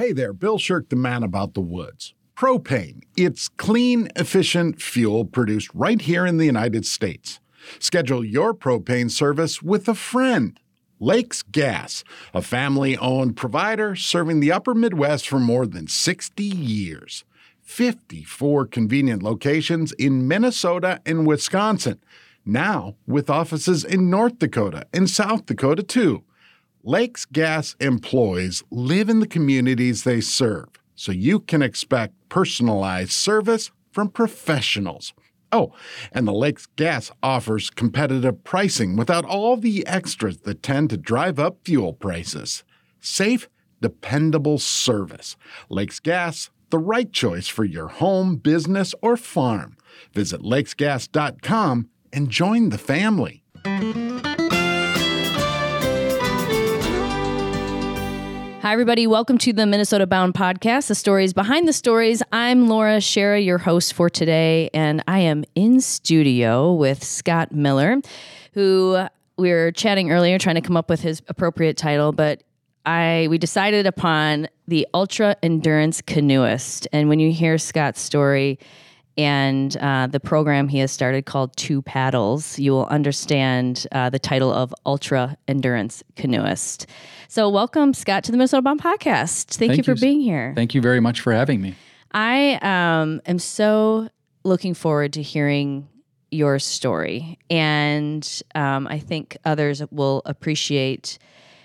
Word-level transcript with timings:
Hey 0.00 0.12
there, 0.12 0.32
Bill 0.32 0.56
Shirk, 0.56 0.88
the 0.88 0.96
man 0.96 1.22
about 1.22 1.52
the 1.52 1.60
woods. 1.60 2.14
Propane. 2.34 3.02
It's 3.18 3.48
clean, 3.50 4.08
efficient 4.16 4.80
fuel 4.80 5.26
produced 5.26 5.68
right 5.74 6.00
here 6.00 6.24
in 6.24 6.38
the 6.38 6.46
United 6.46 6.86
States. 6.86 7.38
Schedule 7.78 8.24
your 8.24 8.54
propane 8.54 9.10
service 9.10 9.60
with 9.60 9.86
a 9.90 9.94
friend. 9.94 10.58
Lakes 11.00 11.42
Gas, 11.42 12.02
a 12.32 12.40
family 12.40 12.96
owned 12.96 13.36
provider 13.36 13.94
serving 13.94 14.40
the 14.40 14.50
upper 14.50 14.74
Midwest 14.74 15.28
for 15.28 15.38
more 15.38 15.66
than 15.66 15.86
60 15.86 16.44
years. 16.44 17.26
54 17.60 18.68
convenient 18.68 19.22
locations 19.22 19.92
in 19.92 20.26
Minnesota 20.26 21.02
and 21.04 21.26
Wisconsin, 21.26 22.00
now 22.46 22.96
with 23.06 23.28
offices 23.28 23.84
in 23.84 24.08
North 24.08 24.38
Dakota 24.38 24.86
and 24.94 25.10
South 25.10 25.44
Dakota 25.44 25.82
too. 25.82 26.24
Lakes 26.82 27.26
Gas 27.26 27.76
employees 27.78 28.62
live 28.70 29.10
in 29.10 29.20
the 29.20 29.26
communities 29.26 30.04
they 30.04 30.22
serve, 30.22 30.68
so 30.94 31.12
you 31.12 31.38
can 31.38 31.60
expect 31.60 32.14
personalized 32.30 33.12
service 33.12 33.70
from 33.92 34.08
professionals. 34.08 35.12
Oh, 35.52 35.74
and 36.10 36.26
the 36.26 36.32
Lakes 36.32 36.66
Gas 36.76 37.10
offers 37.22 37.68
competitive 37.68 38.44
pricing 38.44 38.96
without 38.96 39.26
all 39.26 39.58
the 39.58 39.86
extras 39.86 40.38
that 40.38 40.62
tend 40.62 40.88
to 40.90 40.96
drive 40.96 41.38
up 41.38 41.58
fuel 41.64 41.92
prices. 41.92 42.64
Safe, 42.98 43.46
dependable 43.82 44.58
service. 44.58 45.36
Lakes 45.68 46.00
Gas, 46.00 46.48
the 46.70 46.78
right 46.78 47.12
choice 47.12 47.48
for 47.48 47.64
your 47.64 47.88
home, 47.88 48.36
business, 48.36 48.94
or 49.02 49.18
farm. 49.18 49.76
Visit 50.14 50.40
lakesgas.com 50.40 51.90
and 52.10 52.30
join 52.30 52.70
the 52.70 52.78
family. 52.78 53.42
Hi, 58.62 58.74
everybody. 58.74 59.06
Welcome 59.06 59.38
to 59.38 59.54
the 59.54 59.64
Minnesota 59.64 60.06
Bound 60.06 60.34
podcast, 60.34 60.88
the 60.88 60.94
stories 60.94 61.32
behind 61.32 61.66
the 61.66 61.72
stories. 61.72 62.22
I'm 62.30 62.68
Laura 62.68 62.98
Schara, 62.98 63.42
your 63.42 63.56
host 63.56 63.94
for 63.94 64.10
today, 64.10 64.68
and 64.74 65.02
I 65.08 65.20
am 65.20 65.46
in 65.54 65.80
studio 65.80 66.74
with 66.74 67.02
Scott 67.02 67.52
Miller, 67.52 68.02
who 68.52 69.06
we 69.38 69.50
were 69.50 69.72
chatting 69.72 70.12
earlier, 70.12 70.38
trying 70.38 70.56
to 70.56 70.60
come 70.60 70.76
up 70.76 70.90
with 70.90 71.00
his 71.00 71.22
appropriate 71.28 71.78
title, 71.78 72.12
but 72.12 72.42
I 72.84 73.28
we 73.30 73.38
decided 73.38 73.86
upon 73.86 74.46
the 74.68 74.86
ultra 74.92 75.36
endurance 75.42 76.02
canoeist. 76.02 76.86
And 76.92 77.08
when 77.08 77.18
you 77.18 77.32
hear 77.32 77.56
Scott's 77.56 78.02
story 78.02 78.58
and 79.20 79.76
uh, 79.76 80.06
the 80.06 80.18
program 80.18 80.66
he 80.66 80.78
has 80.78 80.90
started 80.90 81.26
called 81.26 81.54
Two 81.54 81.82
Paddles, 81.82 82.58
you 82.58 82.72
will 82.72 82.86
understand 82.86 83.86
uh, 83.92 84.08
the 84.08 84.18
title 84.18 84.50
of 84.50 84.74
ultra 84.86 85.36
endurance 85.46 86.02
canoeist. 86.16 86.86
So, 87.28 87.50
welcome, 87.50 87.92
Scott, 87.92 88.24
to 88.24 88.32
the 88.32 88.38
Minnesota 88.38 88.62
Bound 88.62 88.82
podcast. 88.82 89.56
Thank, 89.56 89.72
Thank 89.72 89.76
you 89.76 89.82
for 89.82 89.90
you. 89.92 90.00
being 90.00 90.20
here. 90.22 90.54
Thank 90.56 90.74
you 90.74 90.80
very 90.80 91.00
much 91.00 91.20
for 91.20 91.34
having 91.34 91.60
me. 91.60 91.74
I 92.12 92.54
um, 92.62 93.20
am 93.26 93.38
so 93.38 94.08
looking 94.42 94.72
forward 94.72 95.12
to 95.12 95.22
hearing 95.22 95.86
your 96.30 96.58
story. 96.58 97.38
And 97.50 98.42
um, 98.54 98.86
I 98.86 99.00
think 99.00 99.36
others 99.44 99.82
will 99.90 100.22
appreciate 100.24 101.18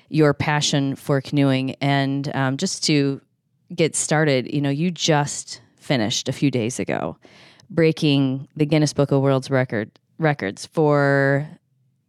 your 0.09 0.33
passion 0.33 0.97
for 0.97 1.21
canoeing. 1.21 1.75
And 1.75 2.35
um, 2.35 2.57
just 2.57 2.83
to 2.87 3.21
get 3.73 3.95
started, 3.95 4.53
you 4.53 4.59
know, 4.59 4.69
you 4.69 4.91
just 4.91 5.61
finished 5.77 6.27
a 6.27 6.33
few 6.33 6.51
days 6.51 6.79
ago 6.81 7.15
breaking 7.69 8.47
the 8.55 8.65
Guinness 8.65 8.93
Book 8.93 9.11
of 9.11 9.21
World's 9.21 9.49
Record 9.49 9.91
records 10.17 10.65
for 10.65 11.47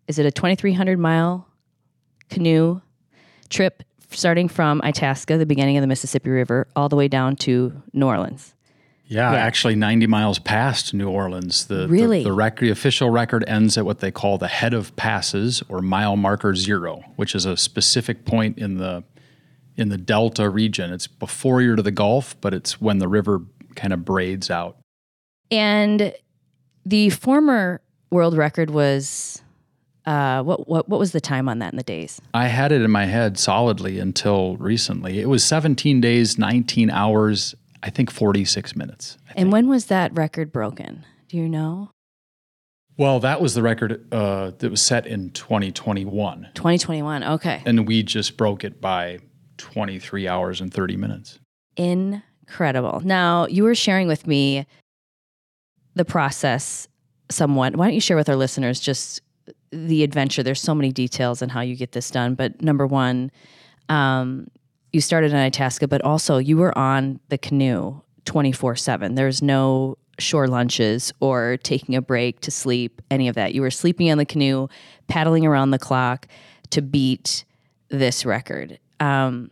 is 0.06 0.18
it 0.18 0.26
a 0.26 0.30
2300 0.30 0.98
mile 0.98 1.46
canoe 2.30 2.80
trip 3.48 3.82
starting 4.10 4.48
from 4.48 4.80
Itasca, 4.84 5.36
the 5.36 5.46
beginning 5.46 5.76
of 5.76 5.80
the 5.80 5.86
Mississippi 5.88 6.30
River, 6.30 6.68
all 6.76 6.88
the 6.88 6.96
way 6.96 7.08
down 7.08 7.34
to 7.36 7.82
New 7.92 8.06
Orleans. 8.06 8.54
Yeah, 9.08 9.32
Yeah. 9.32 9.38
actually 9.38 9.74
90 9.76 10.06
miles 10.06 10.38
past 10.38 10.94
New 10.94 11.08
Orleans. 11.08 11.66
The, 11.66 11.86
Really? 11.88 12.18
The, 12.22 12.30
the, 12.30 12.32
rec- 12.32 12.58
the 12.60 12.70
official 12.70 13.10
record 13.10 13.44
ends 13.48 13.76
at 13.78 13.84
what 13.84 14.00
they 14.00 14.10
call 14.10 14.38
the 14.38 14.48
head 14.48 14.74
of 14.74 14.94
passes 14.96 15.62
or 15.68 15.80
mile 15.80 16.16
marker 16.16 16.54
zero, 16.54 17.02
which 17.16 17.34
is 17.34 17.44
a 17.44 17.56
specific 17.56 18.24
point 18.24 18.58
in 18.58 18.78
the 18.78 19.04
in 19.76 19.90
the 19.90 19.98
Delta 19.98 20.48
region. 20.48 20.90
It's 20.90 21.06
before 21.06 21.60
you're 21.60 21.76
to 21.76 21.82
the 21.82 21.90
Gulf, 21.90 22.34
but 22.40 22.54
it's 22.54 22.80
when 22.80 22.96
the 22.98 23.08
river 23.08 23.42
kind 23.74 23.92
of 23.92 24.06
braids 24.06 24.50
out. 24.50 24.78
And 25.50 26.14
the 26.84 27.10
former 27.10 27.80
world 28.10 28.36
record 28.36 28.70
was 28.70 29.42
uh, 30.04 30.42
what 30.42 30.68
what 30.68 30.88
what 30.88 31.00
was 31.00 31.12
the 31.12 31.20
time 31.20 31.48
on 31.48 31.58
that 31.60 31.72
in 31.72 31.76
the 31.76 31.82
days? 31.82 32.20
I 32.34 32.46
had 32.48 32.72
it 32.72 32.82
in 32.82 32.90
my 32.90 33.06
head 33.06 33.38
solidly 33.38 33.98
until 33.98 34.56
recently. 34.58 35.20
It 35.20 35.28
was 35.28 35.42
17 35.44 36.00
days, 36.00 36.38
19 36.38 36.90
hours, 36.90 37.54
I 37.82 37.90
think 37.90 38.10
46 38.10 38.76
minutes. 38.76 39.18
I 39.28 39.30
And 39.30 39.36
think. 39.46 39.52
when 39.52 39.68
was 39.68 39.86
that 39.86 40.12
record 40.16 40.52
broken? 40.52 41.04
Do 41.28 41.36
you 41.36 41.48
know? 41.48 41.90
well, 42.98 43.20
that 43.20 43.40
was 43.42 43.52
the 43.54 43.62
record 43.62 44.06
uh, 44.12 44.52
that 44.58 44.70
was 44.70 44.80
set 44.80 45.06
in 45.06 45.28
2021. 45.30 46.48
2021. 46.54 47.24
Okay. 47.24 47.62
and 47.66 47.86
we 47.86 48.02
just 48.02 48.36
broke 48.38 48.64
it 48.64 48.80
by 48.80 49.18
23 49.58 50.26
hours 50.26 50.60
and 50.62 50.72
30 50.72 50.96
minutes. 50.96 51.38
Incredible. 51.76 53.00
Now, 53.04 53.46
you 53.48 53.64
were 53.64 53.74
sharing 53.74 54.06
with 54.08 54.26
me 54.26 54.66
the 55.96 56.04
process 56.04 56.86
somewhat. 57.28 57.74
Why 57.74 57.86
don't 57.86 57.94
you 57.94 58.00
share 58.00 58.16
with 58.16 58.28
our 58.28 58.36
listeners 58.36 58.78
just 58.78 59.20
the 59.72 60.04
adventure? 60.04 60.44
There's 60.44 60.60
so 60.60 60.74
many 60.74 60.92
details 60.92 61.42
on 61.42 61.48
how 61.48 61.62
you 61.62 61.74
get 61.74 61.92
this 61.92 62.10
done. 62.10 62.34
But 62.34 62.62
number 62.62 62.86
one, 62.86 63.32
um, 63.88 64.46
you 64.92 65.00
started 65.00 65.32
in 65.32 65.38
Itasca, 65.38 65.88
but 65.88 66.02
also 66.02 66.38
you 66.38 66.56
were 66.56 66.76
on 66.78 67.18
the 67.28 67.38
canoe 67.38 68.00
24 68.26 68.76
7. 68.76 69.14
There's 69.14 69.42
no 69.42 69.98
shore 70.18 70.46
lunches 70.48 71.12
or 71.20 71.58
taking 71.62 71.94
a 71.94 72.02
break 72.02 72.40
to 72.40 72.50
sleep, 72.50 73.02
any 73.10 73.28
of 73.28 73.34
that. 73.34 73.54
You 73.54 73.62
were 73.62 73.70
sleeping 73.70 74.10
on 74.10 74.18
the 74.18 74.24
canoe, 74.24 74.68
paddling 75.08 75.44
around 75.44 75.70
the 75.70 75.78
clock 75.78 76.28
to 76.70 76.82
beat 76.82 77.44
this 77.88 78.24
record. 78.24 78.78
Um, 79.00 79.50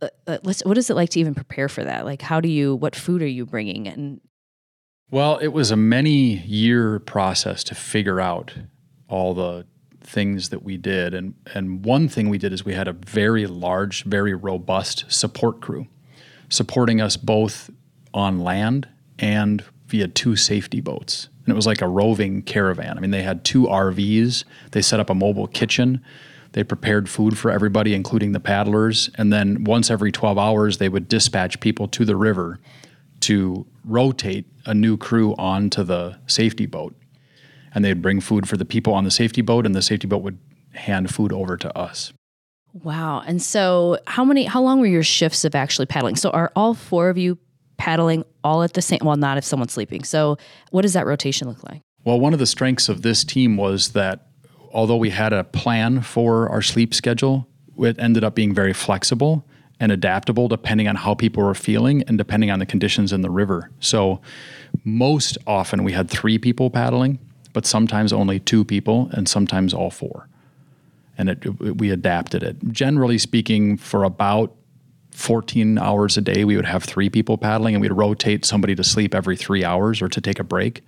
uh, 0.00 0.08
uh, 0.26 0.38
let's, 0.42 0.64
what 0.64 0.78
is 0.78 0.90
it 0.90 0.94
like 0.94 1.10
to 1.10 1.20
even 1.20 1.34
prepare 1.34 1.68
for 1.68 1.84
that? 1.84 2.04
Like, 2.04 2.22
how 2.22 2.40
do 2.40 2.48
you, 2.48 2.74
what 2.74 2.96
food 2.96 3.22
are 3.22 3.26
you 3.26 3.46
bringing? 3.46 3.86
And 3.86 4.20
Well, 5.14 5.38
it 5.38 5.52
was 5.52 5.70
a 5.70 5.76
many 5.76 6.38
year 6.38 6.98
process 6.98 7.62
to 7.64 7.76
figure 7.76 8.20
out 8.20 8.52
all 9.06 9.32
the 9.32 9.64
things 10.00 10.48
that 10.48 10.64
we 10.64 10.76
did. 10.76 11.14
And, 11.14 11.34
and 11.54 11.84
one 11.84 12.08
thing 12.08 12.28
we 12.28 12.36
did 12.36 12.52
is 12.52 12.64
we 12.64 12.74
had 12.74 12.88
a 12.88 12.94
very 12.94 13.46
large, 13.46 14.02
very 14.02 14.34
robust 14.34 15.04
support 15.06 15.60
crew 15.60 15.86
supporting 16.48 17.00
us 17.00 17.16
both 17.16 17.70
on 18.12 18.40
land 18.40 18.88
and 19.20 19.62
via 19.86 20.08
two 20.08 20.34
safety 20.34 20.80
boats. 20.80 21.28
And 21.44 21.52
it 21.52 21.54
was 21.54 21.68
like 21.68 21.80
a 21.80 21.86
roving 21.86 22.42
caravan. 22.42 22.98
I 22.98 23.00
mean, 23.00 23.12
they 23.12 23.22
had 23.22 23.44
two 23.44 23.66
RVs, 23.66 24.42
they 24.72 24.82
set 24.82 24.98
up 24.98 25.10
a 25.10 25.14
mobile 25.14 25.46
kitchen. 25.46 26.04
They 26.54 26.64
prepared 26.64 27.08
food 27.08 27.38
for 27.38 27.52
everybody, 27.52 27.94
including 27.94 28.32
the 28.32 28.40
paddlers. 28.40 29.10
And 29.14 29.32
then 29.32 29.62
once 29.62 29.90
every 29.90 30.10
12 30.10 30.38
hours, 30.38 30.78
they 30.78 30.88
would 30.88 31.08
dispatch 31.08 31.60
people 31.60 31.86
to 31.88 32.04
the 32.04 32.16
river 32.16 32.58
to 33.24 33.66
rotate 33.84 34.46
a 34.66 34.74
new 34.74 34.96
crew 34.96 35.34
onto 35.36 35.82
the 35.82 36.18
safety 36.26 36.66
boat. 36.66 36.94
And 37.74 37.84
they'd 37.84 38.00
bring 38.00 38.20
food 38.20 38.48
for 38.48 38.56
the 38.56 38.64
people 38.64 38.94
on 38.94 39.04
the 39.04 39.10
safety 39.10 39.42
boat, 39.42 39.66
and 39.66 39.74
the 39.74 39.82
safety 39.82 40.06
boat 40.06 40.22
would 40.22 40.38
hand 40.72 41.12
food 41.12 41.32
over 41.32 41.56
to 41.56 41.76
us. 41.76 42.12
wow. 42.72 43.22
And 43.26 43.42
so, 43.42 43.98
how 44.06 44.24
many, 44.24 44.44
how 44.44 44.62
long 44.62 44.80
were 44.80 44.86
your 44.86 45.02
shifts 45.02 45.44
of 45.44 45.54
actually 45.54 45.86
paddling? 45.86 46.16
So, 46.16 46.30
are 46.30 46.52
all 46.54 46.74
four 46.74 47.08
of 47.08 47.18
you 47.18 47.38
paddling 47.76 48.24
all 48.44 48.62
at 48.62 48.74
the 48.74 48.82
same, 48.82 49.00
well, 49.02 49.16
not 49.16 49.38
if 49.38 49.44
someone's 49.44 49.72
sleeping. 49.72 50.04
So, 50.04 50.36
what 50.70 50.82
does 50.82 50.92
that 50.92 51.06
rotation 51.06 51.48
look 51.48 51.62
like? 51.64 51.80
Well, 52.04 52.20
one 52.20 52.32
of 52.32 52.38
the 52.38 52.46
strengths 52.46 52.88
of 52.88 53.02
this 53.02 53.24
team 53.24 53.56
was 53.56 53.90
that 53.90 54.28
although 54.72 54.96
we 54.96 55.10
had 55.10 55.32
a 55.32 55.44
plan 55.44 56.02
for 56.02 56.48
our 56.48 56.62
sleep 56.62 56.94
schedule, 56.94 57.48
it 57.78 57.98
ended 57.98 58.22
up 58.22 58.34
being 58.34 58.54
very 58.54 58.72
flexible 58.72 59.46
and 59.84 59.92
adaptable 59.92 60.48
depending 60.48 60.88
on 60.88 60.96
how 60.96 61.14
people 61.14 61.42
were 61.42 61.54
feeling 61.54 62.02
and 62.08 62.16
depending 62.16 62.50
on 62.50 62.58
the 62.58 62.64
conditions 62.64 63.12
in 63.12 63.20
the 63.20 63.28
river. 63.30 63.70
So, 63.80 64.20
most 64.82 65.36
often 65.46 65.84
we 65.84 65.92
had 65.92 66.08
three 66.08 66.38
people 66.38 66.70
paddling, 66.70 67.18
but 67.52 67.66
sometimes 67.66 68.10
only 68.10 68.40
two 68.40 68.64
people 68.64 69.10
and 69.12 69.28
sometimes 69.28 69.74
all 69.74 69.90
four. 69.90 70.26
And 71.18 71.28
it, 71.28 71.44
it- 71.44 71.76
we 71.78 71.90
adapted 71.90 72.42
it. 72.42 72.56
Generally 72.72 73.18
speaking, 73.18 73.76
for 73.76 74.04
about 74.04 74.54
14 75.10 75.78
hours 75.78 76.16
a 76.16 76.22
day, 76.22 76.44
we 76.44 76.56
would 76.56 76.64
have 76.64 76.82
three 76.82 77.10
people 77.10 77.36
paddling 77.36 77.74
and 77.74 77.82
we'd 77.82 77.92
rotate 77.92 78.46
somebody 78.46 78.74
to 78.74 78.82
sleep 78.82 79.14
every 79.14 79.36
three 79.36 79.64
hours 79.64 80.00
or 80.00 80.08
to 80.08 80.20
take 80.20 80.40
a 80.40 80.44
break. 80.44 80.82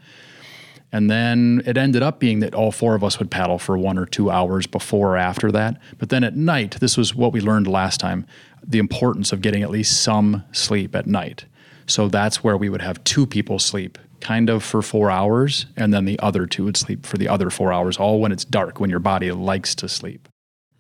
And 0.91 1.11
then 1.11 1.62
it 1.67 1.76
ended 1.76 2.03
up 2.03 2.19
being 2.19 2.41
that 2.41 2.55
all 2.55 2.73
four 2.73 2.94
of 2.94 3.05
us 3.05 3.19
would 3.19 3.31
paddle 3.31 3.59
for 3.59 3.76
one 3.76 3.99
or 3.99 4.06
two 4.06 4.31
hours 4.31 4.67
before 4.67 5.12
or 5.12 5.17
after 5.17 5.53
that. 5.53 5.79
But 5.99 6.09
then 6.09 6.25
at 6.25 6.35
night, 6.37 6.79
this 6.81 6.97
was 6.97 7.15
what 7.15 7.32
we 7.32 7.41
learned 7.41 7.67
last 7.67 8.00
time 8.00 8.25
the 8.64 8.79
importance 8.79 9.32
of 9.32 9.41
getting 9.41 9.62
at 9.62 9.70
least 9.70 10.03
some 10.03 10.44
sleep 10.53 10.94
at 10.94 11.06
night. 11.06 11.44
So 11.87 12.08
that's 12.08 12.43
where 12.43 12.56
we 12.56 12.69
would 12.69 12.82
have 12.82 13.03
two 13.05 13.26
people 13.26 13.58
sleep 13.58 13.99
kind 14.20 14.50
of 14.50 14.62
for 14.64 14.82
four 14.82 15.11
hours, 15.11 15.67
and 15.76 15.94
then 15.94 16.05
the 16.05 16.19
other 16.20 16.47
two 16.47 16.64
would 16.64 16.76
sleep 16.76 17.06
for 17.06 17.19
the 17.19 17.29
other 17.29 17.50
four 17.50 17.73
hours, 17.73 17.97
all 17.97 18.20
when 18.20 18.32
it's 18.32 18.44
dark, 18.44 18.81
when 18.81 18.91
your 18.91 18.99
body 18.99 19.31
likes 19.31 19.75
to 19.76 19.88
sleep. 19.88 20.29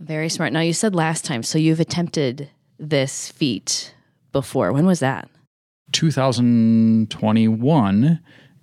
Very 0.00 0.28
smart. 0.28 0.52
Now, 0.52 0.60
you 0.60 0.72
said 0.72 0.92
last 0.94 1.24
time, 1.24 1.42
so 1.42 1.58
you've 1.58 1.80
attempted 1.80 2.50
this 2.78 3.30
feat 3.30 3.94
before. 4.32 4.72
When 4.72 4.86
was 4.86 5.00
that? 5.00 5.28
2021, 5.92 8.20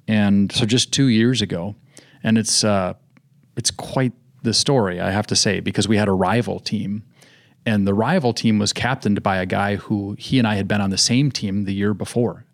and 0.08 0.52
so 0.52 0.66
just 0.66 0.92
two 0.92 1.08
years 1.08 1.42
ago, 1.42 1.76
and 2.24 2.38
it's 2.38 2.64
uh, 2.64 2.94
it's 3.56 3.72
quite 3.72 4.14
the 4.44 4.54
story 4.54 5.00
I 5.00 5.12
have 5.12 5.28
to 5.28 5.36
say 5.36 5.62
because 5.62 5.88
we 5.88 5.98
had 5.98 6.08
a 6.08 6.14
rival 6.14 6.60
team, 6.60 7.04
and 7.66 7.88
the 7.88 7.94
rival 7.94 8.34
team 8.34 8.60
was 8.60 8.74
captained 8.74 9.24
by 9.24 9.38
a 9.38 9.46
guy 9.46 9.76
who 9.76 10.16
he 10.20 10.38
and 10.38 10.48
I 10.48 10.56
had 10.56 10.68
been 10.68 10.82
on 10.82 10.90
the 10.90 10.98
same 10.98 11.32
team 11.32 11.66
the 11.66 11.74
year 11.74 11.94
before, 11.94 12.46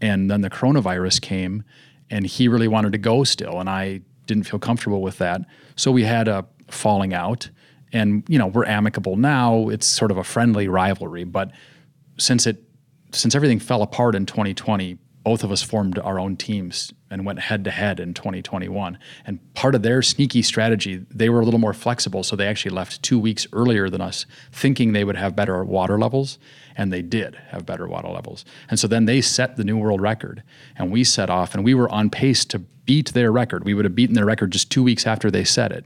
and 0.00 0.30
then 0.30 0.40
the 0.40 0.50
coronavirus 0.50 1.20
came, 1.20 1.64
and 2.10 2.26
he 2.26 2.48
really 2.48 2.68
wanted 2.68 2.92
to 2.92 2.98
go 2.98 3.24
still, 3.24 3.60
and 3.60 3.68
I 3.68 4.00
didn't 4.26 4.44
feel 4.44 4.60
comfortable 4.60 5.02
with 5.02 5.18
that, 5.18 5.42
so 5.76 5.90
we 5.90 6.04
had 6.04 6.28
a 6.28 6.46
falling 6.68 7.14
out, 7.14 7.50
and 7.92 8.22
you 8.28 8.38
know 8.38 8.46
we're 8.46 8.66
amicable 8.66 9.16
now. 9.16 9.68
It's 9.68 9.86
sort 9.86 10.10
of 10.10 10.16
a 10.16 10.24
friendly 10.24 10.68
rivalry, 10.68 11.24
but 11.24 11.50
since 12.18 12.46
it 12.46 12.62
since 13.12 13.34
everything 13.34 13.58
fell 13.58 13.82
apart 13.82 14.14
in 14.14 14.26
2020, 14.26 14.98
both 15.22 15.44
of 15.44 15.52
us 15.52 15.62
formed 15.62 15.98
our 15.98 16.18
own 16.18 16.36
teams 16.36 16.92
and 17.10 17.26
went 17.26 17.40
head 17.40 17.64
to 17.64 17.70
head 17.70 18.00
in 18.00 18.14
2021. 18.14 18.98
And 19.26 19.54
part 19.54 19.74
of 19.74 19.82
their 19.82 20.00
sneaky 20.00 20.40
strategy, 20.42 21.04
they 21.10 21.28
were 21.28 21.40
a 21.40 21.44
little 21.44 21.60
more 21.60 21.74
flexible. 21.74 22.22
So 22.22 22.36
they 22.36 22.46
actually 22.46 22.74
left 22.74 23.02
two 23.02 23.18
weeks 23.18 23.46
earlier 23.52 23.90
than 23.90 24.00
us, 24.00 24.24
thinking 24.50 24.92
they 24.92 25.04
would 25.04 25.16
have 25.16 25.36
better 25.36 25.62
water 25.64 25.98
levels. 25.98 26.38
And 26.74 26.92
they 26.92 27.02
did 27.02 27.34
have 27.48 27.66
better 27.66 27.86
water 27.86 28.08
levels. 28.08 28.44
And 28.70 28.78
so 28.78 28.86
then 28.86 29.04
they 29.04 29.20
set 29.20 29.56
the 29.56 29.64
new 29.64 29.76
world 29.76 30.00
record. 30.00 30.42
And 30.76 30.90
we 30.90 31.04
set 31.04 31.28
off, 31.28 31.54
and 31.54 31.64
we 31.64 31.74
were 31.74 31.90
on 31.90 32.08
pace 32.08 32.44
to 32.46 32.58
beat 32.58 33.12
their 33.12 33.30
record. 33.30 33.64
We 33.64 33.74
would 33.74 33.84
have 33.84 33.94
beaten 33.94 34.14
their 34.14 34.24
record 34.24 34.52
just 34.52 34.70
two 34.70 34.82
weeks 34.82 35.06
after 35.06 35.30
they 35.30 35.44
set 35.44 35.72
it. 35.72 35.84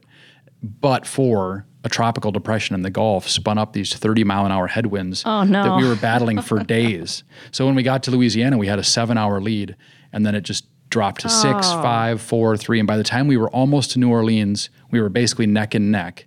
But 0.80 1.06
for 1.06 1.66
a 1.84 1.88
tropical 1.90 2.32
depression 2.32 2.74
in 2.74 2.80
the 2.82 2.88
Gulf 2.90 3.28
spun 3.28 3.58
up 3.58 3.74
these 3.74 3.92
30 3.94 4.24
mile 4.24 4.46
an 4.46 4.52
hour 4.52 4.66
headwinds 4.66 5.22
Oh, 5.26 5.44
no. 5.44 5.62
that 5.62 5.76
we 5.76 5.86
were 5.86 5.96
battling 5.96 6.40
for 6.40 6.58
days. 6.64 7.22
So 7.52 7.66
when 7.66 7.74
we 7.74 7.82
got 7.82 8.02
to 8.04 8.10
Louisiana, 8.10 8.56
we 8.56 8.66
had 8.66 8.78
a 8.78 8.84
seven 8.84 9.18
hour 9.18 9.40
lead, 9.40 9.76
and 10.12 10.24
then 10.24 10.34
it 10.34 10.40
just 10.42 10.66
dropped 10.88 11.20
to 11.22 11.28
six, 11.28 11.66
Oh. 11.68 11.82
five, 11.82 12.22
four, 12.22 12.56
three. 12.56 12.78
And 12.78 12.86
by 12.86 12.96
the 12.96 13.04
time 13.04 13.26
we 13.26 13.36
were 13.36 13.50
almost 13.50 13.90
to 13.92 13.98
New 13.98 14.08
Orleans, 14.10 14.70
we 14.90 15.00
were 15.00 15.08
basically 15.10 15.46
neck 15.46 15.74
and 15.74 15.92
neck. 15.92 16.26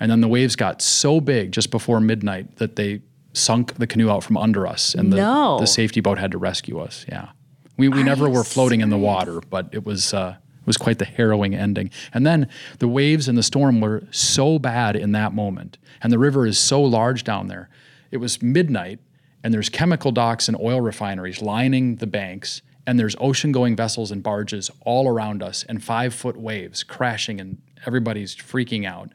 And 0.00 0.10
then 0.10 0.20
the 0.20 0.28
waves 0.28 0.56
got 0.56 0.82
so 0.82 1.20
big 1.20 1.52
just 1.52 1.70
before 1.70 2.00
midnight 2.00 2.56
that 2.56 2.74
they 2.76 3.02
sunk 3.34 3.74
the 3.74 3.86
canoe 3.86 4.10
out 4.10 4.24
from 4.24 4.36
under 4.38 4.66
us, 4.66 4.94
and 4.94 5.12
the, 5.12 5.16
No. 5.18 5.58
the 5.60 5.66
safety 5.66 6.00
boat 6.00 6.18
had 6.18 6.32
to 6.32 6.38
rescue 6.38 6.80
us. 6.80 7.04
Yeah, 7.08 7.28
we, 7.76 7.88
we 7.88 8.02
never 8.02 8.28
were 8.28 8.42
floating 8.44 8.80
in 8.80 8.88
the 8.90 8.98
water, 8.98 9.40
but 9.50 9.68
it 9.72 9.84
was 9.84 10.12
uh, 10.14 10.36
it 10.66 10.68
was 10.68 10.76
quite 10.76 10.98
the 10.98 11.04
harrowing 11.04 11.54
ending. 11.54 11.90
And 12.12 12.26
then 12.26 12.48
the 12.80 12.88
waves 12.88 13.28
and 13.28 13.38
the 13.38 13.42
storm 13.44 13.80
were 13.80 14.02
so 14.10 14.58
bad 14.58 14.96
in 14.96 15.12
that 15.12 15.32
moment, 15.32 15.78
and 16.02 16.12
the 16.12 16.18
river 16.18 16.44
is 16.44 16.58
so 16.58 16.82
large 16.82 17.22
down 17.22 17.46
there. 17.46 17.68
It 18.10 18.16
was 18.16 18.42
midnight, 18.42 18.98
and 19.44 19.54
there's 19.54 19.68
chemical 19.68 20.10
docks 20.10 20.48
and 20.48 20.58
oil 20.60 20.80
refineries 20.80 21.40
lining 21.40 21.96
the 21.96 22.06
banks, 22.06 22.62
and 22.84 22.98
there's 22.98 23.14
ocean-going 23.20 23.76
vessels 23.76 24.10
and 24.10 24.22
barges 24.22 24.70
all 24.80 25.08
around 25.08 25.42
us, 25.42 25.64
and 25.68 25.84
five-foot 25.84 26.36
waves 26.36 26.82
crashing, 26.82 27.40
and 27.40 27.58
everybody's 27.86 28.34
freaking 28.34 28.84
out. 28.84 29.10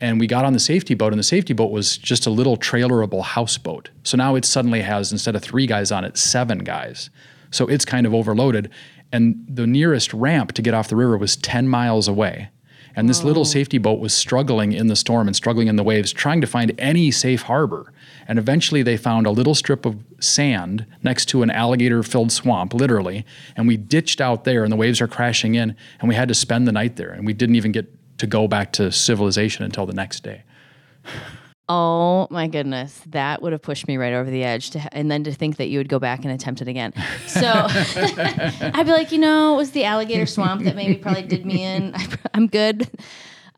And 0.00 0.18
we 0.18 0.26
got 0.26 0.44
on 0.44 0.54
the 0.54 0.60
safety 0.60 0.94
boat, 0.94 1.12
and 1.12 1.18
the 1.18 1.24
safety 1.24 1.52
boat 1.52 1.70
was 1.70 1.98
just 1.98 2.26
a 2.26 2.30
little 2.30 2.56
trailerable 2.56 3.22
houseboat. 3.22 3.90
So 4.02 4.16
now 4.16 4.34
it 4.34 4.44
suddenly 4.44 4.80
has, 4.80 5.12
instead 5.12 5.36
of 5.36 5.42
three 5.42 5.66
guys 5.66 5.92
on 5.92 6.04
it, 6.04 6.16
seven 6.16 6.60
guys. 6.60 7.10
So 7.50 7.66
it's 7.66 7.84
kind 7.84 8.06
of 8.06 8.14
overloaded. 8.14 8.70
And 9.12 9.44
the 9.48 9.66
nearest 9.66 10.12
ramp 10.14 10.52
to 10.52 10.62
get 10.62 10.74
off 10.74 10.88
the 10.88 10.96
river 10.96 11.16
was 11.16 11.36
10 11.36 11.68
miles 11.68 12.08
away. 12.08 12.50
And 12.96 13.08
this 13.08 13.22
little 13.22 13.44
safety 13.44 13.78
boat 13.78 14.00
was 14.00 14.12
struggling 14.12 14.72
in 14.72 14.88
the 14.88 14.96
storm 14.96 15.28
and 15.28 15.36
struggling 15.36 15.68
in 15.68 15.76
the 15.76 15.84
waves, 15.84 16.12
trying 16.12 16.40
to 16.40 16.46
find 16.46 16.72
any 16.78 17.10
safe 17.10 17.42
harbor. 17.42 17.92
And 18.26 18.38
eventually 18.38 18.82
they 18.82 18.96
found 18.96 19.26
a 19.26 19.30
little 19.30 19.54
strip 19.54 19.86
of 19.86 20.02
sand 20.18 20.86
next 21.02 21.26
to 21.26 21.42
an 21.42 21.50
alligator 21.50 22.02
filled 22.02 22.32
swamp, 22.32 22.74
literally. 22.74 23.24
And 23.56 23.68
we 23.68 23.76
ditched 23.76 24.20
out 24.20 24.44
there, 24.44 24.64
and 24.64 24.72
the 24.72 24.76
waves 24.76 25.00
are 25.00 25.08
crashing 25.08 25.54
in. 25.54 25.76
And 26.00 26.08
we 26.08 26.14
had 26.14 26.28
to 26.28 26.34
spend 26.34 26.66
the 26.66 26.72
night 26.72 26.96
there. 26.96 27.10
And 27.10 27.24
we 27.24 27.32
didn't 27.32 27.56
even 27.56 27.72
get 27.72 27.86
to 28.18 28.26
go 28.26 28.48
back 28.48 28.72
to 28.72 28.90
civilization 28.90 29.64
until 29.64 29.86
the 29.86 29.94
next 29.94 30.22
day. 30.24 30.42
Oh 31.72 32.26
my 32.30 32.48
goodness, 32.48 33.00
that 33.10 33.42
would 33.42 33.52
have 33.52 33.62
pushed 33.62 33.86
me 33.86 33.96
right 33.96 34.12
over 34.12 34.28
the 34.28 34.42
edge. 34.42 34.70
To, 34.70 34.80
and 34.92 35.08
then 35.08 35.22
to 35.22 35.32
think 35.32 35.56
that 35.58 35.68
you 35.68 35.78
would 35.78 35.88
go 35.88 36.00
back 36.00 36.24
and 36.24 36.32
attempt 36.34 36.60
it 36.60 36.66
again. 36.66 36.92
So 37.28 37.46
I'd 37.46 38.82
be 38.84 38.90
like, 38.90 39.12
you 39.12 39.18
know, 39.18 39.54
it 39.54 39.56
was 39.56 39.70
the 39.70 39.84
alligator 39.84 40.26
swamp 40.26 40.64
that 40.64 40.74
maybe 40.74 40.96
probably 40.96 41.22
did 41.22 41.46
me 41.46 41.62
in. 41.62 41.94
I'm 42.34 42.48
good. 42.48 42.90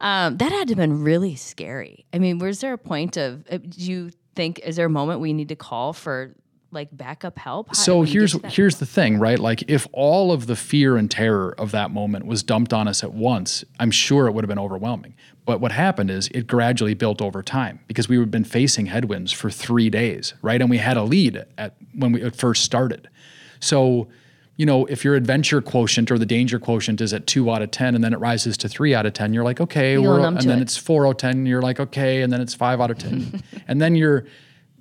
Um, 0.02 0.36
that 0.36 0.52
had 0.52 0.68
to 0.68 0.72
have 0.72 0.76
been 0.78 1.02
really 1.02 1.36
scary. 1.36 2.04
I 2.12 2.18
mean, 2.18 2.38
was 2.38 2.60
there 2.60 2.74
a 2.74 2.78
point 2.78 3.16
of? 3.16 3.46
uh, 3.50 3.56
Do 3.56 3.80
you 3.80 4.10
think 4.34 4.58
is 4.60 4.76
there 4.76 4.86
a 4.86 4.90
moment 4.90 5.20
we 5.20 5.32
need 5.32 5.48
to 5.48 5.56
call 5.56 5.94
for 5.94 6.34
like 6.72 6.88
backup 6.90 7.38
help? 7.38 7.68
How- 7.68 7.74
So 7.74 8.02
here's 8.02 8.34
here's 8.54 8.76
the 8.76 8.86
thing, 8.86 9.18
right? 9.18 9.38
Like 9.38 9.62
if 9.68 9.86
all 9.92 10.32
of 10.32 10.46
the 10.46 10.56
fear 10.56 10.96
and 10.96 11.10
terror 11.10 11.54
of 11.58 11.70
that 11.72 11.90
moment 11.90 12.26
was 12.26 12.42
dumped 12.42 12.72
on 12.72 12.88
us 12.88 13.04
at 13.04 13.12
once, 13.12 13.64
I'm 13.78 13.90
sure 13.90 14.26
it 14.26 14.32
would 14.32 14.42
have 14.44 14.48
been 14.48 14.58
overwhelming. 14.58 15.14
But 15.44 15.60
what 15.60 15.72
happened 15.72 16.10
is 16.10 16.28
it 16.28 16.46
gradually 16.46 16.94
built 16.94 17.20
over 17.20 17.42
time 17.42 17.80
because 17.88 18.08
we 18.08 18.18
had 18.18 18.30
been 18.30 18.44
facing 18.44 18.86
headwinds 18.86 19.32
for 19.32 19.50
three 19.50 19.90
days, 19.90 20.34
right? 20.40 20.60
And 20.60 20.70
we 20.70 20.78
had 20.78 20.96
a 20.96 21.02
lead 21.02 21.44
at 21.58 21.74
when 21.94 22.12
we 22.12 22.30
first 22.30 22.64
started. 22.64 23.08
So, 23.60 24.08
you 24.56 24.64
know, 24.66 24.86
if 24.86 25.04
your 25.04 25.14
adventure 25.14 25.60
quotient 25.60 26.10
or 26.10 26.18
the 26.18 26.26
danger 26.26 26.58
quotient 26.58 27.00
is 27.00 27.12
at 27.12 27.26
two 27.26 27.50
out 27.50 27.60
of 27.62 27.70
ten, 27.70 27.94
and 27.94 28.04
then 28.04 28.12
it 28.12 28.18
rises 28.20 28.56
to 28.58 28.68
three 28.68 28.94
out 28.94 29.04
of 29.04 29.12
ten, 29.14 29.34
you're 29.34 29.44
like, 29.44 29.60
okay, 29.60 29.98
we're, 29.98 30.24
and 30.24 30.40
then 30.40 30.58
it. 30.58 30.62
it's 30.62 30.76
four 30.76 31.06
out 31.06 31.10
of 31.12 31.16
ten, 31.16 31.44
you're 31.46 31.62
like, 31.62 31.80
okay, 31.80 32.22
and 32.22 32.32
then 32.32 32.40
it's 32.40 32.54
five 32.54 32.80
out 32.80 32.90
of 32.90 32.98
ten, 32.98 33.42
and 33.68 33.80
then 33.80 33.94
you're 33.96 34.24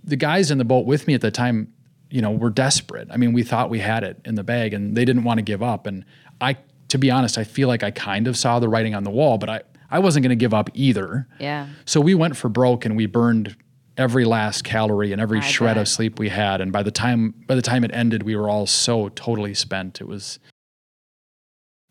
the 0.03 0.15
guys 0.15 0.51
in 0.51 0.57
the 0.57 0.65
boat 0.65 0.85
with 0.85 1.07
me 1.07 1.13
at 1.13 1.21
the 1.21 1.31
time, 1.31 1.71
you 2.11 2.21
know, 2.21 2.31
were 2.31 2.49
desperate. 2.49 3.07
I 3.09 3.17
mean, 3.17 3.33
we 3.33 3.41
thought 3.41 3.69
we 3.69 3.79
had 3.79 4.03
it 4.03 4.19
in 4.25 4.35
the 4.35 4.43
bag 4.43 4.73
and 4.73 4.95
they 4.95 5.05
didn't 5.05 5.23
want 5.23 5.37
to 5.39 5.41
give 5.41 5.63
up. 5.63 5.87
And 5.87 6.05
I, 6.39 6.57
to 6.89 6.97
be 6.97 7.09
honest, 7.09 7.37
I 7.37 7.43
feel 7.43 7.67
like 7.67 7.83
I 7.83 7.91
kind 7.91 8.27
of 8.27 8.37
saw 8.37 8.59
the 8.59 8.69
writing 8.69 8.93
on 8.93 9.03
the 9.03 9.09
wall, 9.09 9.37
but 9.37 9.49
I, 9.49 9.61
I 9.89 9.99
wasn't 9.99 10.23
going 10.23 10.29
to 10.29 10.35
give 10.35 10.53
up 10.53 10.69
either. 10.73 11.27
Yeah. 11.39 11.69
So 11.85 12.01
we 12.01 12.13
went 12.13 12.37
for 12.37 12.49
broke 12.49 12.85
and 12.85 12.95
we 12.95 13.05
burned 13.05 13.55
every 13.97 14.25
last 14.25 14.63
calorie 14.63 15.11
and 15.11 15.21
every 15.21 15.39
I 15.39 15.41
shred 15.41 15.75
bet. 15.75 15.81
of 15.81 15.87
sleep 15.87 16.19
we 16.19 16.29
had. 16.29 16.61
And 16.61 16.71
by 16.71 16.83
the 16.83 16.91
time, 16.91 17.33
by 17.47 17.55
the 17.55 17.61
time 17.61 17.83
it 17.83 17.91
ended, 17.93 18.23
we 18.23 18.35
were 18.35 18.49
all 18.49 18.67
so 18.67 19.09
totally 19.09 19.53
spent. 19.53 20.01
It 20.01 20.07
was, 20.07 20.37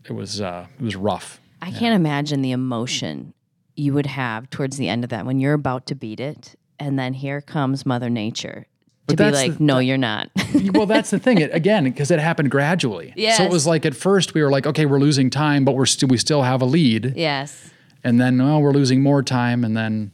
it 0.04 0.12
was, 0.12 0.40
uh, 0.40 0.66
it 0.78 0.84
was 0.84 0.96
rough. 0.96 1.40
I 1.62 1.70
can't 1.70 1.94
imagine 1.94 2.42
the 2.42 2.52
emotion 2.52 3.34
you 3.76 3.92
would 3.94 4.06
have 4.06 4.50
towards 4.50 4.76
the 4.76 4.88
end 4.88 5.04
of 5.04 5.10
that 5.10 5.24
when 5.26 5.40
you're 5.40 5.54
about 5.54 5.86
to 5.86 5.94
beat 5.94 6.20
it, 6.20 6.56
and 6.78 6.98
then 6.98 7.14
here 7.14 7.40
comes 7.40 7.84
Mother 7.84 8.10
Nature 8.10 8.66
to 9.08 9.16
But 9.16 9.18
be 9.18 9.24
that's 9.24 9.36
like, 9.36 9.58
the- 9.58 9.64
"No, 9.64 9.78
you're 9.78 9.98
not." 9.98 10.30
well, 10.74 10.86
that's 10.86 11.10
the 11.10 11.18
thing. 11.18 11.38
It, 11.38 11.52
again, 11.54 11.84
because 11.84 12.10
it 12.10 12.18
happened 12.20 12.50
gradually. 12.50 13.12
So 13.36 13.44
it 13.44 13.50
was 13.50 13.66
like 13.66 13.84
at 13.86 13.94
first 13.96 14.34
we 14.34 14.42
were 14.42 14.50
like, 14.50 14.66
okay, 14.66 14.86
we're 14.86 15.00
losing 15.00 15.30
time, 15.30 15.64
but 15.64 15.74
we're 15.74 15.86
still 15.86 16.08
we 16.08 16.16
still 16.16 16.42
have 16.42 16.62
a 16.62 16.66
lead. 16.66 17.14
yes. 17.16 17.70
and 18.04 18.20
then 18.20 18.40
oh, 18.40 18.58
we're 18.60 18.72
losing 18.72 19.02
more 19.02 19.22
time, 19.22 19.64
and 19.64 19.76
then 19.76 20.12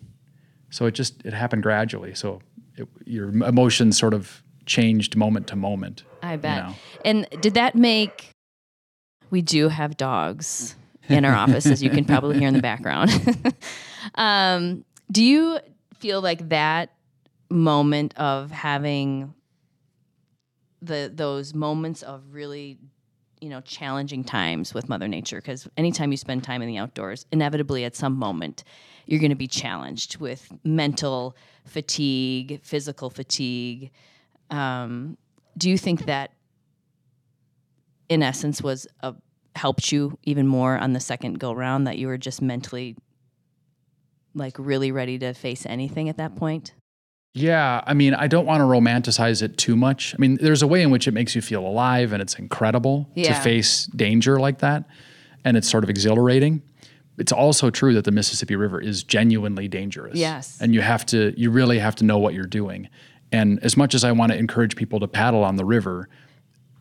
so 0.70 0.87
it 0.87 0.92
just 0.92 1.25
it 1.25 1.32
happened 1.32 1.62
gradually. 1.62 2.14
So 2.14 2.40
it, 2.76 2.88
your 3.04 3.28
emotions 3.28 3.99
sort 3.99 4.14
of 4.14 4.42
changed 4.66 5.16
moment 5.16 5.46
to 5.49 5.56
moment. 5.56 6.04
I 6.22 6.37
bet. 6.37 6.64
know. 6.66 6.75
And 7.04 7.26
did 7.40 7.54
that 7.54 7.75
make? 7.75 8.30
We 9.30 9.42
do 9.42 9.68
have 9.68 9.96
dogs 9.96 10.76
in 11.08 11.25
our 11.25 11.34
office, 11.34 11.66
as 11.66 11.82
you 11.82 11.90
can 11.90 12.04
probably 12.04 12.38
hear 12.38 12.49
in 12.49 12.54
the 12.54 12.62
background. 12.62 13.10
um, 14.14 14.84
do 15.10 15.22
you 15.22 15.58
feel 15.99 16.20
like 16.20 16.49
that 16.49 16.90
moment 17.48 18.16
of 18.16 18.50
having 18.50 19.34
the 20.82 21.10
those 21.12 21.54
moments 21.54 22.02
of 22.02 22.22
really 22.32 22.78
you 23.40 23.48
know 23.48 23.60
challenging 23.60 24.24
times 24.24 24.74
with 24.74 24.88
mother 24.88 25.08
nature 25.08 25.36
because 25.38 25.68
anytime 25.76 26.10
you 26.10 26.16
spend 26.16 26.42
time 26.42 26.62
in 26.62 26.68
the 26.68 26.78
outdoors 26.78 27.26
inevitably 27.32 27.84
at 27.84 27.94
some 27.94 28.14
moment 28.14 28.64
you're 29.06 29.20
going 29.20 29.30
to 29.30 29.36
be 29.36 29.46
challenged 29.46 30.18
with 30.18 30.52
mental 30.64 31.36
fatigue 31.64 32.60
physical 32.62 33.08
fatigue. 33.08 33.90
Um, 34.50 35.16
do 35.56 35.70
you 35.70 35.78
think 35.78 36.06
that 36.06 36.32
in 38.08 38.22
essence 38.22 38.62
was 38.62 38.86
a, 39.00 39.14
helped 39.54 39.90
you 39.90 40.18
even 40.24 40.46
more 40.46 40.76
on 40.76 40.92
the 40.92 41.00
second 41.00 41.38
go 41.38 41.52
round 41.52 41.86
that 41.86 41.98
you 41.98 42.06
were 42.06 42.18
just 42.18 42.42
mentally 42.42 42.96
like 44.34 44.54
really 44.58 44.92
ready 44.92 45.18
to 45.18 45.32
face 45.32 45.64
anything 45.66 46.08
at 46.08 46.18
that 46.18 46.36
point 46.36 46.74
Yeah, 47.36 47.82
I 47.86 47.92
mean, 47.92 48.14
I 48.14 48.28
don't 48.28 48.46
want 48.46 48.60
to 48.60 48.64
romanticize 48.64 49.42
it 49.42 49.58
too 49.58 49.76
much. 49.76 50.14
I 50.14 50.18
mean, 50.18 50.38
there's 50.40 50.62
a 50.62 50.66
way 50.66 50.80
in 50.82 50.90
which 50.90 51.06
it 51.06 51.12
makes 51.12 51.34
you 51.34 51.42
feel 51.42 51.66
alive 51.66 52.12
and 52.12 52.22
it's 52.22 52.34
incredible 52.34 53.08
to 53.14 53.34
face 53.34 53.86
danger 53.86 54.40
like 54.40 54.60
that. 54.60 54.84
And 55.44 55.56
it's 55.56 55.70
sort 55.70 55.84
of 55.84 55.90
exhilarating. 55.90 56.62
It's 57.18 57.32
also 57.32 57.70
true 57.70 57.94
that 57.94 58.04
the 58.04 58.10
Mississippi 58.10 58.56
River 58.56 58.80
is 58.80 59.02
genuinely 59.02 59.68
dangerous. 59.68 60.16
Yes. 60.16 60.58
And 60.60 60.74
you 60.74 60.80
have 60.80 61.04
to, 61.06 61.34
you 61.36 61.50
really 61.50 61.78
have 61.78 61.94
to 61.96 62.04
know 62.04 62.18
what 62.18 62.34
you're 62.34 62.44
doing. 62.44 62.88
And 63.32 63.62
as 63.62 63.76
much 63.76 63.94
as 63.94 64.02
I 64.02 64.12
want 64.12 64.32
to 64.32 64.38
encourage 64.38 64.74
people 64.76 65.00
to 65.00 65.08
paddle 65.08 65.44
on 65.44 65.56
the 65.56 65.64
river, 65.64 66.08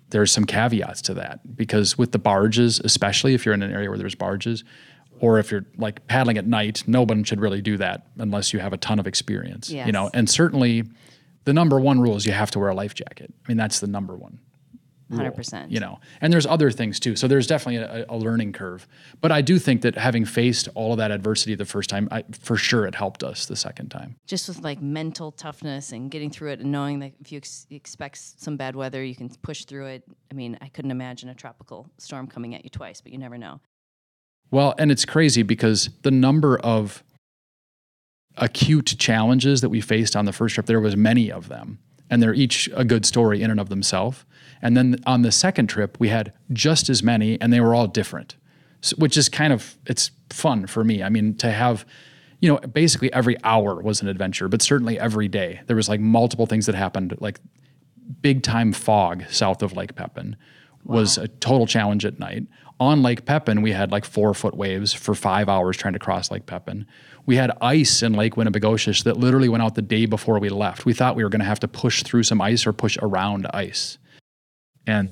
there's 0.09 0.31
some 0.31 0.45
caveats 0.45 1.01
to 1.03 1.13
that 1.15 1.55
because 1.55 1.97
with 1.97 2.12
the 2.12 2.19
barges, 2.19 2.79
especially 2.83 3.33
if 3.33 3.45
you're 3.45 3.53
in 3.53 3.62
an 3.62 3.71
area 3.71 3.89
where 3.89 3.97
there's 3.97 4.15
barges, 4.15 4.63
or 5.25 5.39
if 5.39 5.50
you're 5.50 5.65
like 5.77 6.05
paddling 6.05 6.38
at 6.38 6.46
night, 6.46 6.84
no 6.86 7.01
one 7.01 7.24
should 7.24 7.41
really 7.41 7.62
do 7.62 7.77
that 7.77 8.05
unless 8.20 8.53
you 8.53 8.60
have 8.60 8.74
a 8.74 8.77
ton 8.77 9.00
of 9.00 9.08
experience. 9.08 9.72
You 9.72 9.91
know, 9.91 10.12
and 10.13 10.29
certainly 10.29 10.84
the 11.46 11.53
number 11.53 11.79
one 11.79 12.00
rule 12.00 12.15
is 12.15 12.27
you 12.27 12.34
have 12.34 12.51
to 12.51 12.60
wear 12.60 12.70
a 12.70 12.75
life 12.75 12.94
jacket. 12.94 13.34
I 13.44 13.48
mean, 13.48 13.58
that's 13.58 13.79
the 13.79 13.88
number 13.88 14.15
one. 14.15 14.39
rule, 15.10 15.32
100%. 15.32 15.72
You 15.72 15.79
know, 15.79 16.00
and 16.22 16.32
there's 16.32 16.46
other 16.46 16.70
things 16.70 17.00
too. 17.00 17.15
So 17.15 17.27
there's 17.27 17.48
definitely 17.48 17.77
a, 17.77 18.05
a 18.08 18.17
learning 18.17 18.53
curve. 18.53 18.88
But 19.20 19.32
I 19.32 19.41
do 19.41 19.58
think 19.58 19.82
that 19.82 19.96
having 19.96 20.25
faced 20.25 20.67
all 20.75 20.91
of 20.91 21.00
that 21.00 21.10
adversity 21.10 21.55
the 21.55 21.65
first 21.65 21.89
time, 21.89 22.08
I, 22.12 22.24
for 22.39 22.55
sure 22.55 22.86
it 22.86 22.94
helped 22.94 23.24
us 23.24 23.48
the 23.48 23.55
second 23.55 23.89
time. 23.89 24.17
Just 24.27 24.48
with 24.48 24.60
like 24.62 24.79
mental 24.82 25.32
toughness 25.32 25.91
and 25.91 26.12
getting 26.12 26.29
through 26.29 26.51
it 26.51 26.60
and 26.60 26.72
knowing 26.72 27.00
that 27.00 27.13
if 27.20 27.32
you 27.32 27.38
ex- 27.38 27.65
expect 27.72 28.17
some 28.17 28.58
bad 28.58 28.75
weather, 28.75 29.03
you 29.03 29.15
can 29.15 29.29
push 29.41 29.65
through 29.65 29.88
it. 29.88 30.03
I 30.32 30.36
mean, 30.36 30.58
I 30.62 30.67
couldn't 30.67 30.91
imagine 30.91 31.29
a 31.29 31.36
tropical 31.36 31.89
storm 31.98 32.27
coming 32.27 32.53
at 32.55 32.63
you 32.63 32.70
twice, 32.70 33.01
but 33.01 33.12
you 33.12 33.17
never 33.17 33.38
know. 33.39 33.60
Well, 34.52 34.75
and 34.78 34.92
it's 34.92 35.06
crazy 35.06 35.44
because 35.44 35.90
the 36.04 36.12
number 36.12 36.58
of 36.60 37.04
acute 38.38 38.96
challenges 38.98 39.62
that 39.62 39.70
we 39.70 39.82
faced 39.82 40.16
on 40.16 40.25
the 40.25 40.34
first 40.34 40.56
trip, 40.56 40.66
there 40.66 40.82
was 40.82 40.96
many 40.96 41.32
of 41.32 41.48
them. 41.48 41.80
And 42.10 42.22
they're 42.22 42.34
each 42.34 42.70
a 42.75 42.86
good 42.86 43.06
story 43.06 43.42
in 43.42 43.50
and 43.50 43.60
of 43.60 43.70
themselves. 43.70 44.25
And 44.62 44.78
then 44.78 44.98
on 45.06 45.24
the 45.24 45.32
second 45.32 45.68
trip, 45.68 45.98
we 46.00 46.10
had 46.10 46.34
just 46.54 46.90
as 46.90 47.02
many, 47.02 47.40
and 47.42 47.52
they 47.52 47.60
were 47.60 47.74
all 47.74 47.88
different, 47.88 48.36
so, 48.82 48.96
which 48.98 49.18
is 49.18 49.28
kind 49.28 49.52
of 49.52 49.78
it's 49.88 50.12
fun 50.30 50.68
for 50.68 50.84
me. 50.84 51.02
I 51.02 51.10
mean, 51.10 51.36
to 51.38 51.52
have, 51.52 51.86
you 52.42 52.52
know, 52.52 52.60
basically 52.60 53.12
every 53.12 53.38
hour 53.44 53.82
was 53.82 54.02
an 54.02 54.08
adventure, 54.08 54.48
but 54.48 54.62
certainly 54.62 55.00
every 55.00 55.28
day 55.28 55.62
there 55.68 55.75
was 55.75 55.90
like 55.90 56.00
multiple 56.00 56.46
things 56.46 56.68
that 56.68 56.75
happened, 56.75 57.16
like 57.20 57.40
big 58.22 58.44
time 58.44 58.72
fog 58.72 59.24
south 59.30 59.64
of 59.64 59.74
Lake 59.74 59.96
Pepin 59.96 60.36
was 60.84 61.18
a 61.18 61.28
total 61.28 61.66
challenge 61.66 62.06
at 62.06 62.20
night. 62.20 62.44
On 62.79 63.01
Lake 63.01 63.25
Pepin, 63.25 63.62
we 63.62 63.72
had 63.72 63.91
like 63.91 64.03
four 64.03 64.34
foot 64.34 64.55
waves 64.55 64.94
for 64.94 65.15
five 65.15 65.48
hours 65.48 65.77
trying 65.77 65.94
to 65.94 66.00
cross 66.00 66.29
Lake 66.29 66.46
Pepin. 66.46 66.86
We 67.25 67.38
had 67.38 67.51
ice 67.62 68.03
in 68.03 68.13
Lake 68.13 68.36
Winnibigoshish 68.36 69.03
that 69.05 69.17
literally 69.17 69.48
went 69.48 69.63
out 69.63 69.75
the 69.75 69.82
day 69.82 70.05
before 70.05 70.39
we 70.39 70.50
left. 70.50 70.86
We 70.86 70.94
thought 70.94 71.15
we 71.15 71.24
were 71.24 71.29
going 71.29 71.39
to 71.39 71.46
have 71.46 71.62
to 71.62 71.67
push 71.70 72.03
through 72.03 72.24
some 72.24 72.41
ice 72.41 72.67
or 72.67 72.74
push 72.74 72.98
around 73.01 73.48
ice, 73.53 73.98
and 74.86 75.10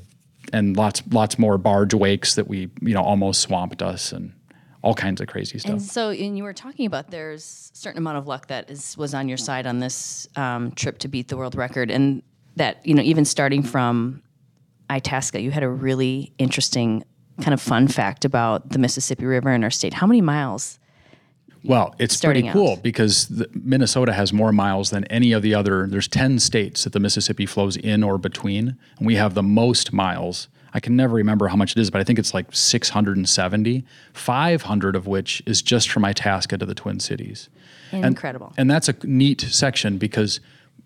and 0.52 0.76
lots 0.76 1.02
lots 1.10 1.40
more 1.40 1.58
barge 1.58 1.94
wakes 1.94 2.36
that 2.36 2.48
we 2.48 2.70
you 2.82 2.94
know 2.94 3.02
almost 3.02 3.42
swamped 3.42 3.82
us 3.82 4.12
and 4.12 4.34
all 4.82 4.94
kinds 4.94 5.22
of 5.22 5.28
crazy 5.28 5.58
stuff. 5.58 5.72
And 5.72 5.82
so, 5.82 6.10
and 6.10 6.38
you 6.38 6.44
were 6.44 6.54
talking 6.54 6.86
about 6.86 7.10
there's 7.10 7.72
a 7.74 7.78
certain 7.78 7.98
amount 7.98 8.18
of 8.18 8.28
luck 8.28 8.48
that 8.48 8.70
is 8.70 8.98
was 8.98 9.14
on 9.14 9.30
your 9.30 9.38
side 9.38 9.66
on 9.66 9.80
this 9.80 10.28
um, 10.36 10.72
trip 10.72 10.98
to 11.00 11.08
beat 11.08 11.30
the 11.30 11.38
world 11.38 11.56
record, 11.56 11.90
and 11.90 12.22
that 12.58 12.86
you 12.86 12.94
know 12.94 13.02
even 13.02 13.24
starting 13.24 13.64
from 13.64 14.22
Itasca, 14.90 15.42
you 15.42 15.52
had 15.52 15.64
a 15.64 15.70
really 15.70 16.34
interesting 16.38 17.06
kind 17.42 17.54
of 17.54 17.62
fun 17.62 17.88
fact 17.88 18.26
about 18.26 18.70
the 18.70 18.80
Mississippi 18.80 19.26
River 19.26 19.52
in 19.52 19.64
our 19.64 19.72
state. 19.72 19.94
How 19.94 20.08
many 20.08 20.22
miles? 20.22 20.80
Well, 21.66 21.96
it's 21.98 22.20
pretty 22.20 22.50
cool 22.50 22.74
out. 22.74 22.84
because 22.84 23.28
the, 23.28 23.50
Minnesota 23.54 24.12
has 24.12 24.34
more 24.34 24.52
miles 24.52 24.90
than 24.90 25.06
any 25.06 25.32
of 25.32 25.42
the 25.42 25.56
other. 25.56 25.88
There's 25.88 26.10
10 26.10 26.40
states 26.40 26.84
that 26.84 26.92
the 26.92 27.00
Mississippi 27.00 27.46
flows 27.46 27.78
in 27.78 28.04
or 28.04 28.18
between, 28.18 28.78
and 28.98 29.08
we 29.08 29.16
have 29.16 29.34
the 29.34 29.44
most 29.44 29.94
miles. 29.94 30.50
I 30.74 30.80
can 30.80 30.96
never 30.96 31.16
remember 31.16 31.48
how 31.48 31.56
much 31.56 31.72
it 31.72 31.80
is, 31.80 31.90
but 31.90 32.02
I 32.02 32.04
think 32.04 32.20
it's 32.20 32.34
like 32.34 32.48
670, 32.52 33.86
500 34.14 34.96
of 34.96 35.08
which 35.08 35.42
is 35.46 35.62
just 35.62 35.90
from 35.90 36.04
Itasca 36.04 36.58
to 36.58 36.66
the 36.66 36.76
Twin 36.76 37.00
Cities. 37.00 37.48
Incredible. 37.92 38.54
And 38.58 38.70
that's 38.70 38.90
a 38.90 38.96
neat 39.04 39.42
section 39.42 39.98
because 39.98 40.40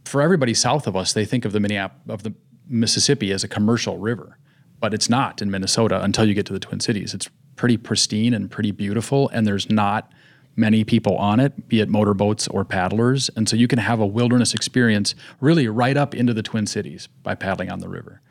for 0.06 0.22
everybody 0.22 0.54
south 0.54 0.88
of 0.88 0.96
us, 0.96 1.14
they 1.14 1.26
think 1.26 1.46
of 1.46 1.54
the 1.54 1.60
Minneap- 1.60 2.08
of 2.08 2.24
the 2.24 2.34
Mississippi 2.68 3.32
as 3.32 3.44
a 3.44 3.48
commercial 3.48 3.98
river, 3.98 4.38
but 4.80 4.94
it's 4.94 5.10
not 5.10 5.42
in 5.42 5.52
Minnesota 5.52 6.02
until 6.04 6.26
you 6.26 6.34
get 6.34 6.46
to 6.48 6.54
the 6.54 6.60
Twin 6.60 6.80
Cities. 6.80 7.14
It's 7.14 7.30
pretty 7.56 7.78
pristine 7.78 8.34
and 8.34 8.50
pretty 8.50 8.72
beautiful, 8.72 9.30
and 9.30 9.46
there's 9.46 9.70
not 9.70 10.12
many 10.56 10.84
people 10.84 11.16
on 11.18 11.40
it, 11.40 11.68
be 11.68 11.80
it 11.80 11.90
motorboats 11.90 12.48
or 12.48 12.66
paddlers, 12.66 13.30
and 13.36 13.48
so 13.48 13.56
you 13.56 13.68
can 13.68 13.80
have 13.80 14.00
a 14.00 14.06
wilderness 14.06 14.54
experience 14.54 15.14
really 15.40 15.68
right 15.68 15.96
up 15.98 16.16
into 16.16 16.34
the 16.34 16.44
Twin 16.44 16.66
Cities 16.66 17.08
by 17.24 17.36
paddling 17.36 17.72
on 17.72 17.80
the 17.80 17.90
river. 17.90 18.22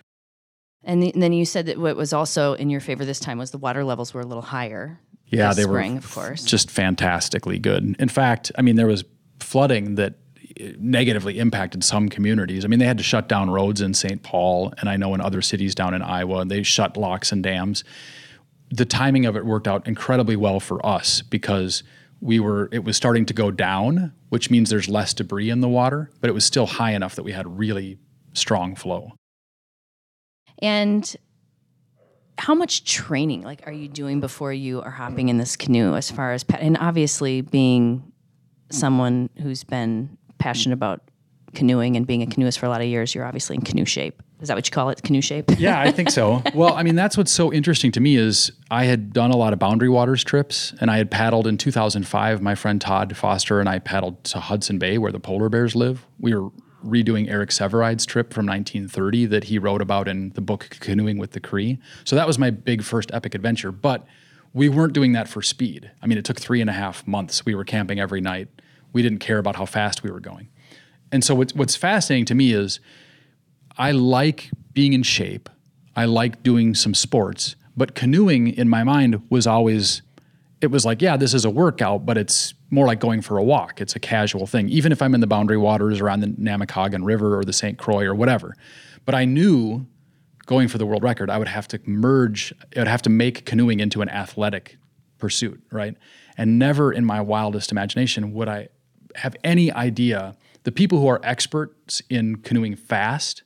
And, 0.83 1.03
the, 1.03 1.13
and 1.13 1.23
then 1.23 1.33
you 1.33 1.45
said 1.45 1.67
that 1.67 1.79
what 1.79 1.97
was 1.97 2.13
also 2.13 2.55
in 2.55 2.71
your 2.71 2.81
favor 2.81 3.05
this 3.05 3.21
time 3.21 3.39
was 3.39 3.51
the 3.51 3.59
water 3.59 3.85
levels 3.85 4.15
were 4.15 4.21
a 4.21 4.27
little 4.27 4.43
higher. 4.43 5.01
Yeah, 5.27 5.49
this 5.49 5.57
they 5.57 5.63
spring, 5.65 5.95
were 5.95 5.99
of 5.99 6.15
course. 6.15 6.45
just 6.45 6.71
fantastically 6.71 7.59
good. 7.59 7.97
In 7.99 8.09
fact, 8.09 8.53
I 8.57 8.63
mean, 8.63 8.77
there 8.77 8.87
was 8.87 9.05
flooding 9.41 9.97
that 9.97 10.15
negatively 10.79 11.39
impacted 11.39 11.85
some 11.85 12.09
communities. 12.09 12.65
I 12.65 12.69
mean, 12.69 12.79
they 12.79 12.87
had 12.87 12.99
to 12.99 13.05
shut 13.05 13.29
down 13.29 13.51
roads 13.51 13.81
in 13.81 13.95
St. 13.95 14.23
Paul, 14.23 14.73
and 14.79 14.89
I 14.89 14.97
know 14.97 15.15
in 15.15 15.21
other 15.21 15.43
cities 15.43 15.75
down 15.75 15.95
in 15.95 16.03
Iowa, 16.03 16.45
they 16.45 16.63
shut 16.63 16.97
locks 16.97 17.33
and 17.33 17.43
dams. 17.43 17.85
The 18.71 18.85
timing 18.85 19.27
of 19.27 19.37
it 19.37 19.45
worked 19.45 19.69
out 19.69 19.87
incredibly 19.87 20.37
well 20.37 20.61
for 20.61 20.85
us 20.85 21.23
because 21.23 21.83
we 22.21 22.41
were 22.41 22.69
it 22.73 22.85
was 22.85 22.97
starting 22.97 23.27
to 23.27 23.35
go 23.35 23.51
down, 23.51 24.13
which 24.31 24.51
means 24.51 24.71
there's 24.71 24.89
less 24.89 25.15
debris 25.15 25.51
in 25.51 25.61
the 25.61 25.69
water, 25.69 26.11
but 26.21 26.31
it 26.31 26.33
was 26.33 26.45
still 26.45 26.67
high 26.67 26.93
enough 26.93 27.15
that 27.17 27.23
we 27.23 27.33
had 27.33 27.59
really 27.59 27.99
strong 28.33 28.75
flow. 28.75 29.13
And 30.61 31.15
how 32.39 32.55
much 32.55 32.85
training 32.85 33.43
like 33.43 33.67
are 33.67 33.73
you 33.73 33.89
doing 33.89 34.21
before 34.21 34.53
you 34.53 34.83
are 34.83 34.91
hopping 34.91 35.29
in 35.29 35.39
this 35.39 35.57
canoe 35.57 35.95
as 35.95 36.11
far 36.11 36.33
as 36.33 36.45
pa- 36.45 36.59
and 36.59 36.77
obviously 36.79 37.41
being 37.41 38.13
someone 38.71 39.31
who's 39.41 39.65
been 39.65 40.19
passionate 40.39 40.75
about 40.75 41.03
canoeing 41.55 41.97
and 41.97 42.07
being 42.07 42.23
a 42.23 42.27
canoeist 42.27 42.59
for 42.59 42.67
a 42.67 42.69
lot 42.69 42.81
of 42.81 42.87
years 42.87 43.15
you're 43.15 43.25
obviously 43.25 43.57
in 43.57 43.63
canoe 43.63 43.85
shape 43.85 44.23
is 44.41 44.49
that 44.49 44.55
what 44.55 44.67
you 44.67 44.71
call 44.71 44.91
it 44.91 45.03
canoe 45.03 45.23
shape 45.23 45.51
Yeah, 45.59 45.81
I 45.81 45.91
think 45.91 46.11
so. 46.11 46.43
well, 46.55 46.75
I 46.75 46.83
mean, 46.83 46.95
that's 46.95 47.17
what's 47.17 47.33
so 47.33 47.53
interesting 47.53 47.91
to 47.93 48.01
me 48.01 48.17
is 48.17 48.53
I 48.71 48.85
had 48.85 49.13
done 49.13 49.31
a 49.31 49.37
lot 49.37 49.53
of 49.53 49.59
Boundary 49.59 49.89
Waters 49.89 50.23
trips, 50.23 50.75
and 50.81 50.91
I 50.91 50.99
had 50.99 51.11
paddled 51.11 51.47
in 51.47 51.57
2005. 51.57 52.43
My 52.43 52.55
friend 52.55 52.81
Todd 52.81 53.17
Foster 53.17 53.61
and 53.61 53.69
I 53.69 53.79
paddled 53.79 54.23
to 54.25 54.41
Hudson 54.41 54.79
Bay, 54.79 54.99
where 54.99 55.13
the 55.13 55.21
polar 55.21 55.49
bears 55.49 55.75
live. 55.75 56.07
We 56.21 56.35
were 56.35 56.51
redoing 56.85 57.29
Eric 57.29 57.51
Sevareid's 57.51 58.07
trip 58.07 58.33
from 58.33 58.47
1930 58.47 59.27
that 59.27 59.45
he 59.45 59.59
wrote 59.59 59.81
about 59.81 60.09
in 60.09 60.31
the 60.31 60.41
book 60.41 60.77
Canoeing 60.81 61.19
with 61.19 61.33
the 61.33 61.41
Cree. 61.41 61.79
So 62.05 62.15
that 62.17 62.27
was 62.27 62.39
my 62.39 62.51
big 62.51 62.83
first 62.83 63.11
epic 63.13 63.35
adventure. 63.35 63.73
But 63.73 64.07
we 64.53 64.69
weren't 64.69 64.93
doing 64.93 65.13
that 65.13 65.29
for 65.29 65.43
speed. 65.43 65.91
I 66.03 66.07
mean, 66.07 66.19
it 66.19 66.25
took 66.25 66.39
three 66.39 66.61
and 66.61 66.71
a 66.71 66.75
half 66.75 67.07
months. 67.07 67.45
We 67.45 67.55
were 67.55 67.65
camping 67.65 67.99
every 67.99 68.21
night. 68.21 68.49
We 68.97 69.03
didn't 69.03 69.19
care 69.19 69.37
about 69.37 69.57
how 69.57 69.67
fast 69.67 70.03
we 70.03 70.11
were 70.11 70.21
going. 70.21 70.49
And 71.13 71.23
so 71.23 71.35
what's, 71.35 71.55
what's 71.55 71.77
fascinating 71.77 72.25
to 72.25 72.35
me 72.35 72.53
is 72.53 72.81
I 73.77 73.91
like 73.91 74.51
being 74.73 74.95
in 74.95 75.03
shape. 75.03 75.51
I 75.95 76.07
like 76.07 76.43
doing 76.43 76.75
some 76.75 76.95
sports, 76.95 77.57
but 77.77 77.95
canoeing 77.95 78.49
in 78.49 78.71
my 78.71 78.85
mind 78.85 79.21
was 79.29 79.47
always 79.47 80.01
it 80.63 80.69
was 80.69 80.87
like, 80.87 81.03
yeah, 81.03 81.19
this 81.19 81.35
is 81.35 81.45
a 81.45 81.51
workout, 81.51 82.07
but 82.07 82.17
it's 82.17 82.55
more 82.71 82.87
like 82.87 82.99
going 82.99 83.21
for 83.21 83.37
a 83.37 83.43
walk. 83.43 83.83
It's 83.83 83.95
a 83.95 84.01
casual 84.01 84.47
thing, 84.47 84.71
even 84.71 84.91
if 84.91 85.03
I'm 85.03 85.15
in 85.15 85.21
the 85.21 85.27
boundary 85.27 85.59
waters 85.59 86.01
or 86.01 86.09
on 86.09 86.21
the 86.21 86.29
Namekagon 86.29 87.05
River 87.05 87.39
or 87.39 87.45
the 87.45 87.53
St. 87.53 87.77
Croix 87.77 88.07
or 88.07 88.15
whatever. 88.15 88.55
But 89.05 89.15
I 89.15 89.27
knew 89.27 89.87
going 90.47 90.69
for 90.69 90.79
the 90.79 90.87
world 90.87 91.03
record, 91.03 91.29
I 91.29 91.37
would 91.37 91.49
have 91.49 91.69
to 91.69 91.81
merge, 91.85 92.55
I 92.75 92.81
would 92.81 92.89
have 92.89 93.03
to 93.03 93.11
make 93.11 93.45
canoeing 93.45 93.81
into 93.81 94.01
an 94.01 94.09
athletic 94.09 94.79
pursuit, 95.19 95.63
right? 95.71 95.95
And 96.39 96.59
never 96.59 96.91
in 96.91 97.05
my 97.05 97.21
wildest 97.21 97.71
imagination 97.71 98.33
would 98.33 98.49
I 98.49 98.69
have 99.17 99.37
any 99.45 99.73
idea. 99.73 100.37
The 100.65 100.73
people 100.73 101.01
who 101.01 101.07
are 101.07 101.21
experts 101.23 102.03
in 102.09 102.37
canoeing 102.37 102.77
fast 102.77 103.43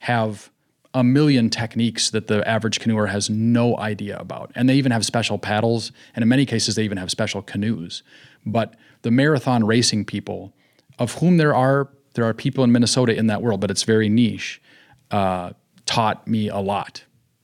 have 0.00 0.50
a 0.94 1.02
million 1.02 1.50
techniques 1.50 2.10
that 2.10 2.28
the 2.28 2.46
average 2.48 2.78
canoeer 2.78 3.08
has 3.08 3.28
no 3.28 3.76
idea 3.78 4.16
about. 4.18 4.52
And 4.54 4.68
they 4.68 4.76
even 4.76 4.92
have 4.92 5.04
special 5.04 5.38
paddles, 5.38 5.90
and 6.14 6.22
in 6.22 6.28
many 6.28 6.46
cases, 6.46 6.76
they 6.76 6.84
even 6.84 6.98
have 6.98 7.10
special 7.10 7.42
canoes. 7.42 8.04
But 8.46 8.76
the 9.02 9.10
marathon 9.10 9.64
racing 9.64 10.04
people, 10.04 10.54
of 10.98 11.14
whom 11.14 11.36
there 11.36 11.54
are 11.54 11.88
there 12.14 12.24
are 12.24 12.32
people 12.32 12.62
in 12.62 12.70
Minnesota 12.70 13.16
in 13.16 13.26
that 13.26 13.42
world, 13.42 13.60
but 13.60 13.72
it's 13.72 13.82
very 13.82 14.08
niche, 14.08 14.62
uh, 15.10 15.50
taught 15.84 16.28
me 16.28 16.48
a 16.48 16.58
lot 16.58 17.02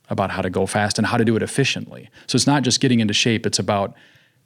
about 0.08 0.30
how 0.30 0.42
to 0.42 0.50
go 0.50 0.64
fast 0.64 0.96
and 0.96 1.06
how 1.08 1.16
to 1.16 1.24
do 1.24 1.34
it 1.34 1.42
efficiently. 1.42 2.08
So 2.28 2.36
it's 2.36 2.46
not 2.46 2.62
just 2.62 2.80
getting 2.80 3.00
into 3.00 3.14
shape; 3.14 3.46
it's 3.46 3.58
about 3.58 3.94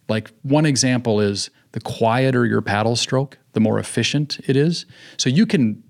like 0.09 0.31
one 0.43 0.65
example 0.65 1.21
is 1.21 1.51
the 1.75 1.81
quieter 1.81 2.47
your 2.47 2.63
paddle 2.63 2.95
stroke, 2.95 3.37
the 3.53 3.59
more 3.59 3.81
efficient 3.81 4.39
it 4.47 4.55
is. 4.55 4.87
So 5.17 5.29
you 5.29 5.45
can 5.45 5.83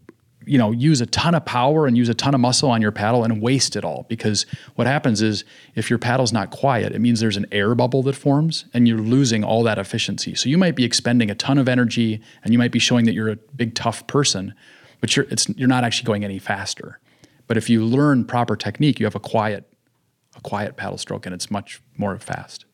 you 0.47 0.57
know 0.57 0.73
use 0.73 1.03
a 1.03 1.07
ton 1.07 1.35
of 1.35 1.45
power 1.45 1.87
and 1.87 1.97
use 1.97 2.09
a 2.09 2.15
ton 2.15 2.35
of 2.35 2.41
muscle 2.41 2.71
on 2.71 2.81
your 2.81 2.91
paddle 2.91 3.23
and 3.23 3.41
waste 3.41 3.77
it 3.77 3.85
all 3.85 4.05
because 4.09 4.45
what 4.77 4.87
happens 4.87 5.23
is 5.23 5.45
if 5.75 5.89
your 5.89 5.99
paddle's 5.99 6.35
not 6.35 6.51
quiet 6.51 6.93
it 6.93 7.01
means 7.01 7.21
there's 7.21 7.39
an 7.39 7.47
air 7.51 7.75
bubble 7.75 8.03
that 8.03 8.15
forms 8.15 8.67
and 8.75 8.87
you're 8.87 8.99
losing 8.99 9.43
all 9.45 9.63
that 9.63 9.79
efficiency. 9.79 10.35
So 10.35 10.49
you 10.49 10.59
might 10.59 10.75
be 10.75 10.85
expending 10.85 11.31
a 11.31 11.35
ton 11.35 11.59
of 11.59 11.69
energy 11.69 12.21
and 12.43 12.53
you 12.53 12.59
might 12.59 12.73
be 12.73 12.79
showing 12.79 13.05
that 13.05 13.15
you're 13.15 13.31
a 13.31 13.37
big 13.37 13.75
tough 13.75 14.07
person 14.07 14.55
but 15.01 15.15
you're 15.17 15.27
you're 15.55 15.69
not 15.69 15.85
actually 15.85 16.07
going 16.07 16.25
any 16.25 16.39
faster. 16.39 16.99
But 17.47 17.59
if 17.59 17.69
you 17.69 17.85
learn 17.85 18.25
proper 18.25 18.57
technique 18.57 18.99
you 19.01 19.05
have 19.05 19.15
a 19.15 19.21
quiet 19.21 19.71
a 20.35 20.41
quiet 20.41 20.77
paddle 20.77 20.99
stroke 20.99 21.27
and 21.27 21.35
it's 21.35 21.51
much 21.51 21.83
more 21.99 22.19
fast 22.19 22.65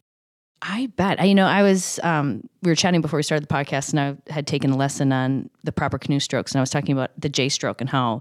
I 0.63 0.87
bet. 0.97 1.21
I, 1.21 1.25
you 1.25 1.35
know, 1.35 1.47
I 1.47 1.63
was, 1.63 1.99
um, 2.03 2.49
we 2.63 2.71
were 2.71 2.77
chatting 2.77 3.01
before 3.01 3.17
we 3.17 3.23
started 3.23 3.49
the 3.49 3.53
podcast, 3.53 3.91
and 3.91 4.01
I 4.01 4.33
had 4.33 4.47
taken 4.47 4.71
a 4.71 4.77
lesson 4.77 5.13
on 5.13 5.49
the 5.65 5.73
proper 5.73 5.99
canoe 5.99 6.21
strokes, 6.21 6.53
and 6.53 6.59
I 6.59 6.63
was 6.63 6.71
talking 6.71 6.93
about 6.93 7.11
the 7.19 7.29
J 7.29 7.49
stroke 7.49 7.81
and 7.81 7.89
how 7.89 8.21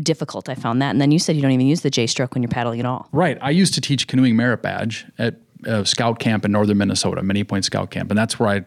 difficult 0.00 0.48
I 0.48 0.54
found 0.54 0.80
that. 0.82 0.90
And 0.90 1.00
then 1.00 1.10
you 1.10 1.18
said 1.18 1.34
you 1.34 1.42
don't 1.42 1.50
even 1.50 1.66
use 1.66 1.80
the 1.80 1.90
J 1.90 2.06
stroke 2.06 2.34
when 2.34 2.42
you're 2.42 2.48
paddling 2.48 2.78
at 2.78 2.86
all. 2.86 3.08
Right. 3.10 3.38
I 3.40 3.50
used 3.50 3.74
to 3.74 3.80
teach 3.80 4.06
canoeing 4.06 4.36
merit 4.36 4.62
badge 4.62 5.06
at 5.18 5.36
a 5.64 5.84
scout 5.84 6.20
camp 6.20 6.44
in 6.44 6.52
northern 6.52 6.78
Minnesota, 6.78 7.22
Many 7.22 7.42
Point 7.42 7.64
Scout 7.64 7.90
Camp, 7.90 8.10
and 8.10 8.18
that's 8.18 8.38
where 8.38 8.48
I 8.48 8.64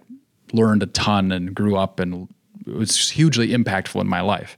learned 0.52 0.84
a 0.84 0.88
ton 0.88 1.32
and 1.32 1.56
grew 1.56 1.78
up, 1.78 2.00
and 2.02 2.28
it 2.68 2.74
was 2.74 3.10
hugely 3.10 3.50
impactful 3.50 4.02
in 4.02 4.08
my 4.08 4.20
life. 4.22 4.58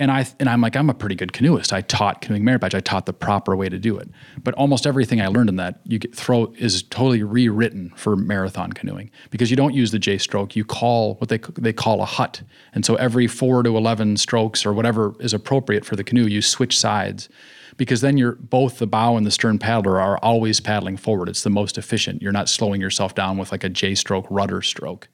And 0.00 0.10
I 0.10 0.26
and 0.40 0.48
I'm 0.48 0.60
like 0.60 0.74
I'm 0.74 0.90
a 0.90 0.94
pretty 0.94 1.14
good 1.14 1.32
canoeist. 1.32 1.72
I 1.72 1.80
taught 1.80 2.22
canoeing 2.22 2.44
merit 2.44 2.60
badge. 2.60 2.74
I 2.74 2.80
taught 2.80 3.06
the 3.06 3.12
proper 3.12 3.56
way 3.56 3.68
to 3.68 3.78
do 3.78 3.96
it. 3.98 4.08
But 4.42 4.54
almost 4.54 4.86
everything 4.86 5.20
I 5.20 5.28
learned 5.28 5.48
in 5.48 5.56
that 5.56 5.80
you 5.84 5.98
get 5.98 6.14
throw 6.14 6.52
is 6.58 6.82
totally 6.82 7.22
rewritten 7.22 7.92
for 7.94 8.16
marathon 8.16 8.72
canoeing 8.72 9.10
because 9.30 9.50
you 9.50 9.56
don't 9.56 9.74
use 9.74 9.92
the 9.92 9.98
J 9.98 10.18
stroke. 10.18 10.56
You 10.56 10.64
call 10.64 11.14
what 11.16 11.28
they 11.28 11.38
they 11.58 11.72
call 11.72 12.02
a 12.02 12.06
hut. 12.06 12.42
And 12.74 12.84
so 12.84 12.96
every 12.96 13.26
4 13.26 13.62
to 13.62 13.76
11 13.76 14.16
strokes 14.16 14.66
or 14.66 14.72
whatever 14.72 15.14
is 15.20 15.34
appropriate 15.34 15.84
for 15.84 15.94
the 15.94 16.04
canoe, 16.04 16.26
you 16.26 16.42
switch 16.42 16.76
sides 16.76 17.28
because 17.76 18.00
then 18.00 18.16
you're 18.16 18.36
both 18.36 18.78
the 18.78 18.86
bow 18.86 19.16
and 19.16 19.26
the 19.26 19.30
stern 19.30 19.58
paddler 19.58 20.00
are 20.00 20.18
always 20.18 20.60
paddling 20.60 20.96
forward. 20.96 21.28
It's 21.28 21.42
the 21.42 21.50
most 21.50 21.78
efficient. 21.78 22.22
You're 22.22 22.32
not 22.32 22.48
slowing 22.48 22.80
yourself 22.80 23.14
down 23.14 23.38
with 23.38 23.52
like 23.52 23.64
a 23.64 23.68
J 23.68 23.94
stroke 23.94 24.26
rudder 24.30 24.62
stroke. 24.62 25.08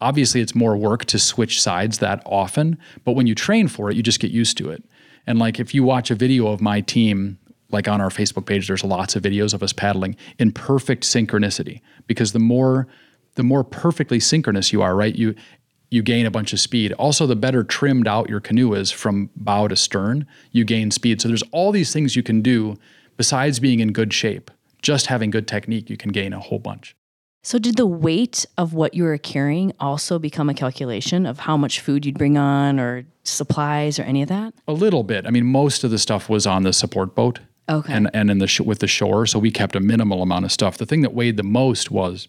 Obviously, 0.00 0.40
it's 0.40 0.54
more 0.54 0.76
work 0.76 1.04
to 1.06 1.18
switch 1.18 1.60
sides 1.60 1.98
that 1.98 2.22
often, 2.26 2.78
but 3.04 3.12
when 3.12 3.26
you 3.26 3.34
train 3.34 3.68
for 3.68 3.90
it, 3.90 3.96
you 3.96 4.02
just 4.02 4.20
get 4.20 4.30
used 4.30 4.56
to 4.58 4.70
it. 4.70 4.84
And 5.26 5.38
like 5.38 5.58
if 5.58 5.74
you 5.74 5.82
watch 5.82 6.10
a 6.10 6.14
video 6.14 6.48
of 6.48 6.60
my 6.60 6.80
team, 6.80 7.38
like 7.70 7.88
on 7.88 8.00
our 8.00 8.10
Facebook 8.10 8.46
page, 8.46 8.68
there's 8.68 8.84
lots 8.84 9.16
of 9.16 9.22
videos 9.22 9.54
of 9.54 9.62
us 9.62 9.72
paddling 9.72 10.16
in 10.38 10.52
perfect 10.52 11.04
synchronicity 11.04 11.80
because 12.06 12.32
the 12.32 12.38
more 12.38 12.86
the 13.34 13.42
more 13.42 13.64
perfectly 13.64 14.18
synchronous 14.18 14.72
you 14.72 14.82
are, 14.82 14.96
right? 14.96 15.14
You 15.14 15.34
you 15.90 16.02
gain 16.02 16.26
a 16.26 16.30
bunch 16.30 16.52
of 16.52 16.60
speed. 16.60 16.92
Also, 16.94 17.26
the 17.26 17.36
better 17.36 17.62
trimmed 17.62 18.08
out 18.08 18.28
your 18.28 18.40
canoe 18.40 18.74
is 18.74 18.90
from 18.90 19.30
bow 19.36 19.68
to 19.68 19.76
stern, 19.76 20.26
you 20.50 20.64
gain 20.64 20.90
speed. 20.90 21.20
So 21.20 21.28
there's 21.28 21.44
all 21.52 21.70
these 21.70 21.92
things 21.92 22.16
you 22.16 22.22
can 22.22 22.42
do 22.42 22.76
besides 23.16 23.60
being 23.60 23.80
in 23.80 23.92
good 23.92 24.12
shape. 24.12 24.50
Just 24.82 25.06
having 25.06 25.30
good 25.30 25.46
technique, 25.46 25.88
you 25.88 25.96
can 25.96 26.10
gain 26.10 26.32
a 26.32 26.40
whole 26.40 26.58
bunch. 26.58 26.95
So, 27.46 27.60
did 27.60 27.76
the 27.76 27.86
weight 27.86 28.44
of 28.58 28.74
what 28.74 28.94
you 28.94 29.04
were 29.04 29.18
carrying 29.18 29.72
also 29.78 30.18
become 30.18 30.50
a 30.50 30.54
calculation 30.54 31.26
of 31.26 31.38
how 31.38 31.56
much 31.56 31.78
food 31.78 32.04
you'd 32.04 32.18
bring 32.18 32.36
on 32.36 32.80
or 32.80 33.06
supplies 33.22 34.00
or 34.00 34.02
any 34.02 34.20
of 34.20 34.28
that? 34.30 34.52
A 34.66 34.72
little 34.72 35.04
bit. 35.04 35.28
I 35.28 35.30
mean, 35.30 35.46
most 35.46 35.84
of 35.84 35.92
the 35.92 35.98
stuff 35.98 36.28
was 36.28 36.44
on 36.44 36.64
the 36.64 36.72
support 36.72 37.14
boat. 37.14 37.38
Okay. 37.68 37.92
And, 37.92 38.10
and 38.12 38.32
in 38.32 38.38
the 38.38 38.48
sh- 38.48 38.62
with 38.62 38.80
the 38.80 38.88
shore, 38.88 39.26
so 39.26 39.38
we 39.38 39.52
kept 39.52 39.76
a 39.76 39.80
minimal 39.80 40.22
amount 40.22 40.44
of 40.44 40.50
stuff. 40.50 40.76
The 40.76 40.86
thing 40.86 41.02
that 41.02 41.14
weighed 41.14 41.36
the 41.36 41.44
most 41.44 41.88
was 41.88 42.26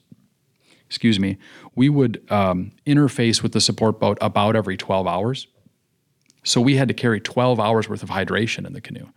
excuse 0.85 1.19
me, 1.19 1.39
we 1.73 1.89
would 1.89 2.23
um, 2.29 2.71
interface 2.85 3.41
with 3.41 3.53
the 3.53 3.61
support 3.61 3.99
boat 3.99 4.19
about 4.21 4.55
every 4.55 4.77
12 4.77 5.07
hours. 5.07 5.47
So 6.43 6.61
we 6.61 6.75
had 6.75 6.89
to 6.89 6.93
carry 6.93 7.19
12 7.19 7.59
hours 7.59 7.89
worth 7.89 8.03
of 8.03 8.09
hydration 8.09 8.67
in 8.67 8.73
the 8.73 8.81
canoe. 8.81 9.07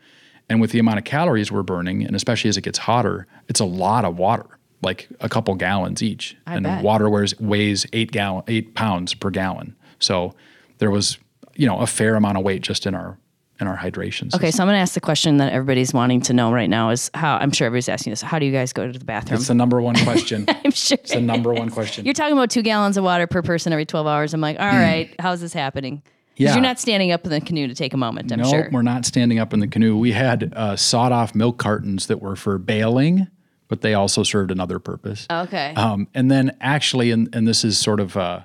And 0.48 0.62
with 0.62 0.70
the 0.70 0.78
amount 0.78 0.96
of 0.96 1.04
calories 1.04 1.52
we're 1.52 1.62
burning, 1.62 2.06
and 2.06 2.16
especially 2.16 2.48
as 2.48 2.56
it 2.56 2.62
gets 2.62 2.78
hotter, 2.78 3.26
it's 3.48 3.60
a 3.60 3.66
lot 3.66 4.06
of 4.06 4.16
water, 4.16 4.46
like 4.82 5.08
a 5.20 5.28
couple 5.28 5.54
gallons 5.54 6.02
each. 6.02 6.36
I 6.46 6.56
and 6.56 6.64
bet. 6.64 6.84
water 6.84 7.08
weighs, 7.08 7.38
weighs 7.38 7.86
eight 7.92 8.12
gallon, 8.12 8.44
eight 8.48 8.74
pounds 8.74 9.14
per 9.14 9.30
gallon. 9.30 9.76
So 9.98 10.34
there 10.78 10.90
was, 10.90 11.18
you 11.54 11.66
know, 11.66 11.78
a 11.78 11.86
fair 11.86 12.14
amount 12.14 12.38
of 12.38 12.44
weight 12.44 12.62
just 12.62 12.86
in 12.86 12.94
our 12.94 13.18
in 13.60 13.66
our 13.66 13.76
hydration. 13.76 14.24
System. 14.24 14.40
Okay, 14.40 14.50
so 14.50 14.62
I'm 14.62 14.68
going 14.68 14.76
to 14.76 14.80
ask 14.80 14.94
the 14.94 15.00
question 15.00 15.36
that 15.36 15.52
everybody's 15.52 15.92
wanting 15.92 16.22
to 16.22 16.32
know 16.32 16.50
right 16.50 16.70
now 16.70 16.90
is 16.90 17.10
how 17.12 17.36
I'm 17.36 17.52
sure 17.52 17.66
everybody's 17.66 17.90
asking 17.90 18.12
this. 18.12 18.22
How 18.22 18.38
do 18.38 18.46
you 18.46 18.52
guys 18.52 18.72
go 18.72 18.90
to 18.90 18.98
the 18.98 19.04
bathroom? 19.04 19.38
It's 19.38 19.48
the 19.48 19.54
number 19.54 19.82
one 19.82 19.96
question. 20.04 20.46
I'm 20.48 20.70
sure. 20.70 20.96
It's 21.00 21.12
the 21.12 21.20
number 21.20 21.52
one 21.52 21.68
question. 21.70 22.06
You're 22.06 22.14
talking 22.14 22.32
about 22.32 22.48
two 22.48 22.62
gallons 22.62 22.96
of 22.96 23.04
water 23.04 23.26
per 23.26 23.42
person 23.42 23.72
every 23.72 23.84
12 23.84 24.06
hours. 24.06 24.32
I'm 24.32 24.40
like, 24.40 24.58
all 24.58 24.66
right, 24.66 25.14
how's 25.18 25.42
this 25.42 25.52
happening? 25.52 26.02
Yeah. 26.36 26.54
You're 26.54 26.62
not 26.62 26.80
standing 26.80 27.12
up 27.12 27.24
in 27.24 27.30
the 27.30 27.40
canoe 27.42 27.68
to 27.68 27.74
take 27.74 27.92
a 27.92 27.98
moment, 27.98 28.32
I'm 28.32 28.40
no, 28.40 28.48
sure. 28.48 28.70
we're 28.72 28.80
not 28.80 29.04
standing 29.04 29.38
up 29.38 29.52
in 29.52 29.60
the 29.60 29.68
canoe. 29.68 29.98
We 29.98 30.12
had 30.12 30.54
uh, 30.56 30.74
sawed 30.74 31.12
off 31.12 31.34
milk 31.34 31.58
cartons 31.58 32.06
that 32.06 32.22
were 32.22 32.34
for 32.34 32.56
bailing, 32.56 33.26
but 33.70 33.80
they 33.80 33.94
also 33.94 34.24
served 34.24 34.50
another 34.50 34.80
purpose. 34.80 35.26
Okay. 35.30 35.72
Um, 35.76 36.08
and 36.12 36.30
then 36.30 36.54
actually, 36.60 37.12
and, 37.12 37.32
and 37.34 37.46
this 37.46 37.64
is 37.64 37.78
sort 37.78 38.00
of 38.00 38.16
uh, 38.16 38.40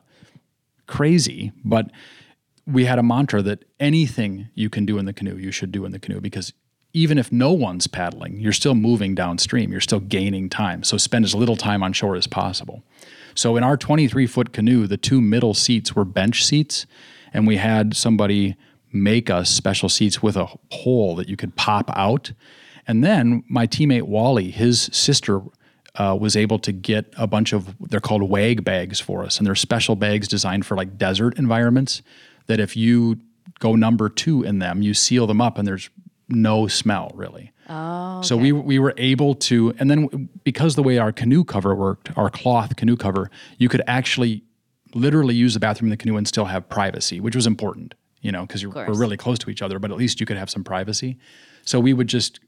crazy, 0.86 1.52
but 1.66 1.90
we 2.68 2.86
had 2.86 3.00
a 3.00 3.04
mantra 3.04 3.42
that 3.42 3.66
anything 3.80 4.50
you 4.54 4.70
can 4.70 4.86
do 4.86 5.00
in 5.00 5.06
the 5.06 5.14
canoe, 5.14 5.36
you 5.36 5.52
should 5.52 5.72
do 5.72 5.84
in 5.84 5.92
the 5.92 6.00
canoe 6.00 6.22
because 6.22 6.54
even 6.94 7.18
if 7.18 7.32
no 7.32 7.52
one's 7.52 7.88
paddling, 7.88 8.40
you're 8.40 8.54
still 8.54 8.76
moving 8.76 9.16
downstream. 9.16 9.72
You're 9.72 9.82
still 9.82 10.00
gaining 10.00 10.48
time. 10.48 10.84
So 10.84 10.96
spend 10.96 11.26
as 11.26 11.34
little 11.34 11.58
time 11.58 11.82
on 11.82 11.92
shore 11.92 12.16
as 12.16 12.28
possible. 12.28 12.84
So 13.34 13.58
in 13.58 13.64
our 13.64 13.76
23 13.76 14.28
foot 14.28 14.54
canoe, 14.54 14.86
the 14.86 14.96
two 14.96 15.22
middle 15.22 15.56
seats 15.56 15.96
were 15.96 16.06
bench 16.06 16.46
seats, 16.46 16.86
and 17.34 17.48
we 17.48 17.58
had 17.58 17.98
somebody 17.98 18.56
make 18.94 19.30
us 19.30 19.50
special 19.50 19.90
seats 19.90 20.22
with 20.22 20.38
a 20.38 20.48
hole 20.72 21.16
that 21.16 21.28
you 21.28 21.36
could 21.36 21.56
pop 21.56 21.90
out. 21.96 22.32
And 22.88 23.04
then 23.04 23.44
my 23.48 23.68
teammate 23.68 24.04
Wally, 24.04 24.52
his 24.52 24.90
sister, 24.94 25.42
uh, 25.96 26.18
was 26.20 26.36
able 26.36 26.60
to 26.60 26.72
get 26.72 27.14
a 27.18 27.26
bunch 27.26 27.54
of 27.54 27.74
they're 27.80 28.00
called 28.02 28.24
wag 28.30 28.64
bags 28.64 29.00
for 29.00 29.24
us, 29.24 29.38
and 29.38 29.48
they're 29.48 29.56
special 29.56 29.96
bags 29.96 30.28
designed 30.28 30.66
for 30.66 30.76
like 30.76 30.98
desert 30.98 31.38
environments. 31.38 32.02
That 32.48 32.60
if 32.60 32.76
you 32.76 33.20
go 33.60 33.76
number 33.76 34.10
two 34.10 34.44
in 34.44 34.60
them, 34.60 34.82
you 34.82 34.94
seal 34.94 35.26
them 35.26 35.40
up, 35.42 35.58
and 35.58 35.68
there's 35.68 35.90
no 36.28 36.68
smell 36.68 37.12
really. 37.16 37.52
oh, 37.70 38.22
So 38.24 38.36
we 38.36 38.52
we 38.52 38.78
were 38.78 38.94
able 38.98 39.36
to, 39.36 39.74
and 39.80 39.90
then 39.90 40.30
because 40.44 40.76
the 40.76 40.84
way 40.84 40.98
our 40.98 41.12
canoe 41.12 41.44
cover 41.44 41.74
worked, 41.74 42.16
our 42.18 42.30
cloth 42.30 42.76
canoe 42.76 42.98
cover, 42.98 43.32
you 43.58 43.70
could 43.70 43.82
actually 43.88 44.44
literally 44.94 45.36
use 45.36 45.54
the 45.54 45.60
bathroom 45.60 45.88
in 45.88 45.92
the 45.92 45.98
canoe 45.98 46.18
and 46.18 46.28
still 46.28 46.46
have 46.46 46.68
privacy, 46.70 47.20
which 47.20 47.36
was 47.36 47.46
important, 47.48 47.94
you 48.22 48.32
know, 48.32 48.42
because 48.46 48.66
we're 48.66 48.94
really 49.00 49.18
close 49.18 49.38
to 49.40 49.50
each 49.50 49.62
other, 49.62 49.78
but 49.80 49.92
at 49.92 49.98
least 49.98 50.20
you 50.20 50.26
could 50.26 50.38
have 50.38 50.50
some 50.50 50.64
privacy. 50.64 51.18
So 51.64 51.80
we 51.80 51.94
would 51.94 52.08
just 52.08 52.40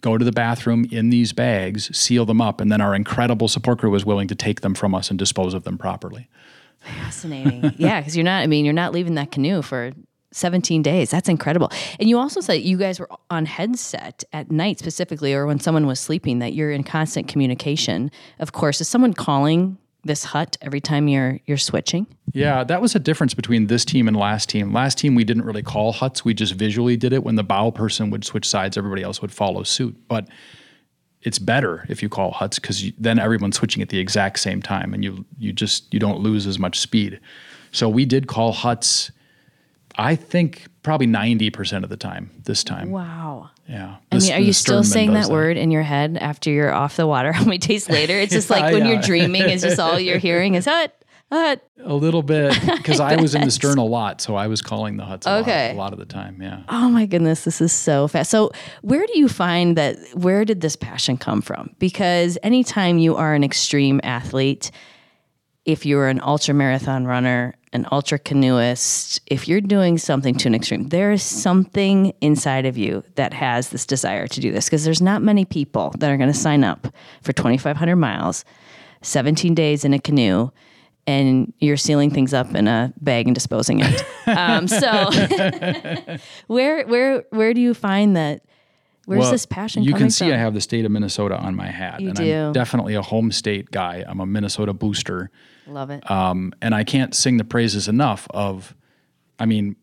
go 0.00 0.18
to 0.18 0.24
the 0.24 0.32
bathroom 0.32 0.86
in 0.90 1.10
these 1.10 1.32
bags, 1.32 1.96
seal 1.96 2.24
them 2.24 2.40
up, 2.40 2.60
and 2.60 2.70
then 2.70 2.80
our 2.80 2.94
incredible 2.94 3.48
support 3.48 3.80
crew 3.80 3.90
was 3.90 4.04
willing 4.04 4.28
to 4.28 4.34
take 4.34 4.60
them 4.60 4.74
from 4.74 4.94
us 4.94 5.10
and 5.10 5.18
dispose 5.18 5.54
of 5.54 5.64
them 5.64 5.78
properly. 5.78 6.28
Fascinating. 6.80 7.72
yeah, 7.78 8.00
because 8.00 8.16
you're 8.16 8.24
not, 8.24 8.42
I 8.42 8.46
mean, 8.46 8.64
you're 8.64 8.74
not 8.74 8.92
leaving 8.92 9.14
that 9.14 9.30
canoe 9.30 9.62
for 9.62 9.92
17 10.32 10.82
days. 10.82 11.10
That's 11.10 11.28
incredible. 11.28 11.70
And 11.98 12.08
you 12.08 12.18
also 12.18 12.40
said 12.40 12.62
you 12.62 12.76
guys 12.76 13.00
were 13.00 13.08
on 13.30 13.46
headset 13.46 14.24
at 14.32 14.50
night 14.50 14.78
specifically, 14.78 15.34
or 15.34 15.46
when 15.46 15.58
someone 15.58 15.86
was 15.86 16.00
sleeping, 16.00 16.38
that 16.40 16.52
you're 16.52 16.70
in 16.70 16.84
constant 16.84 17.28
communication. 17.28 18.10
Of 18.38 18.52
course, 18.52 18.80
is 18.80 18.88
someone 18.88 19.14
calling 19.14 19.78
this 20.04 20.24
hut 20.24 20.56
every 20.62 20.80
time 20.80 21.08
you're 21.08 21.40
you're 21.46 21.56
switching? 21.56 22.06
Yeah, 22.32 22.64
that 22.64 22.80
was 22.80 22.94
a 22.94 22.98
difference 22.98 23.34
between 23.34 23.66
this 23.66 23.84
team 23.84 24.08
and 24.08 24.16
last 24.16 24.48
team. 24.48 24.72
Last 24.72 24.98
team, 24.98 25.14
we 25.14 25.24
didn't 25.24 25.44
really 25.44 25.62
call 25.62 25.92
huts. 25.92 26.24
We 26.24 26.34
just 26.34 26.54
visually 26.54 26.96
did 26.96 27.12
it. 27.12 27.24
When 27.24 27.36
the 27.36 27.42
bow 27.42 27.70
person 27.70 28.10
would 28.10 28.24
switch 28.24 28.48
sides, 28.48 28.76
everybody 28.76 29.02
else 29.02 29.20
would 29.22 29.32
follow 29.32 29.62
suit. 29.62 29.96
But 30.08 30.28
it's 31.22 31.38
better 31.38 31.84
if 31.88 32.02
you 32.02 32.08
call 32.08 32.30
huts 32.30 32.58
because 32.58 32.92
then 32.98 33.18
everyone's 33.18 33.56
switching 33.56 33.82
at 33.82 33.88
the 33.88 33.98
exact 33.98 34.38
same 34.38 34.62
time, 34.62 34.94
and 34.94 35.04
you 35.04 35.24
you 35.38 35.52
just 35.52 35.92
you 35.92 36.00
don't 36.00 36.20
lose 36.20 36.46
as 36.46 36.58
much 36.58 36.78
speed. 36.78 37.20
So 37.72 37.88
we 37.88 38.04
did 38.04 38.26
call 38.26 38.52
huts. 38.52 39.10
I 39.96 40.14
think 40.14 40.66
probably 40.82 41.06
ninety 41.06 41.50
percent 41.50 41.84
of 41.84 41.90
the 41.90 41.96
time 41.96 42.30
this 42.44 42.62
time. 42.62 42.90
Wow. 42.90 43.50
Yeah. 43.68 43.96
I 44.10 44.18
mean, 44.18 44.32
are 44.32 44.40
you 44.40 44.52
still 44.54 44.82
saying 44.82 45.12
does 45.12 45.26
that 45.28 45.32
word 45.32 45.56
in 45.58 45.70
your 45.70 45.82
head 45.82 46.16
after 46.20 46.50
you're 46.50 46.72
off 46.72 46.96
the 46.96 47.06
water? 47.06 47.32
How 47.38 47.44
many 47.44 47.58
days 47.58 47.88
later? 47.88 48.14
It's 48.14 48.32
just 48.32 48.48
like 48.54 48.60
Yeah, 48.62 48.72
when 48.72 48.86
yeah. 48.86 48.92
you're 48.92 49.02
dreaming, 49.02 49.42
it's 49.42 49.62
just 49.62 49.78
all 49.78 50.00
you're 50.00 50.18
hearing 50.18 50.54
is 50.54 50.64
hut, 50.64 50.94
hut. 51.30 51.62
A 51.84 51.94
little 51.94 52.22
bit 52.22 52.58
because 52.76 52.98
I 52.98 53.16
was 53.20 53.34
in 53.34 53.42
the 53.42 53.50
stern 53.50 53.76
a 53.78 53.84
lot, 53.84 54.20
so 54.22 54.34
I 54.36 54.46
was 54.46 54.62
calling 54.62 54.96
the 54.96 55.04
huts 55.04 55.26
a, 55.26 55.36
Okay. 55.40 55.68
lot, 55.68 55.74
a 55.74 55.78
lot 55.78 55.92
of 55.92 55.98
the 55.98 56.06
time. 56.06 56.40
Yeah. 56.40 56.62
Oh 56.70 56.88
my 56.88 57.04
goodness, 57.06 57.44
this 57.44 57.60
is 57.60 57.72
so 57.72 58.08
fast. 58.08 58.30
So, 58.30 58.50
where 58.82 59.06
do 59.06 59.18
you 59.18 59.28
find 59.28 59.76
that? 59.76 59.96
Where 60.14 60.44
did 60.46 60.60
this 60.62 60.74
passion 60.74 61.16
come 61.18 61.42
from? 61.42 61.70
Because 61.78 62.38
anytime 62.42 62.98
you 62.98 63.16
are 63.16 63.34
an 63.34 63.44
extreme 63.44 64.00
athlete, 64.02 64.70
if 65.68 65.84
you're 65.84 66.08
an 66.08 66.18
ultra 66.22 66.54
marathon 66.54 67.04
runner, 67.04 67.54
an 67.74 67.86
ultra 67.92 68.18
canoeist, 68.18 69.20
if 69.26 69.46
you're 69.46 69.60
doing 69.60 69.98
something 69.98 70.34
to 70.34 70.48
an 70.48 70.54
extreme, 70.54 70.88
there 70.88 71.12
is 71.12 71.22
something 71.22 72.14
inside 72.22 72.64
of 72.64 72.78
you 72.78 73.04
that 73.16 73.34
has 73.34 73.68
this 73.68 73.84
desire 73.84 74.26
to 74.26 74.40
do 74.40 74.50
this. 74.50 74.64
Because 74.64 74.86
there's 74.86 75.02
not 75.02 75.20
many 75.20 75.44
people 75.44 75.94
that 75.98 76.10
are 76.10 76.16
going 76.16 76.32
to 76.32 76.38
sign 76.38 76.64
up 76.64 76.86
for 77.20 77.34
2,500 77.34 77.96
miles, 77.96 78.46
17 79.02 79.54
days 79.54 79.84
in 79.84 79.92
a 79.92 79.98
canoe. 79.98 80.50
And 81.06 81.52
you're 81.58 81.76
sealing 81.76 82.10
things 82.10 82.32
up 82.32 82.54
in 82.54 82.66
a 82.66 82.94
bag 83.02 83.26
and 83.26 83.34
disposing 83.34 83.80
it. 83.80 84.04
Um, 84.28 84.68
so, 84.68 85.08
where 86.48 86.86
where 86.86 87.24
where 87.30 87.54
do 87.54 87.62
you 87.62 87.72
find 87.72 88.14
that? 88.14 88.42
Where's 89.08 89.20
Well, 89.20 89.30
this 89.30 89.46
passion 89.46 89.82
from? 89.82 89.88
You 89.88 89.94
can 89.94 90.10
see 90.10 90.26
from? 90.26 90.34
I 90.34 90.36
have 90.36 90.52
the 90.52 90.60
state 90.60 90.84
of 90.84 90.90
Minnesota 90.90 91.38
on 91.38 91.56
my 91.56 91.68
hat. 91.68 91.98
You 91.98 92.08
and 92.08 92.16
do. 92.18 92.30
I'm 92.30 92.52
definitely 92.52 92.94
a 92.94 93.00
home 93.00 93.32
state 93.32 93.70
guy. 93.70 94.04
I'm 94.06 94.20
a 94.20 94.26
Minnesota 94.26 94.74
booster. 94.74 95.30
Love 95.66 95.88
it. 95.88 96.08
Um, 96.10 96.52
and 96.60 96.74
I 96.74 96.84
can't 96.84 97.14
sing 97.14 97.38
the 97.38 97.44
praises 97.44 97.88
enough 97.88 98.26
of, 98.34 98.74
I 99.38 99.46
mean, 99.46 99.76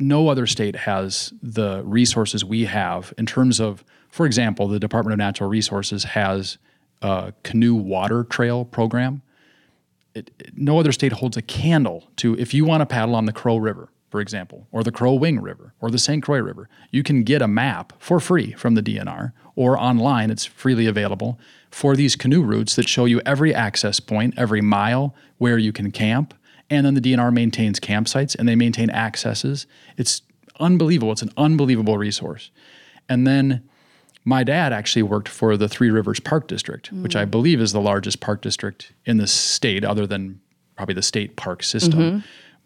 no 0.00 0.26
other 0.28 0.48
state 0.48 0.74
has 0.74 1.32
the 1.40 1.84
resources 1.84 2.44
we 2.44 2.64
have 2.64 3.14
in 3.16 3.26
terms 3.26 3.60
of, 3.60 3.84
for 4.08 4.26
example, 4.26 4.66
the 4.66 4.80
Department 4.80 5.12
of 5.12 5.18
Natural 5.18 5.48
Resources 5.48 6.02
has 6.02 6.58
a 7.00 7.32
canoe 7.44 7.76
water 7.76 8.24
trail 8.24 8.64
program. 8.64 9.22
It, 10.16 10.32
it- 10.40 10.58
no 10.58 10.80
other 10.80 10.90
state 10.90 11.12
holds 11.12 11.36
a 11.36 11.42
candle 11.42 12.08
to 12.16 12.36
if 12.40 12.52
you 12.52 12.64
want 12.64 12.80
to 12.80 12.86
paddle 12.86 13.14
on 13.14 13.26
the 13.26 13.32
Crow 13.32 13.56
River, 13.56 13.88
for 14.12 14.20
example, 14.20 14.68
or 14.70 14.84
the 14.84 14.92
Crow 14.92 15.14
Wing 15.14 15.40
River, 15.40 15.72
or 15.80 15.90
the 15.90 15.98
St. 15.98 16.22
Croix 16.22 16.40
River. 16.40 16.68
You 16.90 17.02
can 17.02 17.24
get 17.24 17.40
a 17.40 17.48
map 17.48 17.94
for 17.98 18.20
free 18.20 18.52
from 18.52 18.74
the 18.74 18.82
DNR 18.82 19.32
or 19.56 19.80
online. 19.80 20.30
It's 20.30 20.44
freely 20.44 20.86
available 20.86 21.40
for 21.70 21.96
these 21.96 22.14
canoe 22.14 22.42
routes 22.42 22.76
that 22.76 22.90
show 22.90 23.06
you 23.06 23.22
every 23.24 23.54
access 23.54 24.00
point, 24.00 24.34
every 24.36 24.60
mile 24.60 25.14
where 25.38 25.56
you 25.56 25.72
can 25.72 25.90
camp. 25.90 26.34
And 26.68 26.84
then 26.84 26.92
the 26.92 27.00
DNR 27.00 27.32
maintains 27.32 27.80
campsites 27.80 28.36
and 28.38 28.46
they 28.46 28.54
maintain 28.54 28.90
accesses. 28.90 29.66
It's 29.96 30.20
unbelievable. 30.60 31.12
It's 31.12 31.22
an 31.22 31.32
unbelievable 31.38 31.96
resource. 31.96 32.50
And 33.08 33.26
then 33.26 33.66
my 34.26 34.44
dad 34.44 34.74
actually 34.74 35.04
worked 35.04 35.28
for 35.28 35.56
the 35.56 35.70
Three 35.70 35.90
Rivers 35.90 36.20
Park 36.20 36.48
District, 36.48 36.94
mm. 36.94 37.02
which 37.02 37.16
I 37.16 37.24
believe 37.24 37.62
is 37.62 37.72
the 37.72 37.80
largest 37.80 38.20
park 38.20 38.42
district 38.42 38.92
in 39.06 39.16
the 39.16 39.26
state, 39.26 39.86
other 39.86 40.06
than 40.06 40.38
probably 40.76 40.94
the 40.94 41.00
state 41.00 41.36
park 41.36 41.62
system. 41.62 41.98
Mm-hmm. 41.98 42.18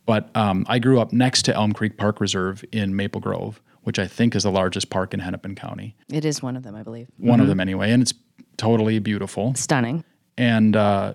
But 0.06 0.34
um, 0.36 0.64
I 0.68 0.78
grew 0.78 1.00
up 1.00 1.12
next 1.12 1.42
to 1.42 1.54
Elm 1.54 1.72
Creek 1.72 1.96
Park 1.96 2.20
Reserve 2.20 2.64
in 2.72 2.94
Maple 2.96 3.20
Grove, 3.20 3.60
which 3.82 3.98
I 3.98 4.06
think 4.06 4.34
is 4.34 4.44
the 4.44 4.50
largest 4.52 4.88
park 4.88 5.12
in 5.12 5.20
Hennepin 5.20 5.56
County. 5.56 5.96
It 6.10 6.24
is 6.24 6.42
one 6.42 6.56
of 6.56 6.62
them, 6.62 6.74
I 6.74 6.82
believe. 6.82 7.08
One 7.18 7.40
of 7.40 7.48
them, 7.48 7.60
anyway. 7.60 7.90
And 7.90 8.02
it's 8.02 8.14
totally 8.56 8.98
beautiful 9.00 9.54
Stunning. 9.56 10.04
and 10.38 10.76
uh, 10.76 11.14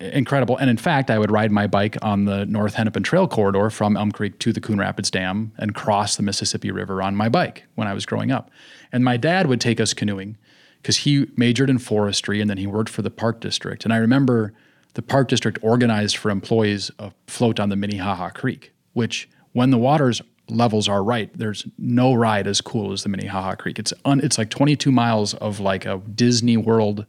incredible. 0.00 0.56
And 0.56 0.68
in 0.68 0.76
fact, 0.76 1.10
I 1.10 1.18
would 1.18 1.30
ride 1.30 1.52
my 1.52 1.66
bike 1.68 1.96
on 2.02 2.24
the 2.24 2.44
North 2.46 2.74
Hennepin 2.74 3.02
Trail 3.04 3.28
corridor 3.28 3.70
from 3.70 3.96
Elm 3.96 4.10
Creek 4.12 4.38
to 4.40 4.52
the 4.52 4.60
Coon 4.60 4.78
Rapids 4.78 5.10
Dam 5.10 5.52
and 5.56 5.74
cross 5.74 6.16
the 6.16 6.22
Mississippi 6.22 6.70
River 6.70 7.00
on 7.00 7.14
my 7.16 7.28
bike 7.28 7.64
when 7.76 7.86
I 7.86 7.94
was 7.94 8.04
growing 8.04 8.30
up. 8.32 8.50
And 8.90 9.04
my 9.04 9.16
dad 9.16 9.46
would 9.46 9.60
take 9.60 9.80
us 9.80 9.94
canoeing 9.94 10.36
because 10.82 10.98
he 10.98 11.28
majored 11.36 11.70
in 11.70 11.78
forestry 11.78 12.40
and 12.40 12.50
then 12.50 12.58
he 12.58 12.66
worked 12.66 12.90
for 12.90 13.02
the 13.02 13.10
park 13.10 13.40
district. 13.40 13.84
And 13.84 13.92
I 13.92 13.98
remember 13.98 14.52
the 14.94 15.02
park 15.02 15.28
district 15.28 15.58
organized 15.62 16.16
for 16.16 16.30
employees 16.30 16.90
a 16.98 17.12
float 17.26 17.58
on 17.58 17.68
the 17.68 17.76
Minnehaha 17.76 18.30
Creek, 18.30 18.72
which 18.92 19.28
when 19.52 19.70
the 19.70 19.78
water's 19.78 20.20
levels 20.48 20.88
are 20.88 21.02
right, 21.02 21.30
there's 21.36 21.66
no 21.78 22.14
ride 22.14 22.46
as 22.46 22.60
cool 22.60 22.92
as 22.92 23.02
the 23.02 23.08
Minnehaha 23.08 23.54
Creek. 23.54 23.78
It's 23.78 23.92
un, 24.04 24.20
it's 24.20 24.38
like 24.38 24.50
22 24.50 24.92
miles 24.92 25.34
of 25.34 25.60
like 25.60 25.86
a 25.86 25.98
Disney 26.14 26.56
World 26.56 27.06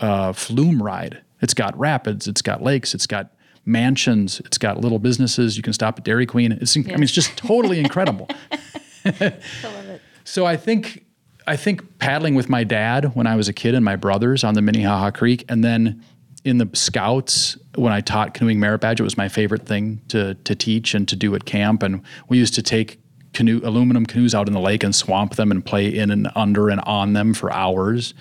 uh, 0.00 0.32
flume 0.32 0.82
ride. 0.82 1.22
It's 1.40 1.54
got 1.54 1.78
rapids, 1.78 2.26
it's 2.26 2.42
got 2.42 2.62
lakes, 2.62 2.94
it's 2.94 3.06
got 3.06 3.32
mansions, 3.64 4.40
it's 4.40 4.58
got 4.58 4.80
little 4.80 4.98
businesses. 4.98 5.56
You 5.56 5.62
can 5.62 5.72
stop 5.72 5.98
at 5.98 6.04
Dairy 6.04 6.26
Queen. 6.26 6.52
It's 6.52 6.76
I 6.76 6.80
mean, 6.80 7.02
it's 7.02 7.12
just 7.12 7.36
totally 7.36 7.78
incredible. 7.78 8.28
I 9.04 9.10
love 9.10 9.88
it. 9.88 10.02
So 10.24 10.46
I 10.46 10.56
think 10.56 11.04
I 11.46 11.56
think 11.56 11.98
paddling 11.98 12.34
with 12.34 12.48
my 12.48 12.64
dad 12.64 13.14
when 13.14 13.26
I 13.26 13.34
was 13.36 13.48
a 13.48 13.52
kid 13.52 13.74
and 13.74 13.84
my 13.84 13.96
brothers 13.96 14.44
on 14.44 14.54
the 14.54 14.62
Minnehaha 14.62 15.10
Creek, 15.12 15.44
and 15.48 15.64
then 15.64 16.04
in 16.44 16.58
the 16.58 16.68
scouts 16.72 17.56
when 17.74 17.92
I 17.92 18.00
taught 18.00 18.34
canoeing 18.34 18.60
merit 18.60 18.80
badge, 18.80 19.00
it 19.00 19.04
was 19.04 19.16
my 19.16 19.28
favorite 19.28 19.66
thing 19.66 20.00
to 20.08 20.34
to 20.34 20.54
teach 20.54 20.94
and 20.94 21.06
to 21.08 21.16
do 21.16 21.34
at 21.34 21.44
camp. 21.44 21.82
And 21.82 22.02
we 22.28 22.38
used 22.38 22.54
to 22.54 22.62
take 22.62 23.00
canoe 23.34 23.60
aluminum 23.62 24.06
canoes 24.06 24.34
out 24.34 24.48
in 24.48 24.54
the 24.54 24.60
lake 24.60 24.82
and 24.82 24.94
swamp 24.94 25.36
them 25.36 25.50
and 25.50 25.64
play 25.64 25.86
in 25.86 26.10
and 26.10 26.30
under 26.34 26.68
and 26.68 26.80
on 26.82 27.12
them 27.12 27.34
for 27.34 27.52
hours. 27.52 28.14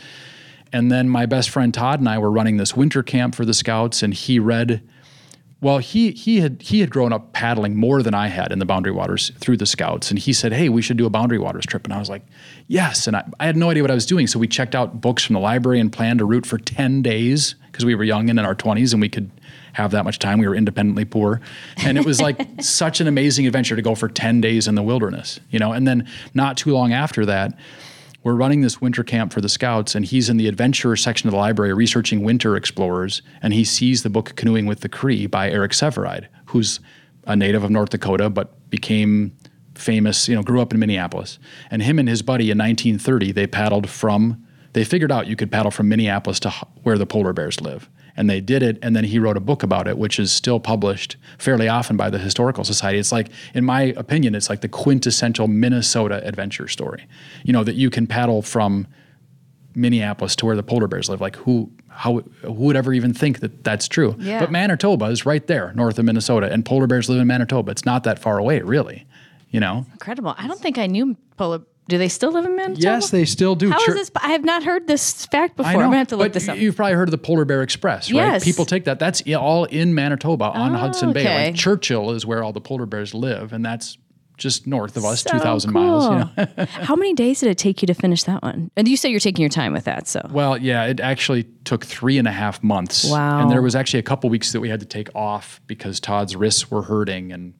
And 0.74 0.92
then 0.92 1.10
my 1.10 1.26
best 1.26 1.50
friend 1.50 1.74
Todd 1.74 2.00
and 2.00 2.10
I 2.10 2.18
were 2.18 2.32
running 2.32 2.58
this 2.58 2.76
winter 2.76 3.02
camp 3.02 3.36
for 3.36 3.46
the 3.46 3.54
scouts, 3.54 4.04
and 4.04 4.14
he 4.14 4.38
read 4.38 4.82
well, 5.60 5.80
he 5.80 6.12
he 6.12 6.40
had 6.40 6.62
he 6.62 6.82
had 6.82 6.92
grown 6.92 7.12
up 7.12 7.34
paddling 7.34 7.76
more 7.76 8.04
than 8.04 8.14
I 8.14 8.28
had 8.28 8.52
in 8.52 8.60
the 8.60 8.66
Boundary 8.66 8.92
Waters 8.92 9.32
through 9.40 9.58
the 9.58 9.66
Scouts, 9.66 10.12
and 10.12 10.20
he 10.20 10.32
said, 10.32 10.54
"Hey, 10.54 10.70
we 10.70 10.84
should 10.84 10.98
do 10.98 11.08
a 11.08 11.10
Boundary 11.10 11.40
Waters 11.40 11.66
trip." 11.66 11.84
And 11.86 11.94
I 11.94 11.98
was 11.98 12.10
like, 12.10 12.24
"Yes!" 12.68 13.08
And 13.08 13.16
I, 13.16 13.28
I 13.40 13.48
had 13.48 13.58
no 13.58 13.72
idea 13.72 13.82
what 13.82 13.90
I 13.90 13.96
was 13.96 14.06
doing, 14.06 14.28
so 14.28 14.38
we 14.38 14.48
checked 14.48 14.76
out 14.76 15.02
books 15.02 15.24
from 15.24 15.34
the 15.34 15.40
library 15.40 15.80
and 15.80 15.92
planned 15.92 16.22
a 16.22 16.26
route 16.26 16.46
for 16.46 16.60
ten 16.60 17.02
days 17.02 17.56
because 17.72 17.86
we 17.86 17.96
were 17.96 18.04
young 18.04 18.30
and 18.30 18.38
in 18.38 18.46
our 18.46 18.54
twenties, 18.54 18.94
and 18.94 19.02
we 19.02 19.10
could 19.10 19.32
have 19.74 19.90
that 19.92 20.04
much 20.04 20.20
time. 20.20 20.38
We 20.38 20.48
were 20.48 20.56
independently 20.56 21.06
poor, 21.06 21.42
and 21.78 21.98
it 21.98 22.06
was 22.06 22.22
like 22.22 22.40
such 22.62 23.02
an 23.02 23.08
amazing 23.08 23.48
adventure 23.48 23.76
to 23.76 23.82
go 23.82 23.96
for 23.96 24.10
ten 24.10 24.40
days 24.42 24.68
in 24.68 24.76
the 24.76 24.84
wilderness, 24.84 25.40
you 25.50 25.58
know. 25.58 25.72
And 25.72 25.88
then 25.88 26.08
not 26.36 26.58
too 26.58 26.72
long 26.72 26.94
after 26.94 27.26
that, 27.26 27.58
we're 28.24 28.34
running 28.34 28.62
this 28.62 28.82
winter 28.82 29.04
camp 29.04 29.32
for 29.32 29.42
the 29.42 29.50
scouts 29.50 29.96
and 29.96 30.06
he's 30.06 30.30
in 30.30 30.38
the 30.38 30.48
adventure 30.48 30.96
section 30.96 31.28
of 31.28 31.32
the 31.32 31.38
library 31.38 31.74
researching 31.74 32.24
winter 32.24 32.56
explorers 32.56 33.22
and 33.42 33.54
he 33.54 33.64
sees 33.64 34.04
the 34.04 34.10
book 34.10 34.36
canoeing 34.36 34.66
with 34.66 34.82
the 34.82 34.90
cree 34.90 35.28
by 35.28 35.50
eric 35.50 35.72
sevareid 35.72 36.28
who's 36.48 36.80
a 37.26 37.36
native 37.36 37.64
of 37.64 37.70
north 37.70 37.90
dakota 37.90 38.30
but 38.30 38.70
became 38.70 39.36
famous 39.78 40.28
you 40.28 40.36
know 40.36 40.44
grew 40.44 40.62
up 40.62 40.74
in 40.74 40.80
minneapolis. 40.80 41.40
And 41.72 41.82
him 41.82 42.00
and 42.00 42.10
his 42.10 42.22
buddy 42.22 42.52
in 42.52 42.58
1930 42.58 43.32
they 43.32 43.48
paddled 43.48 43.90
from 43.90 44.44
they 44.74 44.84
figured 44.84 45.12
out 45.12 45.28
you 45.28 45.36
could 45.36 45.52
paddle 45.52 45.72
from 45.72 45.90
minneapolis 45.90 46.40
to 46.42 46.50
where 46.84 46.98
the 46.98 47.06
polar 47.06 47.34
bears 47.34 47.62
live 47.62 47.90
and 48.18 48.30
they 48.30 48.42
did 48.42 48.62
it 48.64 48.78
and 48.82 48.96
then 48.96 49.04
he 49.04 49.20
wrote 49.20 49.38
a 49.38 49.40
book 49.40 49.64
about 49.64 49.88
it 49.88 49.98
which 49.98 50.20
is 50.20 50.32
still 50.32 50.60
published 50.60 51.16
fairly 51.38 51.68
often 51.70 51.96
by 51.96 52.10
the 52.10 52.18
historical 52.18 52.64
society 52.64 52.98
it's 53.00 53.12
like 53.12 53.30
in 53.54 53.64
my 53.64 53.82
opinion 53.96 54.34
it's 54.36 54.50
like 54.50 54.62
the 54.62 54.68
quintessential 54.68 55.48
minnesota 55.48 56.22
adventure 56.28 56.68
story 56.68 57.06
you 57.44 57.54
know 57.54 57.64
that 57.64 57.76
you 57.76 57.90
can 57.90 58.08
paddle 58.08 58.42
from 58.42 58.88
minneapolis 59.76 60.36
to 60.36 60.46
where 60.46 60.56
the 60.56 60.64
polar 60.64 60.88
bears 60.88 61.08
live 61.10 61.22
like 61.22 61.36
who 61.38 61.70
how 61.90 62.20
who 62.42 62.52
would 62.54 62.76
ever 62.76 62.94
even 62.94 63.14
think 63.14 63.40
that 63.42 63.64
that's 63.64 63.88
true 63.88 64.16
Yeah. 64.18 64.40
but 64.40 64.52
manitoba 64.52 65.06
is 65.06 65.26
right 65.26 65.46
there 65.46 65.72
north 65.76 66.00
of 66.00 66.06
minnesota 66.06 66.52
and 66.52 66.66
polar 66.66 66.88
bears 66.88 67.10
live 67.10 67.20
in 67.22 67.28
manitoba 67.28 67.72
it's 67.72 67.86
not 67.86 68.04
that 68.06 68.18
far 68.20 68.38
away 68.40 68.62
really 68.62 69.06
you 69.52 69.60
know 69.60 69.86
Incredible. 69.94 70.34
I 70.38 70.48
don't 70.48 70.60
think 70.60 70.78
I 70.78 70.88
knew 70.88 71.16
polar. 71.38 71.62
Do 71.88 71.98
they 71.98 72.10
still 72.10 72.32
live 72.32 72.46
in 72.46 72.56
Manitoba? 72.56 72.82
yes 72.82 73.10
they 73.12 73.24
still 73.26 73.56
do 73.56 73.70
How 73.72 73.78
is 73.78 73.86
Chur- 73.86 73.94
this? 73.94 74.12
I 74.16 74.30
have 74.32 74.44
not 74.44 74.64
heard 74.64 74.88
this 74.88 75.26
fact 75.28 75.56
before. 75.56 75.72
I 75.72 75.76
I'm 75.76 75.80
gonna 75.82 75.98
have 75.98 76.08
to 76.10 76.18
look 76.18 76.34
this 76.34 76.48
up. 76.50 76.58
You've 76.58 76.76
probably 76.76 76.96
heard 76.96 77.08
of 77.08 77.12
the 77.12 77.18
Polar 77.18 77.46
Bear 77.46 77.62
Express, 77.64 78.12
right? 78.12 78.16
Yes. 78.18 78.44
People 78.44 78.66
take 78.66 78.86
that. 78.86 79.00
That's 79.00 79.22
all 79.36 79.66
in 79.66 79.94
Manitoba 79.96 80.46
on 80.46 80.76
Oh, 80.76 80.78
Hudson 80.78 81.14
Bay. 81.14 81.22
okay. 81.22 81.46
Like 81.48 81.56
Churchill 81.56 82.12
is 82.12 82.26
where 82.26 82.44
all 82.44 82.52
the 82.54 82.62
polar 82.62 82.86
bears 82.86 83.14
live, 83.14 83.54
and 83.54 83.66
that's 83.66 83.98
just 84.38 84.68
north 84.68 84.96
of 84.98 85.04
us, 85.06 85.22
So 85.24 85.32
two 85.32 85.40
thousand 85.40 85.74
miles. 85.74 86.06
You 86.06 86.56
know? 86.56 86.66
How 86.70 86.96
many 86.96 87.14
days 87.14 87.40
did 87.40 87.50
it 87.50 87.58
take 87.58 87.82
you 87.82 87.88
to 87.88 87.94
finish 87.96 88.22
that 88.26 88.44
one? 88.44 88.70
And 88.76 88.88
you 88.88 88.96
say 88.96 89.10
you're 89.10 89.20
taking 89.20 89.42
your 89.42 89.50
time 89.50 89.74
with 89.74 89.86
that, 89.86 90.08
so 90.08 90.22
Well, 90.30 90.58
yeah, 90.58 90.84
it 90.86 91.00
actually 91.00 91.46
took 91.64 91.84
three 91.86 92.18
and 92.20 92.28
a 92.28 92.32
half 92.32 92.62
months. 92.64 93.10
Wow. 93.10 93.42
And 93.42 93.50
there 93.50 93.62
was 93.64 93.76
actually 93.76 94.00
a 94.00 94.04
couple 94.04 94.30
weeks 94.30 94.52
that 94.52 94.60
we 94.60 94.70
had 94.70 94.80
to 94.82 94.86
take 94.86 95.10
off 95.16 95.60
because 95.66 96.00
Todd's 96.00 96.36
wrists 96.36 96.70
were 96.70 96.84
hurting, 96.84 97.32
and 97.32 97.54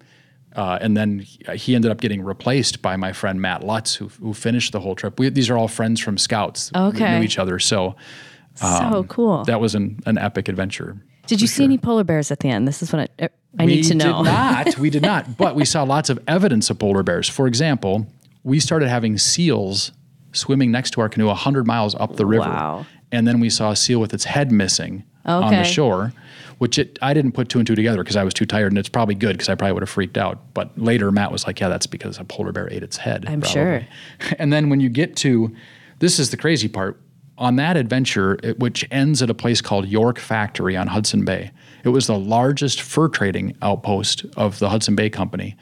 uh, 0.58 0.78
and 0.82 0.98
then 0.98 1.20
he- 1.20 1.40
he 1.56 1.76
ended 1.76 1.92
up 1.92 2.02
getting 2.02 2.22
replaced 2.24 2.82
by 2.82 2.98
my 2.98 3.14
friend 3.14 3.40
Matt 3.40 3.64
Lutz, 3.64 3.96
who 3.96 4.08
who 4.22 4.34
finished 4.34 4.72
the 4.74 4.80
whole 4.82 4.96
trip. 4.96 5.20
We, 5.20 5.30
these 5.30 5.50
are 5.50 5.58
all 5.58 5.68
friends 5.70 6.02
from 6.02 6.18
Scouts. 6.18 6.72
We 6.74 6.80
knew 7.20 7.24
each 7.24 7.40
other, 7.40 7.60
so 7.60 7.96
so 8.56 9.06
cool. 9.08 9.32
Um, 9.40 9.44
that 9.46 9.62
was 9.62 9.76
an, 9.76 10.00
an 10.06 10.18
epic 10.18 10.50
adventure. 10.50 10.98
did 11.28 11.42
you 11.42 11.48
see 11.48 11.64
any 11.64 11.78
polar 11.78 12.04
bears 12.04 12.32
at 12.32 12.40
the 12.40 12.50
end? 12.50 12.68
This 12.68 12.82
is 12.82 12.92
what 12.92 13.10
I, 13.20 13.30
I 13.60 13.66
we 13.66 13.66
need 13.68 13.84
to 13.84 13.96
know. 13.96 14.22
We 14.22 14.24
did 14.26 14.32
not. 14.34 14.78
We 14.80 14.90
did 14.90 15.02
not. 15.04 15.38
But 15.38 15.56
we 15.56 15.64
saw 15.66 15.84
lots 15.84 16.10
of 16.10 16.20
evidence 16.28 16.70
of 16.70 16.80
polar 16.80 17.04
bears. 17.04 17.30
For 17.30 17.48
example, 17.48 18.08
we 18.44 18.60
started 18.60 18.90
having 18.90 19.18
seals 19.18 19.92
swimming 20.32 20.72
next 20.72 20.92
to 20.92 21.02
our 21.02 21.10
canoe 21.10 21.28
100 21.28 21.66
miles 21.68 21.96
up 21.96 22.16
the 22.16 22.26
river. 22.26 22.50
Wow. 22.50 22.86
And 23.12 23.28
then 23.28 23.40
we 23.40 23.50
saw 23.50 23.72
a 23.72 23.76
seal 23.76 24.00
with 24.00 24.14
its 24.14 24.24
head 24.26 24.52
missing 24.52 25.04
on 25.26 25.52
the 25.52 25.64
shore, 25.64 26.14
which 26.58 26.80
it, 26.80 26.98
I 27.02 27.14
didn't 27.14 27.34
put 27.34 27.50
two 27.50 27.60
and 27.60 27.68
two 27.68 27.76
together 27.76 28.04
because 28.04 28.16
I 28.16 28.24
was 28.24 28.34
too 28.34 28.46
tired. 28.46 28.72
And 28.72 28.78
it's 28.78 28.90
probably 28.90 29.16
good 29.16 29.34
because 29.34 29.50
I 29.50 29.56
probably 29.56 29.74
would 29.74 29.84
have 29.84 29.90
freaked 29.90 30.18
out. 30.18 30.54
But 30.54 30.78
later, 30.78 31.12
Matt 31.12 31.32
was 31.32 31.46
like, 31.46 31.60
yeah, 31.60 31.70
that's 31.70 31.88
because 31.88 32.18
a 32.18 32.24
polar 32.24 32.52
bear 32.52 32.72
ate 32.72 32.84
its 32.84 32.98
head. 32.98 33.26
I'm 33.28 33.42
probably." 33.42 33.50
sure. 33.54 33.88
And 34.40 34.52
then 34.52 34.70
when 34.70 34.80
you 34.80 34.90
get 34.90 35.16
to, 35.18 35.56
this 36.00 36.20
is 36.20 36.32
the 36.32 36.38
crazy 36.38 36.68
part. 36.68 37.00
On 37.38 37.56
that 37.58 37.78
adventure, 37.78 38.40
it, 38.42 38.58
which 38.58 38.86
ends 38.90 39.22
at 39.22 39.30
a 39.30 39.34
place 39.34 39.62
called 39.62 39.88
York 39.88 40.18
Factory 40.18 40.76
on 40.76 40.88
Hudson 40.88 41.24
Bay, 41.24 41.52
it 41.84 41.90
was 41.90 42.08
the 42.08 42.18
largest 42.18 42.82
fur 42.82 43.08
trading 43.08 43.56
outpost 43.62 44.26
of 44.36 44.58
the 44.60 44.70
Hudson 44.70 44.96
Bay 44.96 45.10
Company. 45.10 45.56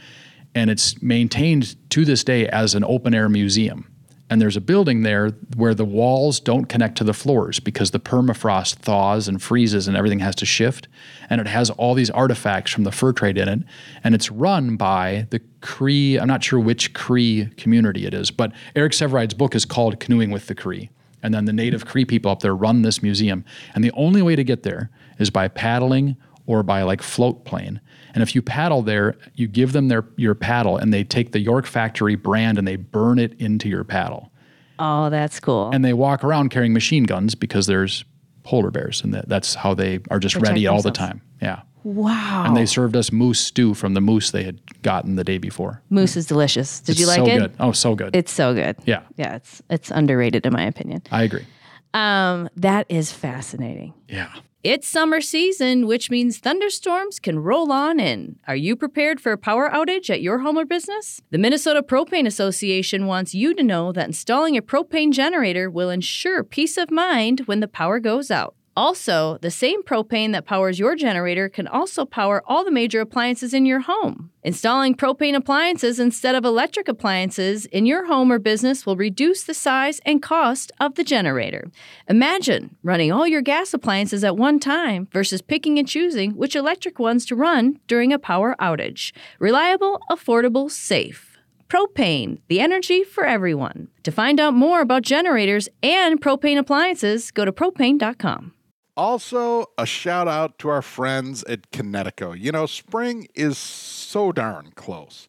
And 0.54 0.70
it's 0.70 1.02
maintained 1.02 1.76
to 1.90 2.06
this 2.06 2.24
day 2.24 2.48
as 2.48 2.76
an 2.76 2.86
open 2.86 3.14
air 3.14 3.28
museum. 3.28 3.94
And 4.28 4.42
there's 4.42 4.58
a 4.58 4.62
building 4.62 5.04
there 5.04 5.30
where 5.56 5.76
the 5.76 5.86
walls 5.86 6.40
don't 6.40 6.66
connect 6.66 6.98
to 6.98 7.04
the 7.04 7.14
floors 7.14 7.60
because 7.60 7.92
the 7.92 8.00
permafrost 8.00 8.76
thaws 8.78 9.28
and 9.28 9.42
freezes 9.42 9.88
and 9.88 9.96
everything 9.96 10.20
has 10.20 10.36
to 10.38 10.48
shift. 10.48 10.88
And 11.30 11.40
it 11.40 11.48
has 11.48 11.70
all 11.70 11.94
these 11.94 12.10
artifacts 12.10 12.72
from 12.72 12.86
the 12.86 12.92
fur 12.92 13.14
trade 13.14 13.38
in 13.38 13.48
it. 13.48 13.60
And 14.04 14.16
it's 14.16 14.32
run 14.32 14.78
by 14.78 15.28
the 15.30 15.42
Cree, 15.62 16.20
I'm 16.20 16.28
not 16.28 16.44
sure 16.44 16.60
which 16.60 16.94
Cree 16.94 17.50
community 17.58 18.08
it 18.08 18.16
is, 18.16 18.32
but 18.32 18.52
Eric 18.76 18.94
Sevareid's 18.94 19.36
book 19.36 19.54
is 19.54 19.64
called 19.64 20.00
Canoeing 20.00 20.32
with 20.32 20.48
the 20.48 20.56
Cree. 20.56 20.90
And 21.22 21.34
then 21.34 21.46
the 21.46 21.54
native 21.54 21.86
Cree 21.86 22.06
people 22.06 22.32
up 22.32 22.40
there 22.40 22.56
run 22.56 22.82
this 22.82 23.04
museum. 23.04 23.46
And 23.76 23.84
the 23.84 23.92
only 23.92 24.24
way 24.24 24.36
to 24.36 24.44
get 24.44 24.64
there 24.64 24.90
is 25.20 25.30
by 25.30 25.48
paddling 25.48 26.18
or 26.48 26.64
by 26.64 26.82
like 26.84 27.02
float 27.02 27.46
plane. 27.46 27.80
And 28.16 28.24
if 28.24 28.34
you 28.34 28.42
paddle 28.42 28.82
there, 28.82 29.16
you 29.36 29.48
give 29.48 29.74
them 29.74 29.90
their 29.90 30.06
your 30.16 30.34
paddle 30.34 30.78
and 30.78 30.92
they 30.92 31.04
take 31.04 31.32
the 31.34 31.40
York 31.40 31.68
Factory 31.68 32.16
brand 32.16 32.58
and 32.58 32.68
they 32.68 32.78
burn 32.78 33.20
it 33.20 33.40
into 33.40 33.70
your 33.70 33.84
paddle. 33.84 34.32
oh, 34.80 35.10
that's 35.12 35.40
cool. 35.40 35.70
And 35.74 35.86
they 35.86 35.94
walk 35.94 36.24
around 36.24 36.50
carrying 36.50 36.74
machine 36.74 37.04
guns 37.04 37.36
because 37.36 37.68
there's 37.68 38.04
polar 38.44 38.72
bears 38.72 39.04
and 39.04 39.14
that, 39.14 39.28
that's 39.30 39.54
how 39.56 39.74
they 39.74 40.00
are 40.10 40.20
just 40.20 40.36
Protect 40.36 40.50
ready 40.52 40.66
all 40.68 40.82
the 40.82 40.92
time. 40.92 41.22
Yeah. 41.42 41.62
wow. 41.84 42.44
And 42.48 42.56
they 42.56 42.66
served 42.66 42.96
us 42.96 43.12
moose 43.12 43.40
stew 43.40 43.74
from 43.74 43.94
the 43.96 44.02
moose 44.02 44.32
they 44.32 44.44
had 44.44 44.60
gotten 44.82 45.16
the 45.16 45.24
day 45.24 45.38
before. 45.38 45.82
Moose 45.90 46.16
is 46.16 46.26
delicious. 46.26 46.80
Did 46.82 46.92
It's 46.94 47.00
you 47.02 47.08
like 47.08 47.18
so 47.18 47.26
it? 47.28 47.38
good. 47.40 47.54
Oh, 47.60 47.72
so 47.74 47.96
good. 47.96 48.16
It's 48.16 48.32
so 48.32 48.54
good. 48.54 48.76
Yeah. 48.86 49.04
Yeah, 49.18 49.36
it's 49.36 49.62
it's 49.70 49.92
underrated 49.92 50.46
in 50.46 50.54
my 50.54 50.64
opinion. 50.64 51.02
I 51.12 51.24
agree. 51.24 51.46
Um, 51.94 52.50
that 52.58 52.86
is 52.90 53.12
fascinating. 53.12 53.94
Yeah. 54.08 54.32
It's 54.66 54.88
summer 54.88 55.22
season, 55.22 55.86
which 55.86 56.10
means 56.10 56.40
thunderstorms 56.40 57.20
can 57.20 57.38
roll 57.38 57.72
on 57.72 58.00
in. 58.00 58.38
Are 58.48 58.56
you 58.56 58.76
prepared 58.76 59.22
for 59.22 59.32
a 59.32 59.38
power 59.38 59.70
outage 59.70 60.10
at 60.10 60.24
your 60.24 60.40
home 60.40 60.58
or 60.58 60.66
business? 60.66 61.22
The 61.30 61.38
Minnesota 61.38 61.84
Propane 61.84 62.26
Association 62.26 63.06
wants 63.06 63.36
you 63.36 63.54
to 63.54 63.62
know 63.62 63.92
that 63.92 64.08
installing 64.08 64.58
a 64.58 64.64
propane 64.64 65.12
generator 65.12 65.70
will 65.70 65.92
ensure 65.92 66.44
peace 66.44 66.78
of 66.78 66.90
mind 66.90 67.42
when 67.42 67.60
the 67.60 67.68
power 67.68 68.00
goes 68.00 68.32
out. 68.32 68.56
Also, 68.78 69.38
the 69.42 69.52
same 69.52 69.84
propane 69.84 70.34
that 70.34 70.46
powers 70.46 70.80
your 70.80 70.96
generator 70.96 71.48
can 71.48 71.66
also 71.66 72.04
power 72.04 72.44
all 72.46 72.66
the 72.66 72.72
major 72.72 73.00
appliances 73.00 73.54
in 73.54 73.66
your 73.66 73.80
home. 73.80 74.32
Installing 74.44 74.96
propane 74.96 75.34
appliances 75.36 75.98
instead 75.98 76.36
of 76.36 76.44
electric 76.44 76.90
appliances 76.90 77.66
in 77.68 77.86
your 77.86 78.08
home 78.08 78.30
or 78.32 78.38
business 78.38 78.86
will 78.86 78.98
reduce 78.98 79.44
the 79.44 79.54
size 79.54 80.02
and 80.06 80.22
cost 80.22 80.74
of 80.80 80.96
the 80.96 81.06
generator. 81.06 81.72
Imagine 82.10 82.76
running 82.84 83.14
all 83.14 83.26
your 83.26 83.42
gas 83.42 83.74
appliances 83.74 84.26
at 84.26 84.36
one 84.36 84.60
time 84.60 85.08
versus 85.12 85.42
picking 85.42 85.80
and 85.80 85.88
choosing 85.88 86.32
which 86.32 86.56
electric 86.56 87.00
ones 87.00 87.26
to 87.26 87.36
run 87.36 87.80
during 87.88 88.12
a 88.12 88.20
power 88.20 88.58
outage. 88.60 89.14
Reliable, 89.40 90.02
affordable, 90.12 90.70
safe. 90.70 91.38
Propane, 91.70 92.40
the 92.48 92.60
energy 92.60 93.04
for 93.04 93.26
everyone. 93.26 93.88
To 94.04 94.12
find 94.12 94.40
out 94.40 94.54
more 94.54 94.82
about 94.82 95.02
generators 95.02 95.70
and 95.82 96.22
propane 96.22 96.58
appliances, 96.58 97.32
go 97.32 97.46
to 97.46 97.52
propane.com. 97.52 98.55
Also, 98.98 99.66
a 99.78 99.86
shout 99.86 100.28
out 100.28 100.58
to 100.60 100.70
our 100.70 100.82
friends 100.82 101.44
at 101.46 101.70
Kinetico. 101.72 102.40
You 102.40 102.54
know, 102.54 102.66
spring 102.66 103.28
is 103.36 103.58
so 103.58 104.32
darn 104.32 104.72
close. 104.76 105.28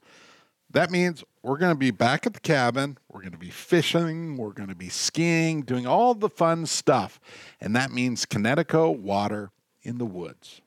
That 0.71 0.91
means 0.91 1.25
we're 1.43 1.59
going 1.59 1.73
to 1.73 1.79
be 1.79 1.91
back 1.91 2.27
at 2.27 2.35
the 2.35 2.41
cabin. 2.41 2.99
We're 3.11 3.21
going 3.21 3.33
to 3.33 3.39
be 3.39 3.51
fishing. 3.51 4.37
We're 4.37 4.53
going 4.53 4.69
to 4.69 4.77
be 4.77 4.89
skiing, 4.89 5.63
doing 5.63 5.87
all 5.87 6.15
the 6.15 6.29
fun 6.29 6.67
stuff. 6.67 7.19
And 7.61 7.75
that 7.75 7.91
means 7.91 8.25
Kinetico 8.25 8.97
water 8.97 9.51
in 9.83 9.99
the 9.99 10.07
woods. 10.07 10.61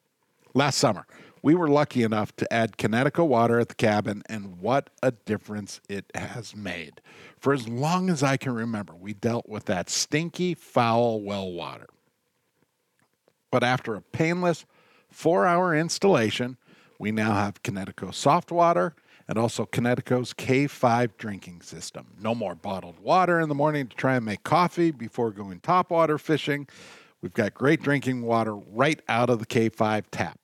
Last 0.54 0.78
summer, 0.78 1.06
we 1.42 1.56
were 1.56 1.70
lucky 1.70 2.04
enough 2.04 2.36
to 2.38 2.52
add 2.52 2.78
Kinetico 2.78 3.26
water 3.26 3.60
at 3.60 3.70
the 3.70 3.76
cabin, 3.76 4.24
and 4.28 4.60
what 4.60 4.90
a 5.02 5.12
difference 5.12 5.80
it 5.88 6.06
has 6.16 6.56
made. 6.56 7.02
For 7.40 7.54
as 7.54 7.70
long 7.70 8.10
as 8.10 8.24
I 8.24 8.36
can 8.36 8.54
remember, 8.54 8.94
we 8.94 9.14
dealt 9.14 9.48
with 9.48 9.66
that 9.66 9.90
stinky, 9.90 10.54
foul 10.54 11.22
well 11.22 11.50
water. 11.52 11.88
But 13.52 13.64
after 13.64 13.96
a 13.96 14.02
painless 14.02 14.66
four 15.10 15.46
hour 15.46 15.76
installation, 15.76 16.58
we 16.98 17.12
now 17.12 17.34
have 17.34 17.64
Kinetico 17.64 18.14
soft 18.14 18.52
water 18.52 18.96
and 19.28 19.38
also 19.38 19.66
Kinetico's 19.66 20.34
K5 20.34 21.12
drinking 21.18 21.62
system. 21.62 22.08
No 22.20 22.34
more 22.34 22.56
bottled 22.56 23.00
water 23.00 23.40
in 23.40 23.48
the 23.48 23.56
morning 23.56 23.88
to 23.88 23.96
try 23.96 24.16
and 24.16 24.26
make 24.26 24.44
coffee 24.44 24.92
before 24.92 25.32
going 25.32 25.60
topwater 25.60 26.20
fishing. 26.20 26.68
We've 27.22 27.34
got 27.34 27.54
great 27.54 27.82
drinking 27.82 28.24
water 28.24 28.56
right 28.56 29.02
out 29.08 29.30
of 29.30 29.40
the 29.40 29.46
K5 29.46 30.06
tap. 30.12 30.40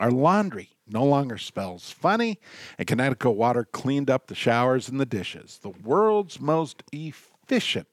Our 0.00 0.10
laundry 0.10 0.70
no 0.86 1.04
longer 1.04 1.38
smells 1.38 1.90
funny, 1.90 2.38
and 2.76 2.86
Kinetico 2.86 3.34
water 3.34 3.64
cleaned 3.64 4.10
up 4.10 4.26
the 4.26 4.34
showers 4.34 4.88
and 4.88 5.00
the 5.00 5.06
dishes. 5.06 5.60
The 5.62 5.70
world's 5.70 6.40
most 6.40 6.82
efficient 6.92 7.86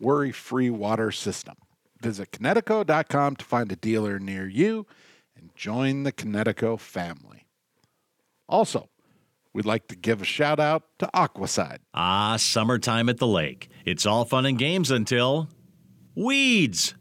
worry 0.00 0.32
free 0.32 0.70
water 0.70 1.10
system. 1.10 1.56
Visit 2.00 2.30
Kinetico.com 2.32 3.36
to 3.36 3.44
find 3.44 3.72
a 3.72 3.76
dealer 3.76 4.18
near 4.18 4.46
you 4.46 4.86
and 5.36 5.50
join 5.54 6.04
the 6.04 6.12
Kinetico 6.12 6.78
family. 6.78 7.46
Also, 8.48 8.88
we'd 9.52 9.66
like 9.66 9.88
to 9.88 9.96
give 9.96 10.22
a 10.22 10.24
shout 10.24 10.60
out 10.60 10.84
to 10.98 11.10
Aquacide. 11.14 11.78
Ah, 11.92 12.36
summertime 12.36 13.08
at 13.08 13.18
the 13.18 13.26
lake. 13.26 13.68
It's 13.84 14.06
all 14.06 14.24
fun 14.24 14.46
and 14.46 14.58
games 14.58 14.90
until 14.90 15.48
weeds. 16.14 16.94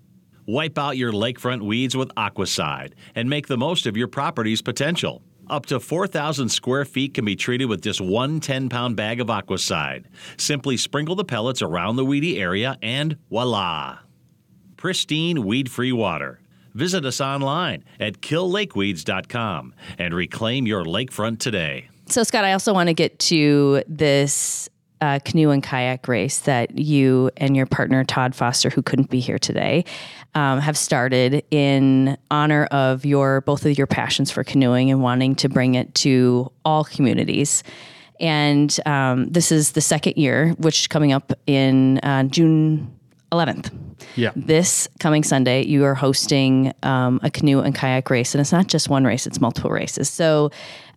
Wipe 0.45 0.77
out 0.77 0.97
your 0.97 1.11
lakefront 1.11 1.61
weeds 1.61 1.95
with 1.95 2.09
Aquacide 2.15 2.93
and 3.15 3.29
make 3.29 3.47
the 3.47 3.57
most 3.57 3.85
of 3.85 3.97
your 3.97 4.07
property's 4.07 4.61
potential. 4.61 5.21
Up 5.49 5.65
to 5.67 5.79
4,000 5.79 6.49
square 6.49 6.85
feet 6.85 7.13
can 7.13 7.23
be 7.23 7.35
treated 7.35 7.65
with 7.65 7.81
just 7.81 8.01
one 8.01 8.39
10 8.39 8.69
pound 8.69 8.95
bag 8.95 9.21
of 9.21 9.27
Aquacide. 9.27 10.05
Simply 10.37 10.75
sprinkle 10.75 11.15
the 11.15 11.23
pellets 11.23 11.61
around 11.61 11.95
the 11.95 12.05
weedy 12.05 12.41
area 12.41 12.77
and 12.81 13.17
voila! 13.29 13.99
Pristine 14.77 15.43
weed 15.43 15.69
free 15.69 15.91
water. 15.91 16.39
Visit 16.73 17.05
us 17.05 17.19
online 17.19 17.83
at 17.99 18.21
killlakeweeds.com 18.21 19.73
and 19.97 20.13
reclaim 20.13 20.67
your 20.67 20.85
lakefront 20.85 21.39
today. 21.39 21.89
So, 22.05 22.23
Scott, 22.23 22.45
I 22.45 22.53
also 22.53 22.73
want 22.73 22.87
to 22.87 22.93
get 22.93 23.17
to 23.19 23.83
this 23.87 24.69
uh, 25.01 25.19
canoe 25.25 25.49
and 25.49 25.61
kayak 25.61 26.07
race 26.07 26.39
that 26.41 26.77
you 26.77 27.29
and 27.37 27.55
your 27.55 27.65
partner, 27.65 28.03
Todd 28.03 28.35
Foster, 28.35 28.69
who 28.69 28.81
couldn't 28.81 29.09
be 29.09 29.19
here 29.19 29.37
today, 29.39 29.85
um, 30.35 30.59
have 30.59 30.77
started 30.77 31.43
in 31.51 32.17
honor 32.31 32.65
of 32.65 33.05
your 33.05 33.41
both 33.41 33.65
of 33.65 33.77
your 33.77 33.87
passions 33.87 34.31
for 34.31 34.43
canoeing 34.43 34.91
and 34.91 35.01
wanting 35.01 35.35
to 35.35 35.49
bring 35.49 35.75
it 35.75 35.93
to 35.95 36.51
all 36.63 36.83
communities. 36.83 37.63
And 38.19 38.75
um, 38.85 39.29
this 39.29 39.51
is 39.51 39.73
the 39.73 39.81
second 39.81 40.17
year, 40.17 40.55
which 40.57 40.89
coming 40.89 41.11
up 41.11 41.33
in 41.45 41.99
uh, 41.99 42.23
June 42.23 42.96
11th. 43.31 43.71
Yeah. 44.15 44.31
This 44.35 44.87
coming 44.99 45.23
Sunday, 45.23 45.65
you 45.65 45.83
are 45.83 45.95
hosting 45.95 46.73
um, 46.83 47.19
a 47.23 47.29
canoe 47.29 47.59
and 47.59 47.73
kayak 47.73 48.09
race, 48.09 48.33
and 48.33 48.41
it's 48.41 48.51
not 48.51 48.67
just 48.67 48.89
one 48.89 49.03
race; 49.05 49.27
it's 49.27 49.41
multiple 49.41 49.71
races. 49.71 50.09
So, 50.09 50.51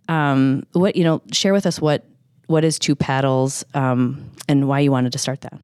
um, 0.07 0.63
what 0.73 0.95
you 0.95 1.03
know, 1.03 1.21
share 1.31 1.53
with 1.53 1.65
us 1.65 1.79
what 1.81 2.05
what 2.47 2.63
is 2.63 2.77
Two 2.77 2.95
Paddles 2.95 3.63
um, 3.73 4.29
and 4.47 4.67
why 4.67 4.79
you 4.79 4.91
wanted 4.91 5.11
to 5.13 5.17
start 5.17 5.41
that. 5.41 5.59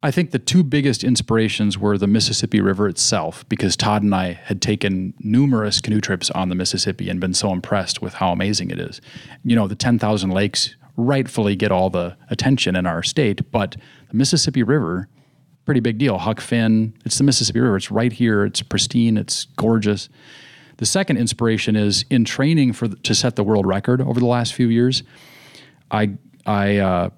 I 0.00 0.12
think 0.12 0.30
the 0.30 0.38
two 0.38 0.62
biggest 0.62 1.02
inspirations 1.02 1.76
were 1.76 1.98
the 1.98 2.06
Mississippi 2.06 2.60
River 2.60 2.88
itself, 2.88 3.48
because 3.48 3.76
Todd 3.76 4.04
and 4.04 4.14
I 4.14 4.34
had 4.34 4.62
taken 4.62 5.12
numerous 5.18 5.80
canoe 5.80 6.00
trips 6.00 6.30
on 6.30 6.50
the 6.50 6.54
Mississippi 6.54 7.10
and 7.10 7.20
been 7.20 7.34
so 7.34 7.52
impressed 7.52 8.00
with 8.00 8.14
how 8.14 8.30
amazing 8.30 8.70
it 8.70 8.78
is. 8.78 9.00
You 9.42 9.56
know, 9.56 9.66
the 9.66 9.74
10,000 9.74 10.30
lakes 10.30 10.76
rightfully 10.96 11.56
get 11.56 11.72
all 11.72 11.90
the 11.90 12.16
attention 12.30 12.76
in 12.76 12.86
our 12.86 13.02
state, 13.02 13.50
but 13.50 13.76
the 14.08 14.16
Mississippi 14.16 14.62
River, 14.62 15.08
pretty 15.68 15.80
big 15.80 15.98
deal. 15.98 16.16
Huck 16.16 16.40
Finn, 16.40 16.94
it's 17.04 17.18
the 17.18 17.24
Mississippi 17.24 17.60
River. 17.60 17.76
It's 17.76 17.90
right 17.90 18.10
here. 18.10 18.42
It's 18.46 18.62
pristine. 18.62 19.18
It's 19.18 19.44
gorgeous. 19.56 20.08
The 20.78 20.86
second 20.86 21.18
inspiration 21.18 21.76
is 21.76 22.06
in 22.08 22.24
training 22.24 22.72
for 22.72 22.88
to 22.88 23.14
set 23.14 23.36
the 23.36 23.44
world 23.44 23.66
record 23.66 24.00
over 24.00 24.18
the 24.18 24.24
last 24.24 24.54
few 24.54 24.68
years. 24.68 25.02
I 25.90 26.16
I 26.46 26.78
uh, 26.78 27.10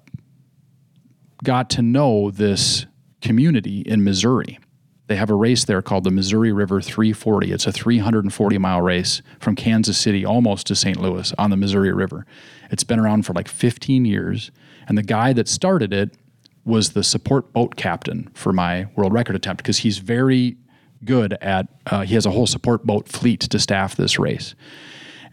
got 1.41 1.69
to 1.69 1.81
know 1.81 2.29
this 2.29 2.87
community 3.21 3.83
in 3.83 4.03
Missouri. 4.03 4.59
They 5.07 5.15
have 5.15 5.29
a 5.29 5.35
race 5.35 5.63
there 5.63 5.81
called 5.81 6.03
the 6.03 6.11
Missouri 6.11 6.51
River 6.51 6.81
340. 6.81 7.53
It's 7.53 7.67
a 7.67 7.71
340 7.71 8.57
mile 8.57 8.81
race 8.81 9.21
from 9.39 9.55
Kansas 9.55 9.97
City 9.97 10.25
almost 10.25 10.67
to 10.67 10.75
St. 10.75 10.99
Louis 10.99 11.33
on 11.37 11.51
the 11.51 11.57
Missouri 11.57 11.93
River. 11.93 12.25
It's 12.69 12.83
been 12.83 12.99
around 12.99 13.25
for 13.25 13.31
like 13.31 13.47
15 13.47 14.03
years, 14.03 14.51
and 14.89 14.97
the 14.97 15.03
guy 15.03 15.31
that 15.31 15.47
started 15.47 15.93
it 15.93 16.17
was 16.65 16.91
the 16.91 17.03
support 17.03 17.53
boat 17.53 17.75
captain 17.75 18.29
for 18.33 18.53
my 18.53 18.87
world 18.95 19.13
record 19.13 19.35
attempt 19.35 19.63
because 19.63 19.79
he's 19.79 19.97
very 19.97 20.57
good 21.03 21.33
at 21.41 21.67
uh, 21.87 22.01
he 22.01 22.13
has 22.13 22.25
a 22.25 22.31
whole 22.31 22.47
support 22.47 22.85
boat 22.85 23.07
fleet 23.07 23.39
to 23.41 23.59
staff 23.59 23.95
this 23.95 24.19
race. 24.19 24.55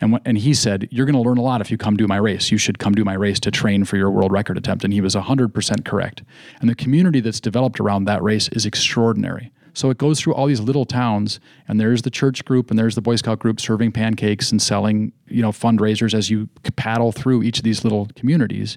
And, 0.00 0.14
wh- 0.14 0.22
and 0.24 0.38
he 0.38 0.54
said 0.54 0.88
you're 0.90 1.06
going 1.06 1.20
to 1.20 1.28
learn 1.28 1.38
a 1.38 1.42
lot 1.42 1.60
if 1.60 1.70
you 1.70 1.76
come 1.76 1.96
do 1.96 2.06
my 2.06 2.16
race. 2.16 2.50
You 2.50 2.58
should 2.58 2.78
come 2.78 2.94
do 2.94 3.04
my 3.04 3.14
race 3.14 3.40
to 3.40 3.50
train 3.50 3.84
for 3.84 3.96
your 3.96 4.10
world 4.10 4.32
record 4.32 4.56
attempt. 4.56 4.84
And 4.84 4.92
he 4.92 5.00
was 5.00 5.14
100% 5.14 5.84
correct. 5.84 6.22
And 6.60 6.70
the 6.70 6.74
community 6.74 7.20
that's 7.20 7.40
developed 7.40 7.80
around 7.80 8.04
that 8.04 8.22
race 8.22 8.48
is 8.48 8.64
extraordinary. 8.64 9.50
So 9.74 9.90
it 9.90 9.98
goes 9.98 10.18
through 10.18 10.34
all 10.34 10.46
these 10.46 10.60
little 10.60 10.84
towns 10.84 11.38
and 11.68 11.78
there's 11.78 12.02
the 12.02 12.10
church 12.10 12.44
group 12.44 12.70
and 12.70 12.78
there's 12.78 12.96
the 12.96 13.00
boy 13.00 13.16
scout 13.16 13.38
group 13.38 13.60
serving 13.60 13.92
pancakes 13.92 14.50
and 14.50 14.60
selling 14.60 15.12
you 15.28 15.40
know 15.40 15.52
fundraisers 15.52 16.14
as 16.14 16.30
you 16.30 16.48
paddle 16.74 17.12
through 17.12 17.44
each 17.44 17.58
of 17.58 17.64
these 17.64 17.84
little 17.84 18.08
communities. 18.16 18.76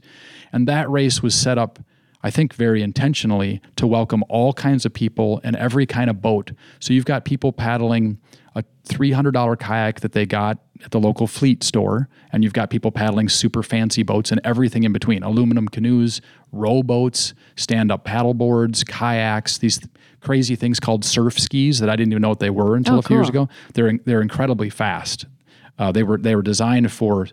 And 0.54 0.68
that 0.68 0.90
race 0.92 1.24
was 1.24 1.34
set 1.34 1.58
up 1.58 1.80
I 2.24 2.30
think 2.30 2.54
very 2.54 2.82
intentionally 2.82 3.62
to 3.78 3.88
welcome 3.88 4.24
all 4.30 4.54
kinds 4.54 4.86
of 4.86 4.94
people 4.94 5.42
and 5.44 5.56
every 5.56 5.86
kind 5.86 6.10
of 6.10 6.22
boat. 6.22 6.52
So 6.80 6.94
you've 6.94 7.06
got 7.06 7.26
people 7.26 7.52
paddling 7.52 8.20
a 8.56 8.64
$300 8.88 9.58
kayak 9.60 10.02
that 10.02 10.12
they 10.12 10.26
got 10.26 10.60
at 10.84 10.92
the 10.92 11.00
local 11.00 11.26
fleet 11.28 11.64
store, 11.64 12.10
and 12.32 12.44
you've 12.44 12.54
got 12.54 12.70
people 12.70 12.92
paddling 12.92 13.30
super 13.30 13.64
fancy 13.64 14.04
boats 14.04 14.32
and 14.32 14.42
everything 14.44 14.84
in 14.84 14.92
between 14.92 15.24
aluminum 15.24 15.68
canoes, 15.68 16.22
rowboats, 16.52 17.34
stand 17.56 17.92
up 17.92 18.04
paddle 18.04 18.34
boards, 18.34 18.84
kayaks, 18.84 19.58
these 19.58 19.80
crazy 20.20 20.56
things 20.56 20.80
called 20.80 21.06
surf 21.06 21.40
skis 21.40 21.80
that 21.80 21.90
I 21.90 21.96
didn't 21.96 22.14
even 22.14 22.22
know 22.22 22.30
what 22.30 22.40
they 22.40 22.50
were 22.50 22.76
until 22.76 22.96
Oh, 22.96 23.00
a 23.00 23.02
few 23.02 23.16
years 23.18 23.30
ago. 23.30 23.50
They're, 23.74 23.98
they're 24.06 24.22
incredibly 24.22 24.70
fast. 24.70 25.26
Uh, 25.80 25.92
they, 25.92 26.04
were, 26.04 26.18
they 26.18 26.36
were 26.36 26.44
designed 26.44 26.92
for 26.92 27.28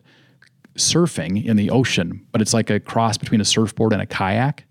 surfing 0.77 1.45
in 1.45 1.57
the 1.57 1.71
ocean, 1.71 2.25
but 2.33 2.41
it's 2.41 2.55
like 2.55 2.71
a 2.71 2.81
cross 2.81 3.19
between 3.19 3.41
a 3.41 3.45
surfboard 3.45 3.93
and 3.93 4.01
a 4.01 4.07
kayak. 4.07 4.65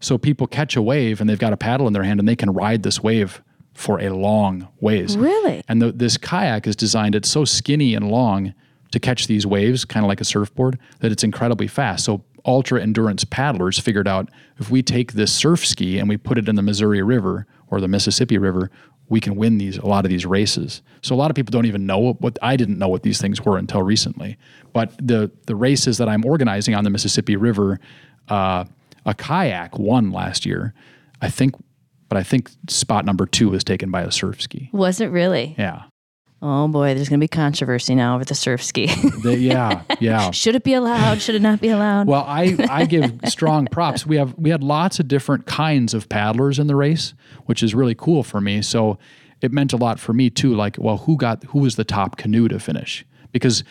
So 0.00 0.18
people 0.18 0.46
catch 0.46 0.76
a 0.76 0.82
wave 0.82 1.20
and 1.20 1.28
they've 1.28 1.38
got 1.38 1.52
a 1.52 1.56
paddle 1.56 1.86
in 1.86 1.92
their 1.92 2.02
hand 2.02 2.18
and 2.20 2.28
they 2.28 2.36
can 2.36 2.50
ride 2.50 2.82
this 2.82 3.02
wave 3.02 3.42
for 3.74 4.00
a 4.00 4.10
long 4.10 4.68
ways. 4.80 5.16
Really? 5.16 5.62
And 5.68 5.80
the, 5.80 5.92
this 5.92 6.16
kayak 6.16 6.66
is 6.66 6.74
designed, 6.74 7.14
it's 7.14 7.30
so 7.30 7.44
skinny 7.44 7.94
and 7.94 8.10
long 8.10 8.54
to 8.90 8.98
catch 8.98 9.26
these 9.26 9.46
waves, 9.46 9.84
kind 9.84 10.04
of 10.04 10.08
like 10.08 10.20
a 10.20 10.24
surfboard, 10.24 10.78
that 11.00 11.12
it's 11.12 11.22
incredibly 11.22 11.68
fast. 11.68 12.04
So 12.04 12.24
ultra 12.44 12.82
endurance 12.82 13.24
paddlers 13.24 13.78
figured 13.78 14.08
out 14.08 14.30
if 14.58 14.70
we 14.70 14.82
take 14.82 15.12
this 15.12 15.32
surf 15.32 15.64
ski 15.64 15.98
and 15.98 16.08
we 16.08 16.16
put 16.16 16.38
it 16.38 16.48
in 16.48 16.56
the 16.56 16.62
Missouri 16.62 17.02
River 17.02 17.46
or 17.68 17.80
the 17.80 17.88
Mississippi 17.88 18.38
River, 18.38 18.70
we 19.08 19.20
can 19.20 19.36
win 19.36 19.58
these 19.58 19.78
a 19.78 19.86
lot 19.86 20.04
of 20.04 20.10
these 20.10 20.26
races. 20.26 20.82
So 21.02 21.14
a 21.14 21.16
lot 21.16 21.30
of 21.30 21.34
people 21.34 21.50
don't 21.50 21.66
even 21.66 21.86
know 21.86 21.98
what, 21.98 22.20
what 22.20 22.38
I 22.42 22.56
didn't 22.56 22.78
know 22.78 22.88
what 22.88 23.02
these 23.02 23.20
things 23.20 23.44
were 23.44 23.58
until 23.58 23.82
recently. 23.82 24.36
But 24.72 24.92
the 24.98 25.30
the 25.46 25.56
races 25.56 25.98
that 25.98 26.08
I'm 26.08 26.24
organizing 26.24 26.74
on 26.74 26.84
the 26.84 26.90
Mississippi 26.90 27.36
River, 27.36 27.80
uh, 28.28 28.64
a 29.08 29.14
kayak 29.14 29.78
won 29.78 30.12
last 30.12 30.46
year. 30.46 30.74
I 31.20 31.30
think 31.30 31.54
but 32.08 32.16
I 32.16 32.22
think 32.22 32.50
spot 32.68 33.04
number 33.04 33.26
two 33.26 33.50
was 33.50 33.64
taken 33.64 33.90
by 33.90 34.02
a 34.02 34.10
surf 34.10 34.40
ski. 34.40 34.70
Was 34.72 35.00
it 35.00 35.06
really? 35.08 35.54
Yeah. 35.58 35.82
Oh 36.40 36.68
boy, 36.68 36.94
there's 36.94 37.08
going 37.08 37.18
to 37.18 37.24
be 37.24 37.28
controversy 37.28 37.96
now 37.96 38.14
over 38.14 38.24
the 38.24 38.34
surf 38.34 38.62
ski. 38.62 38.88
They, 39.24 39.36
yeah. 39.36 39.82
Yeah. 39.98 40.30
Should 40.32 40.54
it 40.54 40.62
be 40.62 40.74
allowed? 40.74 41.20
Should 41.20 41.34
it 41.34 41.42
not 41.42 41.60
be 41.60 41.68
allowed? 41.68 42.06
Well, 42.06 42.24
I, 42.26 42.56
I 42.70 42.84
give 42.84 43.12
strong 43.24 43.66
props. 43.66 44.06
We 44.06 44.16
have 44.16 44.34
we 44.38 44.50
had 44.50 44.62
lots 44.62 45.00
of 45.00 45.08
different 45.08 45.46
kinds 45.46 45.94
of 45.94 46.08
paddlers 46.08 46.58
in 46.58 46.68
the 46.68 46.76
race, 46.76 47.14
which 47.46 47.62
is 47.62 47.74
really 47.74 47.96
cool 47.96 48.22
for 48.22 48.40
me. 48.40 48.62
So 48.62 48.98
it 49.40 49.52
meant 49.52 49.72
a 49.72 49.76
lot 49.76 49.98
for 49.98 50.12
me 50.12 50.30
too. 50.30 50.54
Like, 50.54 50.76
well, 50.78 50.98
who 50.98 51.16
got 51.16 51.42
who 51.44 51.60
was 51.60 51.74
the 51.76 51.84
top 51.84 52.16
canoe 52.16 52.46
to 52.48 52.60
finish? 52.60 53.04
Because 53.32 53.64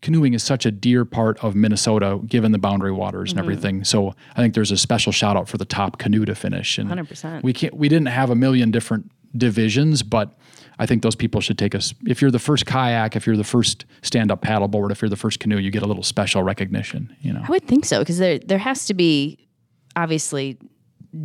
canoeing 0.00 0.34
is 0.34 0.42
such 0.42 0.66
a 0.66 0.70
dear 0.70 1.04
part 1.04 1.42
of 1.44 1.54
Minnesota, 1.54 2.20
given 2.26 2.52
the 2.52 2.58
boundary 2.58 2.92
waters 2.92 3.30
and 3.30 3.38
mm-hmm. 3.38 3.50
everything. 3.50 3.84
So 3.84 4.14
I 4.34 4.40
think 4.40 4.54
there's 4.54 4.70
a 4.70 4.76
special 4.76 5.12
shout 5.12 5.36
out 5.36 5.48
for 5.48 5.58
the 5.58 5.64
top 5.64 5.98
canoe 5.98 6.24
to 6.24 6.34
finish. 6.34 6.78
And 6.78 6.90
100%. 6.90 7.42
we 7.42 7.52
can't 7.52 7.74
we 7.74 7.88
didn't 7.88 8.08
have 8.08 8.30
a 8.30 8.34
million 8.34 8.70
different 8.70 9.10
divisions, 9.36 10.02
but 10.02 10.36
I 10.78 10.86
think 10.86 11.02
those 11.02 11.14
people 11.14 11.40
should 11.40 11.58
take 11.58 11.74
us. 11.74 11.94
If 12.06 12.22
you're 12.22 12.30
the 12.30 12.38
first 12.38 12.66
kayak, 12.66 13.14
if 13.14 13.26
you're 13.26 13.36
the 13.36 13.44
first 13.44 13.84
stand 14.02 14.30
up 14.30 14.42
paddleboard, 14.42 14.90
if 14.90 15.02
you're 15.02 15.10
the 15.10 15.16
first 15.16 15.38
canoe, 15.40 15.58
you 15.58 15.70
get 15.70 15.82
a 15.82 15.86
little 15.86 16.02
special 16.02 16.42
recognition. 16.42 17.14
You 17.20 17.34
know. 17.34 17.42
I 17.44 17.50
would 17.50 17.66
think 17.66 17.84
so 17.84 17.98
because 17.98 18.18
there 18.18 18.38
there 18.38 18.58
has 18.58 18.86
to 18.86 18.94
be 18.94 19.46
obviously 19.96 20.58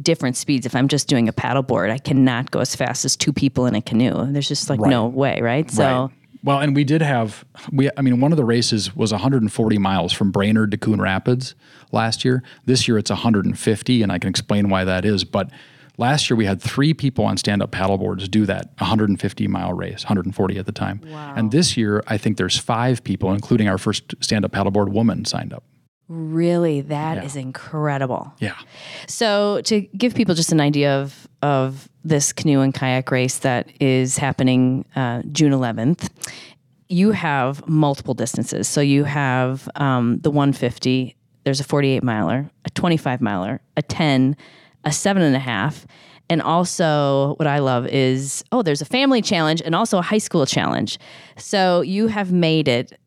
different 0.01 0.35
speeds. 0.35 0.65
If 0.65 0.75
I'm 0.75 0.87
just 0.87 1.07
doing 1.07 1.29
a 1.29 1.33
paddleboard, 1.33 1.91
I 1.91 1.99
cannot 1.99 2.51
go 2.51 2.59
as 2.59 2.75
fast 2.75 3.05
as 3.05 3.15
two 3.15 3.31
people 3.31 3.65
in 3.65 3.75
a 3.75 3.81
canoe. 3.81 4.31
There's 4.31 4.47
just 4.47 4.69
like 4.69 4.79
no 4.79 5.07
way, 5.07 5.39
right? 5.41 5.69
So 5.71 5.83
Right. 5.83 6.11
Well, 6.45 6.59
and 6.59 6.75
we 6.75 6.83
did 6.83 7.01
have 7.01 7.43
we. 7.71 7.89
I 7.97 8.01
mean, 8.01 8.21
one 8.21 8.31
of 8.31 8.37
the 8.37 8.45
races 8.45 8.95
was 8.95 9.11
140 9.11 9.77
miles 9.79 10.13
from 10.13 10.31
Brainerd 10.31 10.71
to 10.71 10.77
Coon 10.77 11.01
Rapids 11.01 11.55
last 11.91 12.23
year. 12.23 12.43
This 12.65 12.87
year 12.87 12.97
it's 12.99 13.09
150, 13.09 14.01
and 14.03 14.11
I 14.11 14.19
can 14.19 14.29
explain 14.29 14.69
why 14.69 14.83
that 14.83 15.05
is. 15.05 15.23
But 15.23 15.49
last 15.97 16.29
year 16.29 16.37
we 16.37 16.45
had 16.45 16.61
three 16.61 16.93
people 16.93 17.25
on 17.25 17.37
stand-up 17.37 17.71
paddleboards 17.71 18.29
do 18.29 18.45
that 18.45 18.67
150 18.77 19.47
mile 19.47 19.73
race, 19.73 20.03
140 20.03 20.57
at 20.59 20.65
the 20.67 20.71
time. 20.71 21.01
Wow. 21.05 21.33
And 21.35 21.51
this 21.51 21.75
year 21.75 22.03
I 22.07 22.17
think 22.17 22.37
there's 22.37 22.57
five 22.59 23.03
people, 23.03 23.33
including 23.33 23.67
our 23.67 23.77
first 23.79 24.13
stand-up 24.21 24.51
paddleboard 24.51 24.89
woman, 24.89 25.25
signed 25.25 25.51
up. 25.53 25.63
really, 26.07 26.81
that 26.81 27.23
is 27.25 27.35
Yeah. 27.35 27.41
incredible. 27.41 28.31
Yeah. 28.39 28.53
So 29.07 29.61
to 29.61 29.81
give 29.97 30.13
people 30.13 30.35
just 30.35 30.51
an 30.51 30.61
idea 30.61 31.01
of 31.01 31.27
of 31.45 31.87
this 32.03 32.33
canoe 32.33 32.61
and 32.61 32.73
kayak 32.73 33.11
race 33.11 33.37
that 33.39 33.69
is 33.79 34.17
happening 34.17 34.83
uh, 34.95 35.21
June 35.31 35.51
11th, 35.51 36.09
you 36.89 37.11
have 37.11 37.67
multiple 37.67 38.15
distances. 38.15 38.67
So 38.67 38.81
you 38.81 39.03
have 39.03 39.69
um, 39.75 40.17
the 40.23 40.31
150. 40.31 41.15
There's 41.43 41.59
a 41.59 41.63
48 41.63 42.03
miler, 42.03 42.49
a 42.65 42.69
25 42.71 43.21
miler, 43.21 43.61
a 43.77 43.83
10, 43.83 44.35
a 44.85 44.91
seven 44.91 45.21
and 45.21 45.35
a 45.35 45.39
half. 45.39 45.85
And 46.31 46.41
also, 46.41 47.35
what 47.35 47.45
I 47.45 47.59
love 47.59 47.85
is 47.85 48.43
oh, 48.51 48.63
there's 48.63 48.81
a 48.81 48.85
family 48.85 49.21
challenge 49.21 49.61
and 49.63 49.75
also 49.75 49.99
a 49.99 50.01
high 50.01 50.17
school 50.17 50.47
challenge. 50.47 50.97
So 51.37 51.81
you 51.81 52.07
have 52.07 52.31
made 52.31 52.67
it 52.67 52.99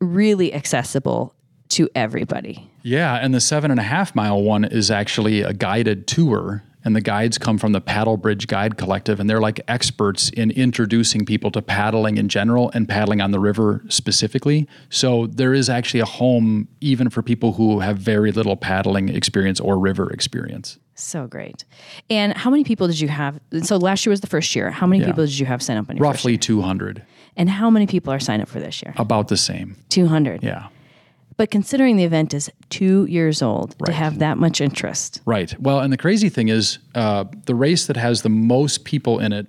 really 0.00 0.52
accessible 0.52 1.32
to 1.68 1.88
everybody. 1.94 2.68
Yeah, 2.82 3.14
and 3.14 3.32
the 3.32 3.40
seven 3.40 3.70
and 3.70 3.78
a 3.78 3.84
half 3.84 4.16
mile 4.16 4.42
one 4.42 4.64
is 4.64 4.90
actually 4.90 5.42
a 5.42 5.52
guided 5.52 6.08
tour. 6.08 6.64
And 6.84 6.94
the 6.94 7.00
guides 7.00 7.38
come 7.38 7.56
from 7.56 7.72
the 7.72 7.80
Paddle 7.80 8.16
Bridge 8.18 8.46
Guide 8.46 8.76
Collective, 8.76 9.18
and 9.18 9.28
they're 9.28 9.40
like 9.40 9.60
experts 9.68 10.28
in 10.30 10.50
introducing 10.50 11.24
people 11.24 11.50
to 11.52 11.62
paddling 11.62 12.18
in 12.18 12.28
general 12.28 12.70
and 12.74 12.86
paddling 12.88 13.20
on 13.22 13.30
the 13.30 13.40
river 13.40 13.82
specifically. 13.88 14.68
So 14.90 15.26
there 15.26 15.54
is 15.54 15.70
actually 15.70 16.00
a 16.00 16.04
home 16.06 16.68
even 16.80 17.08
for 17.08 17.22
people 17.22 17.54
who 17.54 17.80
have 17.80 17.96
very 17.98 18.32
little 18.32 18.56
paddling 18.56 19.08
experience 19.08 19.60
or 19.60 19.78
river 19.78 20.10
experience. 20.10 20.78
So 20.94 21.26
great. 21.26 21.64
And 22.10 22.36
how 22.36 22.50
many 22.50 22.64
people 22.64 22.86
did 22.86 23.00
you 23.00 23.08
have? 23.08 23.40
So 23.62 23.78
last 23.78 24.04
year 24.06 24.10
was 24.10 24.20
the 24.20 24.26
first 24.28 24.54
year. 24.54 24.70
How 24.70 24.86
many 24.86 25.04
people 25.04 25.24
did 25.24 25.38
you 25.38 25.46
have 25.46 25.62
sign 25.62 25.76
up 25.76 25.88
on 25.90 25.96
your 25.96 26.04
Roughly 26.04 26.32
year? 26.32 26.38
200, 26.38 27.02
And 27.36 27.50
how 27.50 27.68
many 27.70 27.86
people 27.86 28.12
are 28.12 28.20
signed 28.20 28.42
up 28.42 28.48
for 28.48 28.60
this 28.60 28.82
year? 28.82 28.94
about 28.98 29.28
the 29.28 29.36
same. 29.36 29.76
200. 29.88 30.42
Yeah. 30.42 30.68
But 31.36 31.50
considering 31.50 31.96
the 31.96 32.04
event 32.04 32.32
is 32.32 32.50
two 32.70 33.06
years 33.06 33.42
old, 33.42 33.74
to 33.86 33.92
have 33.92 34.18
that 34.20 34.38
much 34.38 34.60
interest. 34.60 35.20
Right. 35.24 35.58
Well, 35.60 35.80
and 35.80 35.92
the 35.92 35.96
crazy 35.96 36.28
thing 36.28 36.48
is, 36.48 36.78
uh, 36.94 37.24
the 37.46 37.54
race 37.54 37.86
that 37.86 37.96
has 37.96 38.22
the 38.22 38.28
most 38.28 38.84
people 38.84 39.18
in 39.18 39.32
it 39.32 39.46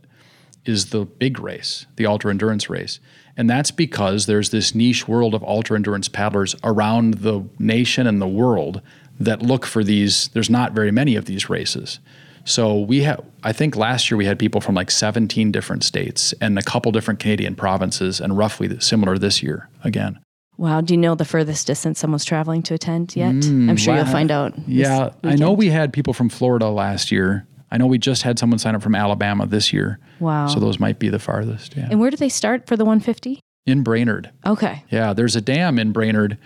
is 0.66 0.88
the 0.88 1.06
big 1.06 1.40
race, 1.40 1.86
the 1.96 2.08
ultra 2.08 2.32
endurance 2.32 2.70
race. 2.70 3.00
And 3.38 3.50
that's 3.50 3.70
because 3.70 4.26
there's 4.26 4.50
this 4.50 4.74
niche 4.74 5.08
world 5.08 5.36
of 5.36 5.44
ultra 5.44 5.76
endurance 5.76 6.08
paddlers 6.08 6.56
around 6.64 7.16
the 7.16 7.44
nation 7.60 8.08
and 8.08 8.22
the 8.22 8.28
world 8.28 8.82
that 9.20 9.42
look 9.42 9.66
for 9.66 9.84
these. 9.84 10.30
There's 10.30 10.50
not 10.50 10.72
very 10.72 10.92
many 10.92 11.16
of 11.16 11.26
these 11.26 11.50
races. 11.50 12.00
So 12.46 12.80
we 12.80 13.02
have, 13.02 13.24
I 13.44 13.54
think 13.54 13.76
last 13.76 14.10
year 14.10 14.18
we 14.18 14.26
had 14.26 14.38
people 14.38 14.62
from 14.62 14.76
like 14.76 14.92
17 14.92 15.52
different 15.52 15.84
states 15.84 16.34
and 16.42 16.58
a 16.60 16.62
couple 16.62 16.92
different 16.92 17.20
Canadian 17.20 17.56
provinces, 17.56 18.22
and 18.22 18.38
roughly 18.38 18.80
similar 18.80 19.18
this 19.18 19.42
year 19.42 19.68
again. 19.84 20.20
Wow. 20.58 20.82
Do 20.82 20.94
you 20.94 20.98
know 20.98 21.16
the 21.16 21.26
furthest 21.26 21.68
distance 21.68 22.00
someone's 22.00 22.26
traveling 22.26 22.64
to 22.64 22.74
attend 22.74 23.16
yet? 23.16 23.30
I'm 23.32 23.78
sure 23.78 23.96
you'll 23.96 24.06
find 24.06 24.32
out. 24.32 24.54
Yeah, 24.68 25.12
I 25.24 25.36
know 25.36 25.52
we 25.52 25.70
had 25.70 25.92
people 25.94 26.14
from 26.14 26.30
Florida 26.30 26.70
last 26.70 27.12
year. 27.12 27.48
I 27.72 27.78
know 27.78 27.88
we 27.88 27.98
just 27.98 28.22
had 28.22 28.40
someone 28.40 28.60
sign 28.60 28.76
up 28.76 28.82
from 28.82 28.96
Alabama 28.96 29.46
this 29.48 29.74
year. 29.74 30.00
Wow. 30.20 30.48
So 30.48 30.60
those 30.60 30.80
might 30.80 31.00
be 31.00 31.10
the 31.10 31.20
farthest. 31.20 31.76
Yeah. 31.76 31.88
And 31.90 32.00
where 32.00 32.10
do 32.10 32.16
they 32.16 32.30
start 32.30 32.68
for 32.68 32.78
the 32.78 32.86
150? 32.86 33.40
In 33.66 33.84
Brainerd. 33.84 34.32
Okay. 34.46 34.84
Yeah, 34.90 35.14
there's 35.14 35.36
a 35.36 35.42
dam 35.42 35.80
in 35.80 35.92
Brainerd 35.92 36.38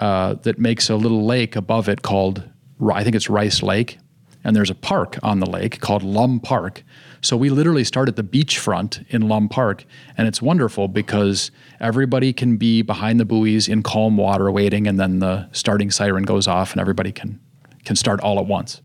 uh, 0.00 0.34
that 0.44 0.58
makes 0.58 0.88
a 0.88 0.96
little 0.96 1.26
lake 1.26 1.56
above 1.56 1.88
it 1.88 2.02
called, 2.02 2.48
I 2.92 3.02
think 3.02 3.16
it's 3.16 3.28
Rice 3.28 3.62
Lake. 3.62 3.98
And 4.44 4.54
there's 4.54 4.70
a 4.70 4.74
park 4.74 5.18
on 5.22 5.40
the 5.40 5.50
lake 5.50 5.80
called 5.80 6.02
Lum 6.02 6.38
Park. 6.40 6.84
So 7.20 7.36
we 7.36 7.50
literally 7.50 7.84
start 7.84 8.08
at 8.08 8.16
the 8.16 8.22
beachfront 8.22 9.04
in 9.08 9.28
Lum 9.28 9.48
Park. 9.48 9.84
And 10.16 10.28
it's 10.28 10.40
wonderful 10.40 10.88
because 10.88 11.50
everybody 11.80 12.32
can 12.32 12.56
be 12.56 12.82
behind 12.82 13.18
the 13.20 13.24
buoys 13.24 13.68
in 13.68 13.82
calm 13.82 14.16
water 14.16 14.50
waiting. 14.50 14.86
And 14.86 14.98
then 14.98 15.18
the 15.18 15.48
starting 15.52 15.90
siren 15.90 16.24
goes 16.24 16.46
off 16.46 16.72
and 16.72 16.80
everybody 16.80 17.12
can, 17.12 17.40
can 17.84 17.96
start 17.96 18.20
all 18.20 18.38
at 18.38 18.46
once. 18.46 18.80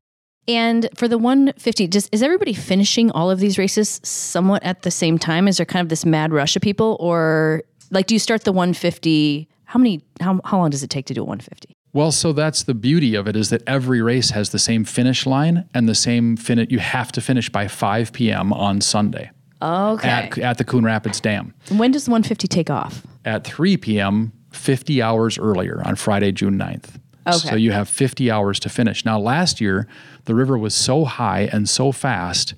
And 0.48 0.89
for 0.96 1.08
the 1.08 1.17
150, 1.17 1.88
just 1.88 2.10
is 2.12 2.22
everybody 2.22 2.54
finishing 2.54 3.12
all 3.12 3.32
of 3.32 3.39
these 3.39 3.58
races 3.58 4.02
somewhat 4.04 4.63
at 4.63 4.82
the 4.82 4.91
same 4.91 5.17
time? 5.17 5.48
Is 5.48 5.58
there 5.58 5.65
kind 5.65 5.86
of 5.86 5.89
this 5.89 6.06
mad 6.06 6.34
rush 6.34 6.56
of 6.56 6.62
people, 6.62 6.98
or 7.00 7.63
like 7.91 8.08
do 8.08 8.15
you 8.15 8.19
start 8.19 8.43
the 8.43 8.52
150? 8.52 9.48
How 9.63 9.80
many? 9.80 10.02
How 10.19 10.41
how 10.43 10.58
long 10.58 10.69
does 10.69 10.84
it 10.84 10.89
take 10.89 11.06
to 11.06 11.13
do 11.13 11.22
a 11.22 11.24
150? 11.24 11.74
Well, 11.93 12.12
so 12.12 12.34
that's 12.34 12.63
the 12.63 12.73
beauty 12.73 13.13
of 13.13 13.27
it 13.27 13.36
is 13.36 13.49
that 13.51 13.62
every 13.67 14.01
race 14.01 14.32
has 14.32 14.49
the 14.49 14.58
same 14.60 14.84
finish 14.84 15.25
line 15.27 15.69
and 15.75 15.88
the 15.88 15.93
same 15.95 16.36
fin. 16.36 16.65
You 16.69 16.79
have 16.79 17.12
to 17.13 17.21
finish 17.21 17.49
by 17.49 17.67
5 17.67 18.12
p.m. 18.13 18.51
on 18.51 18.82
Sunday 18.82 19.29
Okay. 19.62 20.10
at, 20.10 20.38
at 20.39 20.58
the 20.58 20.63
Coon 20.65 20.84
Rapids 20.84 21.21
Dam. 21.21 21.53
when 21.69 21.91
does 21.91 22.06
the 22.06 22.12
150 22.12 22.47
take 22.47 22.69
off? 22.71 23.03
At 23.25 23.43
3 23.45 23.77
p.m., 23.77 24.34
50 24.51 25.01
hours 25.01 25.38
earlier 25.38 25.82
on 25.86 25.95
Friday, 25.95 26.32
June 26.32 26.58
9th. 26.60 26.99
So 27.32 27.56
you 27.56 27.71
have 27.71 27.88
50 27.88 28.29
hours 28.29 28.60
to 28.60 28.69
finish. 28.69 29.06
Now, 29.06 29.17
last 29.17 29.62
year, 29.62 29.88
the 30.25 30.36
river 30.36 30.58
was 30.58 30.75
so 30.75 31.06
high 31.06 31.47
and 31.53 31.69
so 31.69 31.93
fast. 31.93 32.53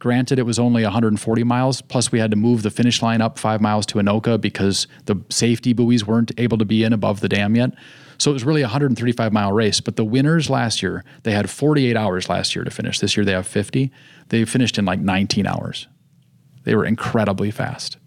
Granted, 0.00 0.38
it 0.38 0.44
was 0.44 0.58
only 0.58 0.82
140 0.82 1.44
miles, 1.44 1.82
plus 1.82 2.10
we 2.10 2.18
had 2.18 2.30
to 2.30 2.36
move 2.36 2.62
the 2.62 2.70
finish 2.70 3.02
line 3.02 3.20
up 3.20 3.38
five 3.38 3.60
miles 3.60 3.84
to 3.84 3.98
Anoka 3.98 4.40
because 4.40 4.86
the 5.04 5.16
safety 5.28 5.74
buoys 5.74 6.06
weren't 6.06 6.32
able 6.38 6.56
to 6.56 6.64
be 6.64 6.82
in 6.82 6.94
above 6.94 7.20
the 7.20 7.28
dam 7.28 7.54
yet. 7.54 7.72
So 8.16 8.30
it 8.30 8.34
was 8.34 8.42
really 8.42 8.62
a 8.62 8.64
135 8.64 9.30
mile 9.30 9.52
race. 9.52 9.80
But 9.82 9.96
the 9.96 10.04
winners 10.04 10.48
last 10.48 10.82
year, 10.82 11.04
they 11.22 11.32
had 11.32 11.50
48 11.50 11.98
hours 11.98 12.30
last 12.30 12.56
year 12.56 12.64
to 12.64 12.70
finish. 12.70 12.98
This 12.98 13.14
year 13.14 13.26
they 13.26 13.32
have 13.32 13.46
50. 13.46 13.92
They 14.28 14.44
finished 14.46 14.78
in 14.78 14.86
like 14.86 15.00
19 15.00 15.46
hours. 15.46 15.86
They 16.64 16.74
were 16.74 16.86
incredibly 16.86 17.50
fast. 17.50 17.98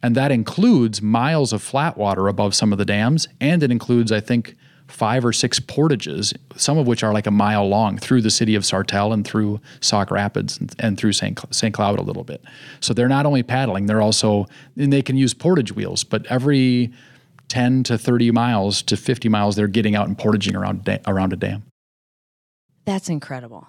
And 0.00 0.14
that 0.14 0.30
includes 0.30 1.02
miles 1.02 1.52
of 1.52 1.60
flat 1.60 1.96
water 1.96 2.28
above 2.28 2.54
some 2.54 2.70
of 2.72 2.78
the 2.78 2.84
dams. 2.84 3.26
And 3.40 3.64
it 3.64 3.72
includes, 3.72 4.12
I 4.12 4.20
think, 4.20 4.54
five 4.92 5.24
or 5.24 5.32
six 5.32 5.58
portages, 5.58 6.34
some 6.56 6.76
of 6.78 6.86
which 6.86 7.02
are 7.02 7.12
like 7.12 7.26
a 7.26 7.30
mile 7.30 7.66
long 7.66 7.96
through 7.98 8.20
the 8.20 8.30
city 8.30 8.54
of 8.54 8.62
Sartell 8.62 9.12
and 9.12 9.26
through 9.26 9.60
Sauk 9.80 10.10
Rapids 10.10 10.58
and, 10.58 10.74
and 10.78 10.98
through 10.98 11.12
St. 11.12 11.38
Cl- 11.38 11.50
St. 11.50 11.74
Cloud 11.74 11.98
a 11.98 12.02
little 12.02 12.24
bit. 12.24 12.44
So 12.80 12.92
they're 12.92 13.08
not 13.08 13.24
only 13.24 13.42
paddling, 13.42 13.86
they're 13.86 14.02
also, 14.02 14.46
and 14.76 14.92
they 14.92 15.02
can 15.02 15.16
use 15.16 15.32
portage 15.34 15.72
wheels, 15.72 16.04
but 16.04 16.26
every 16.26 16.92
10 17.48 17.84
to 17.84 17.96
30 17.98 18.30
miles 18.32 18.82
to 18.82 18.96
50 18.96 19.28
miles, 19.28 19.56
they're 19.56 19.66
getting 19.66 19.96
out 19.96 20.08
and 20.08 20.16
portaging 20.16 20.54
around, 20.54 20.84
da- 20.84 21.00
around 21.06 21.32
a 21.32 21.36
dam. 21.36 21.64
That's 22.84 23.08
incredible. 23.08 23.66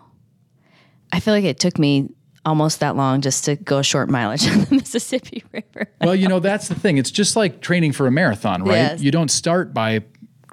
I 1.11 1.19
feel 1.19 1.34
like 1.34 1.45
it 1.45 1.59
took 1.59 1.80
me 1.80 2.09
almost 2.45 2.82
that 2.82 2.95
long 2.97 3.21
just 3.21 3.45
to 3.45 3.55
go 3.55 3.82
short 3.82 4.09
mileage 4.09 4.45
on 4.51 4.65
the 4.65 4.76
Mississippi 4.76 5.43
River. 5.53 5.89
well, 6.01 6.15
you 6.15 6.28
know, 6.28 6.39
that's 6.39 6.67
the 6.67 6.76
thing. 6.76 6.97
It's 6.97 7.11
just 7.11 7.36
like 7.36 7.61
training 7.61 7.93
for 7.93 8.07
a 8.07 8.11
marathon, 8.11 8.63
right? 8.63 8.76
Yes. 8.76 9.01
You 9.01 9.11
don't 9.11 9.32
start 9.32 9.74
by 9.74 10.03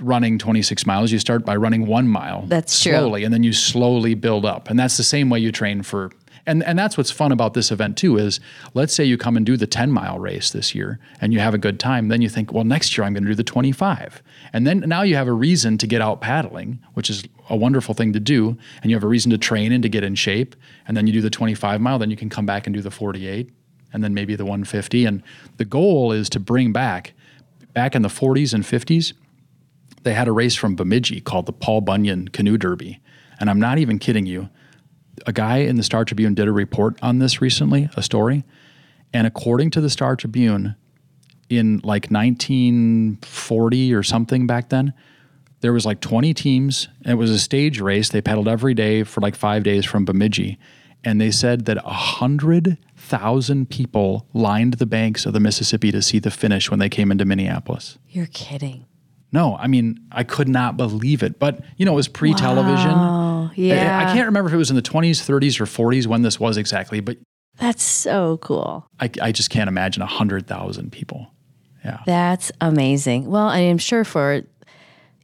running 0.02 0.38
26 0.38 0.86
miles. 0.86 1.12
You 1.12 1.18
start 1.18 1.44
by 1.44 1.56
running 1.56 1.86
one 1.86 2.08
mile. 2.08 2.44
That's 2.46 2.82
true. 2.82 2.92
slowly, 2.92 3.24
and 3.24 3.32
then 3.32 3.42
you 3.42 3.52
slowly 3.52 4.14
build 4.14 4.44
up. 4.44 4.70
And 4.70 4.78
that's 4.78 4.96
the 4.96 5.02
same 5.02 5.30
way 5.30 5.38
you 5.38 5.52
train 5.52 5.82
for 5.82 6.10
And 6.46 6.62
and 6.64 6.78
that's 6.78 6.96
what's 6.96 7.10
fun 7.10 7.32
about 7.32 7.54
this 7.54 7.70
event 7.70 7.96
too 7.96 8.16
is 8.16 8.40
let's 8.74 8.94
say 8.94 9.04
you 9.04 9.18
come 9.18 9.36
and 9.36 9.44
do 9.44 9.56
the 9.56 9.66
10 9.66 9.90
mile 9.92 10.18
race 10.18 10.50
this 10.50 10.74
year 10.74 10.98
and 11.20 11.32
you 11.32 11.38
have 11.38 11.54
a 11.54 11.58
good 11.58 11.78
time, 11.78 12.08
then 12.08 12.22
you 12.22 12.28
think, 12.28 12.52
well, 12.52 12.64
next 12.64 12.96
year 12.96 13.04
I'm 13.04 13.12
going 13.12 13.24
to 13.24 13.30
do 13.30 13.34
the 13.34 13.44
25. 13.44 14.22
And 14.52 14.66
then 14.66 14.80
now 14.86 15.02
you 15.02 15.16
have 15.16 15.28
a 15.28 15.32
reason 15.32 15.78
to 15.78 15.86
get 15.86 16.00
out 16.00 16.20
paddling, 16.20 16.80
which 16.94 17.10
is 17.10 17.24
a 17.48 17.56
wonderful 17.56 17.94
thing 17.94 18.12
to 18.12 18.20
do, 18.20 18.56
and 18.82 18.90
you 18.90 18.96
have 18.96 19.04
a 19.04 19.08
reason 19.08 19.30
to 19.30 19.38
train 19.38 19.72
and 19.72 19.82
to 19.82 19.88
get 19.88 20.04
in 20.04 20.14
shape, 20.14 20.54
and 20.86 20.96
then 20.96 21.06
you 21.06 21.12
do 21.12 21.20
the 21.20 21.30
25 21.30 21.80
mile, 21.80 21.98
then 21.98 22.10
you 22.10 22.16
can 22.16 22.28
come 22.28 22.46
back 22.46 22.66
and 22.66 22.74
do 22.74 22.82
the 22.82 22.90
48 22.90 23.50
and 23.92 24.04
then 24.04 24.14
maybe 24.14 24.36
the 24.36 24.44
150 24.44 25.04
and 25.04 25.22
the 25.56 25.64
goal 25.64 26.12
is 26.12 26.28
to 26.30 26.40
bring 26.40 26.72
back 26.72 27.12
back 27.72 27.94
in 27.94 28.02
the 28.02 28.08
40s 28.08 28.54
and 28.54 28.64
50s 28.64 29.12
they 30.02 30.14
had 30.14 30.28
a 30.28 30.32
race 30.32 30.54
from 30.54 30.76
Bemidji 30.76 31.20
called 31.20 31.46
the 31.46 31.52
Paul 31.52 31.80
Bunyan 31.80 32.28
Canoe 32.28 32.56
Derby. 32.56 33.00
And 33.38 33.50
I'm 33.50 33.60
not 33.60 33.78
even 33.78 33.98
kidding 33.98 34.26
you. 34.26 34.48
A 35.26 35.32
guy 35.32 35.58
in 35.58 35.76
the 35.76 35.82
Star 35.82 36.04
Tribune 36.04 36.34
did 36.34 36.48
a 36.48 36.52
report 36.52 36.98
on 37.02 37.18
this 37.18 37.40
recently, 37.40 37.90
a 37.96 38.02
story. 38.02 38.44
And 39.12 39.26
according 39.26 39.70
to 39.72 39.80
the 39.80 39.90
Star 39.90 40.16
Tribune, 40.16 40.76
in 41.50 41.78
like 41.78 42.06
1940 42.10 43.92
or 43.92 44.02
something 44.02 44.46
back 44.46 44.68
then, 44.70 44.94
there 45.60 45.72
was 45.72 45.84
like 45.84 46.00
20 46.00 46.32
teams. 46.32 46.88
It 47.04 47.14
was 47.14 47.30
a 47.30 47.38
stage 47.38 47.80
race. 47.80 48.08
They 48.08 48.22
paddled 48.22 48.48
every 48.48 48.72
day 48.72 49.02
for 49.02 49.20
like 49.20 49.34
five 49.34 49.62
days 49.64 49.84
from 49.84 50.06
Bemidji. 50.06 50.58
And 51.02 51.20
they 51.20 51.30
said 51.30 51.64
that 51.66 51.84
100,000 51.84 53.70
people 53.70 54.26
lined 54.32 54.74
the 54.74 54.86
banks 54.86 55.26
of 55.26 55.32
the 55.32 55.40
Mississippi 55.40 55.90
to 55.92 56.00
see 56.00 56.18
the 56.18 56.30
finish 56.30 56.70
when 56.70 56.78
they 56.78 56.88
came 56.88 57.10
into 57.10 57.24
Minneapolis. 57.24 57.98
You're 58.08 58.26
kidding. 58.26 58.86
No, 59.32 59.56
I 59.56 59.66
mean, 59.68 59.98
I 60.10 60.24
could 60.24 60.48
not 60.48 60.76
believe 60.76 61.22
it. 61.22 61.38
But, 61.38 61.60
you 61.76 61.86
know, 61.86 61.92
it 61.92 61.96
was 61.96 62.08
pre 62.08 62.34
television. 62.34 62.90
Wow. 62.90 63.50
Yeah. 63.54 63.98
I, 63.98 64.10
I 64.10 64.14
can't 64.14 64.26
remember 64.26 64.48
if 64.48 64.54
it 64.54 64.58
was 64.58 64.70
in 64.70 64.76
the 64.76 64.82
20s, 64.82 65.22
30s, 65.22 65.60
or 65.60 65.66
40s 65.66 66.06
when 66.06 66.22
this 66.22 66.38
was 66.40 66.56
exactly, 66.56 67.00
but 67.00 67.16
That's 67.58 67.82
so 67.82 68.38
cool. 68.38 68.86
I, 68.98 69.10
I 69.22 69.32
just 69.32 69.50
can't 69.50 69.68
imagine 69.68 70.00
100,000 70.00 70.90
people. 70.92 71.32
Yeah. 71.84 72.00
That's 72.06 72.50
amazing. 72.60 73.26
Well, 73.30 73.46
I 73.48 73.60
am 73.60 73.78
sure 73.78 74.04
for 74.04 74.42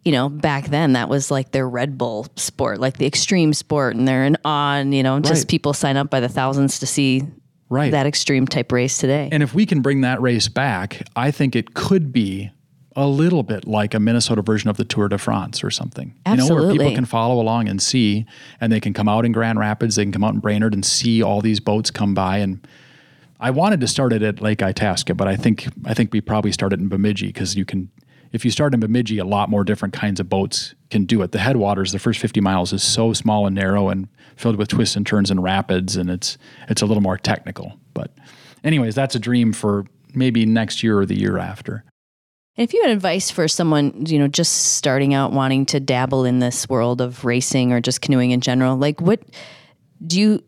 you 0.05 0.13
know 0.13 0.29
back 0.29 0.67
then 0.69 0.93
that 0.93 1.09
was 1.09 1.31
like 1.33 1.51
their 1.51 1.69
Red 1.69 1.99
Bull 1.99 2.29
sport, 2.37 2.79
like 2.79 2.97
the 2.97 3.07
extreme 3.07 3.53
sport, 3.53 3.97
and 3.97 4.07
they're 4.07 4.25
in 4.25 4.37
on 4.45 4.93
you 4.93 5.03
know 5.03 5.19
just 5.21 5.43
Right. 5.43 5.49
people 5.49 5.73
sign 5.75 5.97
up 5.97 6.09
by 6.11 6.21
the 6.21 6.29
thousands 6.29 6.79
to 6.79 6.87
see 6.87 7.25
Right. 7.69 7.91
that 7.91 8.07
extreme 8.07 8.47
type 8.47 8.71
race 8.71 8.99
today. 8.99 9.29
And 9.33 9.43
if 9.43 9.53
we 9.53 9.67
can 9.67 9.81
bring 9.83 10.03
that 10.03 10.23
race 10.23 10.49
back, 10.49 11.03
I 11.17 11.33
think 11.33 11.57
it 11.57 11.75
could 11.75 12.13
be 12.13 12.53
a 12.97 13.07
little 13.07 13.43
bit 13.43 13.67
like 13.67 13.93
a 13.93 14.01
Minnesota 14.01 14.41
version 14.41 14.71
of 14.71 14.79
the 14.79 14.85
Tour 14.85 15.09
de 15.09 15.19
France 15.19 15.63
or 15.63 15.71
something. 15.71 16.15
You 16.27 16.37
know, 16.37 16.49
where 16.49 16.73
people 16.73 16.95
can 16.95 17.05
follow 17.05 17.41
along 17.41 17.69
and 17.69 17.81
see, 17.81 18.25
and 18.59 18.73
they 18.73 18.81
can 18.81 18.95
come 18.95 19.07
out 19.07 19.27
in 19.27 19.33
Grand 19.33 19.59
Rapids, 19.59 19.97
they 19.97 20.05
can 20.05 20.13
come 20.13 20.25
out 20.25 20.33
in 20.33 20.41
Brainerd 20.41 20.73
and 20.73 20.85
see 20.85 21.23
all 21.23 21.43
these 21.43 21.61
boats 21.61 21.91
come 21.91 22.15
by. 22.15 22.39
And 22.39 22.67
I 23.39 23.51
wanted 23.51 23.81
to 23.81 23.87
start 23.87 24.15
it 24.15 24.23
at 24.23 24.41
Lake 24.41 24.63
Itasca, 24.63 25.15
but 25.15 25.29
I 25.29 25.37
think 25.37 25.69
I 25.85 25.93
think 25.93 26.13
we 26.13 26.23
probably 26.23 26.53
started 26.53 26.81
in 26.81 26.89
Bemidji 26.89 27.27
because 27.29 27.55
you 27.55 27.67
can. 27.67 27.91
If 28.33 28.45
you 28.45 28.51
start 28.51 28.75
in 28.75 28.81
Bemidji, 28.81 29.19
a 29.19 29.25
lot 29.25 29.49
more 29.49 29.63
different 29.63 29.95
kinds 29.95 30.19
of 30.19 30.29
boats 30.29 30.75
can 30.91 31.05
do 31.05 31.23
it. 31.23 31.31
The 31.33 31.39
headwaters, 31.39 31.93
the 31.93 31.99
first 31.99 32.19
50 32.19 32.41
miles, 32.41 32.73
is 32.73 32.83
so 32.83 33.13
small 33.13 33.47
and 33.47 33.55
narrow 33.55 33.89
and 33.89 34.09
filled 34.37 34.57
with 34.57 34.69
twists 34.69 34.97
and 34.97 35.07
turns 35.07 35.31
and 35.31 35.43
rapids, 35.43 35.97
and 35.97 36.11
it's 36.11 36.37
it's 36.69 36.83
a 36.83 36.87
little 36.87 37.03
more 37.03 37.17
technical. 37.17 37.79
But, 37.95 38.11
anyways, 38.65 38.95
that's 38.95 39.15
a 39.15 39.19
dream 39.19 39.53
for 39.53 39.87
maybe 40.13 40.45
next 40.45 40.83
year 40.83 40.99
or 40.99 41.07
the 41.07 41.19
year 41.19 41.39
after. 41.39 41.85
And 42.57 42.67
if 42.67 42.73
you 42.73 42.83
had 42.83 42.91
advice 42.91 43.31
for 43.31 43.49
someone, 43.49 44.07
you 44.07 44.19
know, 44.19 44.29
just 44.29 44.77
starting 44.77 45.13
out 45.13 45.33
wanting 45.33 45.67
to 45.67 45.81
dabble 45.81 46.25
in 46.25 46.39
this 46.39 46.69
world 46.69 47.01
of 47.01 47.25
racing 47.25 47.73
or 47.73 47.81
just 47.81 48.01
canoeing 48.01 48.31
in 48.31 48.41
general, 48.41 48.77
like 48.77 49.01
what 49.01 49.21
do 50.07 50.19
you 50.19 50.43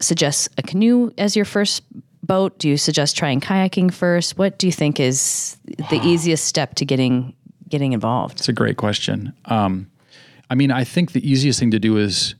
suggest 0.00 0.48
a 0.58 0.62
canoe 0.62 1.10
as 1.16 1.36
your 1.36 1.44
first 1.44 1.82
boat? 2.22 2.58
Do 2.58 2.68
you 2.68 2.76
suggest 2.76 3.16
trying 3.16 3.40
kayaking 3.40 3.92
first? 3.92 4.36
What 4.36 4.58
do 4.58 4.66
you 4.66 4.72
think 4.72 5.00
is 5.00 5.56
the 5.90 6.00
easiest 6.04 6.44
step 6.44 6.74
to 6.76 6.84
getting 6.84 7.34
getting 7.68 7.92
involved? 7.92 8.38
It's 8.38 8.48
a 8.48 8.52
great 8.52 8.76
question. 8.76 9.32
Um, 9.46 9.90
I 10.50 10.54
mean, 10.54 10.70
I 10.70 10.84
think 10.84 11.12
the 11.12 11.28
easiest 11.28 11.58
thing 11.60 11.70
to 11.72 11.78
do 11.78 11.96
is 11.98 12.34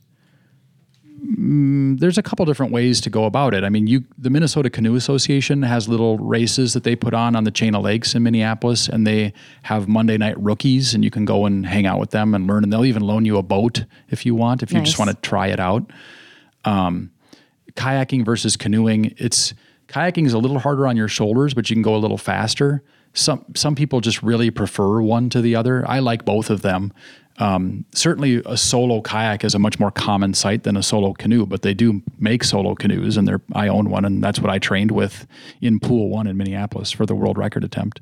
mm, 1.19 1.99
there's 1.99 2.17
a 2.17 2.23
couple 2.23 2.45
different 2.45 2.71
ways 2.71 3.01
to 3.01 3.09
go 3.09 3.25
about 3.25 3.53
it. 3.53 3.63
I 3.63 3.69
mean, 3.69 3.87
you 3.87 4.03
the 4.17 4.29
Minnesota 4.29 4.69
Canoe 4.69 4.95
Association 4.95 5.61
has 5.63 5.87
little 5.87 6.17
races 6.17 6.73
that 6.73 6.83
they 6.83 6.95
put 6.95 7.13
on 7.13 7.35
on 7.35 7.43
the 7.43 7.51
chain 7.51 7.75
of 7.75 7.83
lakes 7.83 8.15
in 8.15 8.23
Minneapolis, 8.23 8.87
and 8.87 9.05
they 9.05 9.33
have 9.63 9.87
Monday 9.87 10.17
night 10.17 10.39
rookies, 10.39 10.93
and 10.93 11.03
you 11.03 11.11
can 11.11 11.25
go 11.25 11.45
and 11.45 11.65
hang 11.65 11.85
out 11.85 11.99
with 11.99 12.11
them 12.11 12.33
and 12.33 12.47
learn. 12.47 12.63
And 12.63 12.71
they'll 12.71 12.85
even 12.85 13.03
loan 13.03 13.25
you 13.25 13.37
a 13.37 13.43
boat 13.43 13.85
if 14.09 14.25
you 14.25 14.35
want, 14.35 14.63
if 14.63 14.71
you 14.71 14.81
just 14.81 14.99
want 14.99 15.11
to 15.11 15.17
try 15.17 15.47
it 15.47 15.59
out. 15.59 15.91
Um, 16.65 17.11
kayaking 17.75 18.25
versus 18.25 18.57
canoeing, 18.57 19.13
it's 19.17 19.53
kayaking 19.87 20.25
is 20.25 20.33
a 20.33 20.39
little 20.39 20.59
harder 20.59 20.87
on 20.87 20.97
your 20.97 21.07
shoulders, 21.07 21.53
but 21.53 21.69
you 21.69 21.75
can 21.75 21.83
go 21.83 21.95
a 21.95 21.97
little 21.97 22.17
faster. 22.17 22.83
Some 23.13 23.45
some 23.55 23.75
people 23.75 24.01
just 24.01 24.21
really 24.21 24.51
prefer 24.51 25.01
one 25.01 25.29
to 25.31 25.41
the 25.41 25.55
other. 25.55 25.87
I 25.87 25.99
like 25.99 26.25
both 26.25 26.49
of 26.49 26.61
them. 26.61 26.93
Um, 27.39 27.85
certainly, 27.93 28.41
a 28.45 28.57
solo 28.57 29.01
kayak 29.01 29.43
is 29.45 29.55
a 29.55 29.59
much 29.59 29.79
more 29.79 29.91
common 29.91 30.33
sight 30.33 30.63
than 30.63 30.75
a 30.75 30.83
solo 30.83 31.13
canoe, 31.13 31.45
but 31.45 31.61
they 31.61 31.73
do 31.73 32.01
make 32.19 32.43
solo 32.43 32.75
canoes, 32.75 33.15
and 33.15 33.27
they're 33.27 33.41
I 33.53 33.69
own 33.69 33.89
one, 33.89 34.05
and 34.05 34.21
that's 34.21 34.39
what 34.39 34.49
I 34.49 34.59
trained 34.59 34.91
with 34.91 35.25
in 35.61 35.79
Pool 35.79 36.09
One 36.09 36.27
in 36.27 36.37
Minneapolis 36.37 36.91
for 36.91 37.05
the 37.05 37.15
world 37.15 37.37
record 37.37 37.63
attempt. 37.63 38.01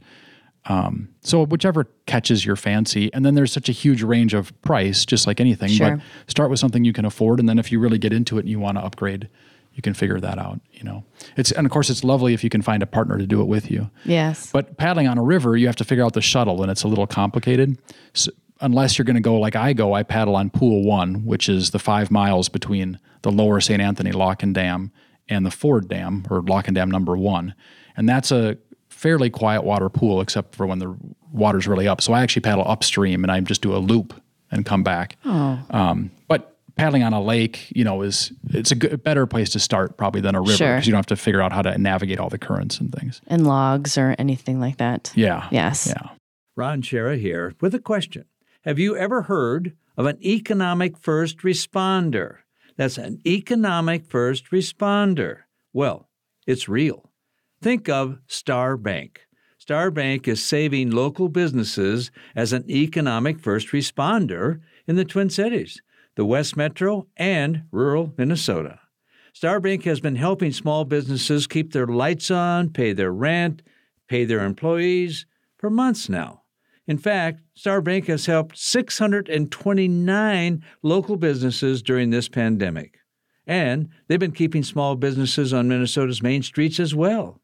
Um, 0.66 1.10
so 1.22 1.46
whichever 1.46 1.86
catches 2.08 2.46
your 2.46 2.56
fancy, 2.56 3.14
and 3.14 3.26
then 3.26 3.36
there's 3.36 3.54
such 3.54 3.70
a 3.70 3.72
huge 3.72 4.04
range 4.04 4.34
of 4.34 4.60
price, 4.64 5.06
just 5.06 5.28
like 5.28 5.40
anything. 5.40 5.70
Sure. 5.70 5.98
But 5.98 6.30
start 6.30 6.50
with 6.50 6.60
something 6.60 6.84
you 6.84 6.94
can 6.94 7.06
afford, 7.06 7.40
and 7.40 7.48
then 7.48 7.60
if 7.60 7.72
you 7.72 7.80
really 7.80 8.00
get 8.00 8.12
into 8.12 8.38
it 8.38 8.42
and 8.42 8.50
you 8.50 8.60
want 8.60 8.78
to 8.78 8.84
upgrade, 8.84 9.30
you 9.74 9.84
can 9.84 9.94
figure 9.94 10.20
that 10.20 10.40
out. 10.40 10.60
You 10.74 10.84
know, 10.84 11.04
it's 11.38 11.52
and 11.52 11.66
of 11.66 11.72
course 11.72 11.92
it's 11.92 12.04
lovely 12.04 12.34
if 12.34 12.44
you 12.44 12.50
can 12.50 12.64
find 12.64 12.82
a 12.82 12.88
partner 12.88 13.18
to 13.18 13.28
do 13.28 13.42
it 13.42 13.46
with 13.46 13.70
you. 13.70 13.90
Yes. 14.04 14.52
But 14.52 14.78
paddling 14.78 15.08
on 15.08 15.20
a 15.20 15.24
river, 15.24 15.56
you 15.56 15.68
have 15.68 15.76
to 15.78 15.86
figure 15.86 16.04
out 16.04 16.14
the 16.14 16.22
shuttle, 16.22 16.64
and 16.64 16.72
it's 16.72 16.84
a 16.84 16.88
little 16.88 17.08
complicated. 17.08 17.78
So, 18.14 18.32
unless 18.62 18.98
you're 18.98 19.06
going 19.06 19.16
to 19.16 19.22
go 19.22 19.40
like 19.40 19.56
I 19.56 19.74
go, 19.74 19.94
I 19.94 20.04
paddle 20.04 20.36
on 20.36 20.50
Pool 20.50 20.84
One, 20.84 21.26
which 21.26 21.48
is 21.50 21.72
the 21.72 21.80
five 21.80 22.12
miles 22.12 22.50
between 22.50 23.00
the 23.22 23.32
Lower 23.32 23.60
St. 23.60 23.82
Anthony 23.82 24.12
Lock 24.12 24.44
and 24.44 24.54
Dam 24.54 24.92
and 25.30 25.46
the 25.46 25.52
Ford 25.52 25.88
Dam, 25.90 26.26
or 26.30 26.42
Lock 26.42 26.68
and 26.68 26.76
Dam 26.76 26.90
Number 26.90 27.18
One, 27.18 27.54
and 27.98 28.08
that's 28.08 28.32
a 28.32 28.58
fairly 28.90 29.30
quiet 29.30 29.64
water 29.64 29.90
pool, 29.90 30.22
except 30.22 30.56
for 30.56 30.66
when 30.66 30.80
the 30.80 30.96
water's 31.32 31.68
really 31.68 31.88
up. 31.88 32.02
So 32.02 32.14
I 32.14 32.22
actually 32.24 32.42
paddle 32.44 32.64
upstream, 32.68 33.24
and 33.24 33.32
I 33.32 33.40
just 33.42 33.62
do 33.62 33.76
a 33.76 33.78
loop 33.78 34.14
and 34.52 34.66
come 34.66 34.82
back. 34.84 35.18
Um, 35.26 36.12
but 36.28 36.56
paddling 36.78 37.04
on 37.04 37.12
a 37.14 37.22
lake, 37.22 37.72
you 37.76 37.84
know, 37.84 38.02
is 38.04 38.32
it's 38.52 38.72
a 38.72 38.76
good, 38.76 39.04
better 39.04 39.26
place 39.26 39.50
to 39.50 39.60
start 39.60 39.98
probably 39.98 40.22
than 40.22 40.36
a 40.36 40.40
river 40.40 40.52
because 40.54 40.58
Sure. 40.58 40.78
you 40.80 40.92
don't 40.92 41.00
have 41.00 41.06
to 41.08 41.16
figure 41.18 41.42
out 41.42 41.52
how 41.52 41.62
to 41.64 41.78
navigate 41.78 42.20
all 42.20 42.30
the 42.30 42.38
currents 42.38 42.80
and 42.80 42.94
things. 42.94 43.22
and 43.28 43.46
logs 43.46 43.98
or 43.98 44.16
anything 44.18 44.60
like 44.60 44.78
that. 44.78 45.12
Yeah. 45.16 45.48
Yes. 45.52 45.88
Yeah. 45.88 46.12
Ron 46.56 46.82
Schara 46.82 47.20
here 47.20 47.54
with 47.62 47.76
a 47.76 47.80
question. 47.80 48.26
Have 48.68 48.80
you 48.80 48.98
ever 48.98 49.22
heard 49.22 49.78
of 49.96 50.08
an 50.08 50.22
economic 50.22 50.98
first 50.98 51.38
responder? 51.38 52.40
That's 52.76 52.98
an 52.98 53.22
economic 53.26 54.06
first 54.06 54.52
responder. 54.52 55.44
Well, 55.72 56.10
it's 56.46 56.68
real. 56.68 57.10
Think 57.62 57.88
of 57.88 58.20
Star 58.28 58.76
Bank. 58.76 59.22
Star 59.58 59.90
Bank 59.90 60.28
is 60.28 60.44
saving 60.44 60.92
local 60.92 61.30
businesses 61.30 62.12
as 62.36 62.52
an 62.52 62.70
economic 62.70 63.40
first 63.40 63.70
responder 63.70 64.60
in 64.86 64.98
the 64.98 65.06
Twin 65.06 65.30
Cities, 65.30 65.82
the 66.16 66.26
West 66.26 66.58
Metro, 66.58 67.08
and 67.16 67.64
rural 67.72 68.14
Minnesota. 68.18 68.82
Star 69.32 69.62
Bank 69.62 69.86
has 69.86 70.02
been 70.02 70.18
helping 70.18 70.52
small 70.52 70.84
businesses 70.84 71.48
keep 71.48 71.72
their 71.72 71.88
lights 71.88 72.30
on, 72.30 72.72
pay 72.72 72.92
their 72.92 73.14
rent, 73.14 73.62
pay 74.10 74.26
their 74.26 74.44
employees 74.44 75.26
for 75.58 75.70
months 75.70 76.10
now. 76.10 76.42
In 76.88 76.98
fact, 76.98 77.42
Star 77.54 77.82
Bank 77.82 78.08
has 78.08 78.26
helped 78.26 78.58
629 78.58 80.64
local 80.82 81.18
businesses 81.18 81.82
during 81.82 82.10
this 82.10 82.30
pandemic. 82.30 83.00
And 83.46 83.90
they've 84.08 84.20
been 84.20 84.32
keeping 84.32 84.64
small 84.64 84.96
businesses 84.96 85.54
on 85.54 85.68
Minnesota's 85.68 86.24
main 86.24 86.44
streets 86.44 86.80
as 86.80 86.96
well. 86.96 87.42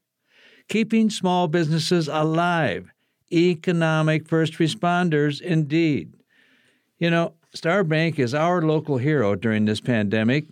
Keeping 0.68 1.10
small 1.10 1.46
businesses 1.46 2.08
alive. 2.08 2.90
Economic 3.30 4.28
first 4.28 4.54
responders, 4.54 5.40
indeed. 5.40 6.14
You 6.98 7.10
know, 7.10 7.34
Star 7.54 7.84
Bank 7.84 8.18
is 8.18 8.34
our 8.34 8.62
local 8.62 8.98
hero 8.98 9.34
during 9.34 9.66
this 9.66 9.80
pandemic. 9.80 10.46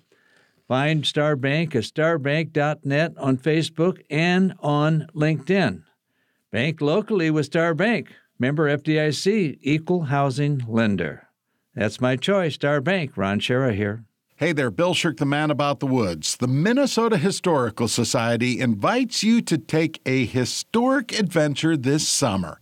Find 0.69 1.07
Star 1.07 1.37
Bank 1.37 1.75
at 1.75 1.85
starbank.net 1.85 3.13
on 3.19 3.39
Facebook 3.39 4.03
and 4.09 4.55
on 4.61 5.07
LinkedIn. 5.15 5.83
Bank 6.51 6.81
locally 6.81 7.31
with 7.31 7.47
Star 7.47 7.75
Bank. 7.75 8.15
Member 8.43 8.77
FDIC, 8.77 9.59
equal 9.61 10.07
housing 10.07 10.65
lender. 10.67 11.29
That's 11.77 12.01
my 12.01 12.17
choice, 12.17 12.55
Star 12.55 12.81
Bank. 12.81 13.17
Ron 13.17 13.39
Schara 13.39 13.73
here. 13.73 14.05
Hey 14.35 14.51
there, 14.51 14.73
Bill 14.73 14.95
Shirk, 14.95 15.19
the 15.19 15.25
man 15.25 15.53
about 15.53 15.79
the 15.79 15.87
woods. 15.87 16.39
The 16.39 16.49
Minnesota 16.49 17.19
Historical 17.19 17.87
Society 17.87 18.59
invites 18.59 19.23
you 19.23 19.43
to 19.43 19.57
take 19.57 20.01
a 20.05 20.25
historic 20.25 21.17
adventure 21.17 21.77
this 21.77 22.09
summer. 22.09 22.61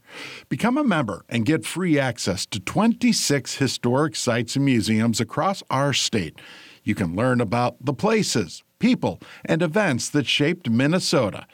Become 0.51 0.77
a 0.77 0.85
member 0.85 1.25
and 1.31 1.47
get 1.47 1.65
free 1.65 1.99
access 1.99 2.45
to 2.45 2.61
26 2.61 3.55
historic 3.55 4.17
sites 4.17 4.57
and 4.57 4.67
museums 4.67 5.19
across 5.19 5.63
our 5.71 5.95
state. 5.95 6.39
You 6.85 6.95
can 6.95 7.17
learn 7.17 7.41
about 7.41 7.83
the 7.83 7.95
places, 7.95 8.63
people, 8.81 9.19
and 9.47 9.63
events 9.63 10.11
that 10.11 10.27
shaped 10.27 10.69
Minnesota. 10.69 11.47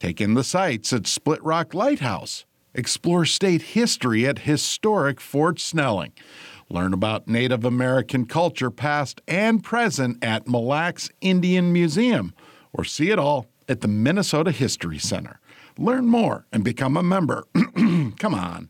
Take 0.00 0.20
in 0.20 0.34
the 0.34 0.42
sights 0.42 0.92
at 0.92 1.06
Split 1.06 1.40
Rock 1.44 1.74
Lighthouse. 1.74 2.44
Explore 2.78 3.24
state 3.24 3.62
history 3.62 4.24
at 4.24 4.38
historic 4.38 5.20
Fort 5.20 5.58
Snelling. 5.58 6.12
Learn 6.70 6.94
about 6.94 7.26
Native 7.26 7.64
American 7.64 8.24
culture 8.24 8.70
past 8.70 9.20
and 9.26 9.64
present 9.64 10.22
at 10.22 10.46
Mille 10.46 10.64
Lacs 10.64 11.10
Indian 11.20 11.72
Museum, 11.72 12.32
or 12.72 12.84
see 12.84 13.10
it 13.10 13.18
all 13.18 13.46
at 13.68 13.80
the 13.80 13.88
Minnesota 13.88 14.52
History 14.52 15.00
Center. 15.00 15.40
Learn 15.76 16.06
more 16.06 16.46
and 16.52 16.62
become 16.62 16.96
a 16.96 17.02
member. 17.02 17.42
Come 18.20 18.32
on. 18.32 18.68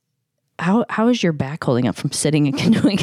how 0.60 0.86
how 0.90 1.08
is 1.08 1.22
your 1.22 1.34
back 1.34 1.64
holding 1.64 1.88
up 1.88 1.96
from 1.96 2.12
sitting 2.12 2.48
and 2.48 2.58
canoeing? 2.60 3.00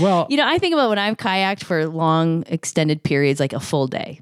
Well- 0.00 0.26
you 0.28 0.36
know, 0.36 0.46
I 0.46 0.58
think 0.58 0.74
about 0.74 0.90
when 0.90 0.98
I've 0.98 1.16
kayaked 1.16 1.64
for 1.64 1.86
long 1.86 2.44
extended 2.48 3.02
periods, 3.02 3.40
like 3.40 3.54
a 3.54 3.60
full 3.60 3.86
day, 3.86 4.20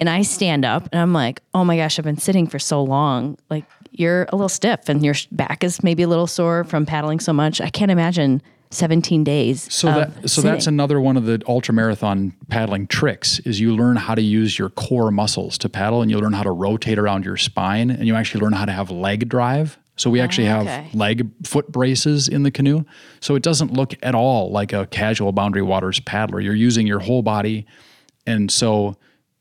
and 0.00 0.08
I 0.08 0.22
stand 0.22 0.64
up 0.64 0.88
and 0.90 1.00
I'm 1.00 1.12
like, 1.12 1.40
oh 1.54 1.64
my 1.64 1.76
gosh, 1.76 1.98
I've 1.98 2.04
been 2.04 2.18
sitting 2.18 2.46
for 2.48 2.58
so 2.58 2.82
long. 2.82 3.38
Like 3.50 3.64
you're 3.92 4.24
a 4.30 4.36
little 4.36 4.48
stiff 4.48 4.88
and 4.88 5.04
your 5.04 5.14
back 5.32 5.62
is 5.62 5.82
maybe 5.82 6.02
a 6.02 6.08
little 6.08 6.26
sore 6.26 6.64
from 6.64 6.86
paddling 6.86 7.20
so 7.20 7.32
much. 7.32 7.60
I 7.60 7.70
can't 7.70 7.90
imagine 7.90 8.42
17 8.70 9.24
days. 9.24 9.72
So 9.72 9.86
that 9.88 10.28
so 10.28 10.42
that's 10.42 10.66
another 10.66 11.00
one 11.00 11.16
of 11.16 11.24
the 11.24 11.42
ultra 11.48 11.72
marathon 11.74 12.34
paddling 12.48 12.86
tricks 12.86 13.38
is 13.40 13.60
you 13.60 13.74
learn 13.74 13.96
how 13.96 14.14
to 14.14 14.22
use 14.22 14.58
your 14.58 14.68
core 14.68 15.10
muscles 15.10 15.56
to 15.58 15.68
paddle 15.68 16.02
and 16.02 16.10
you 16.10 16.18
learn 16.18 16.34
how 16.34 16.42
to 16.42 16.50
rotate 16.50 16.98
around 16.98 17.24
your 17.24 17.36
spine 17.36 17.90
and 17.90 18.06
you 18.06 18.14
actually 18.14 18.42
learn 18.42 18.52
how 18.52 18.64
to 18.64 18.72
have 18.72 18.90
leg 18.90 19.28
drive. 19.28 19.78
So 19.96 20.10
we 20.10 20.20
actually 20.20 20.48
okay. 20.48 20.64
have 20.64 20.94
leg 20.94 21.28
foot 21.44 21.72
braces 21.72 22.28
in 22.28 22.44
the 22.44 22.50
canoe. 22.50 22.84
So 23.20 23.34
it 23.34 23.42
doesn't 23.42 23.72
look 23.72 23.94
at 24.02 24.14
all 24.14 24.50
like 24.52 24.72
a 24.72 24.86
casual 24.86 25.32
boundary 25.32 25.62
waters 25.62 25.98
paddler. 26.00 26.40
You're 26.40 26.54
using 26.54 26.86
your 26.86 27.00
whole 27.00 27.22
body. 27.22 27.66
And 28.26 28.50
so 28.50 28.96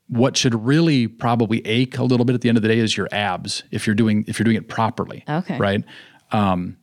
what 0.07 0.35
should 0.35 0.55
really 0.65 1.07
probably 1.07 1.65
ache 1.67 1.97
a 1.97 2.03
little 2.03 2.25
bit 2.25 2.33
at 2.33 2.41
the 2.41 2.49
end 2.49 2.57
of 2.57 2.61
the 2.61 2.69
day 2.69 2.79
is 2.79 2.95
your 2.97 3.09
abs 3.11 3.63
if 3.71 3.85
you're 3.85 3.95
doing 3.95 4.23
if 4.27 4.39
you're 4.39 4.45
doing 4.45 4.57
it 4.57 4.67
properly. 4.67 5.23
Okay. 5.29 5.57
Right? 5.57 5.83
Um, 6.31 6.77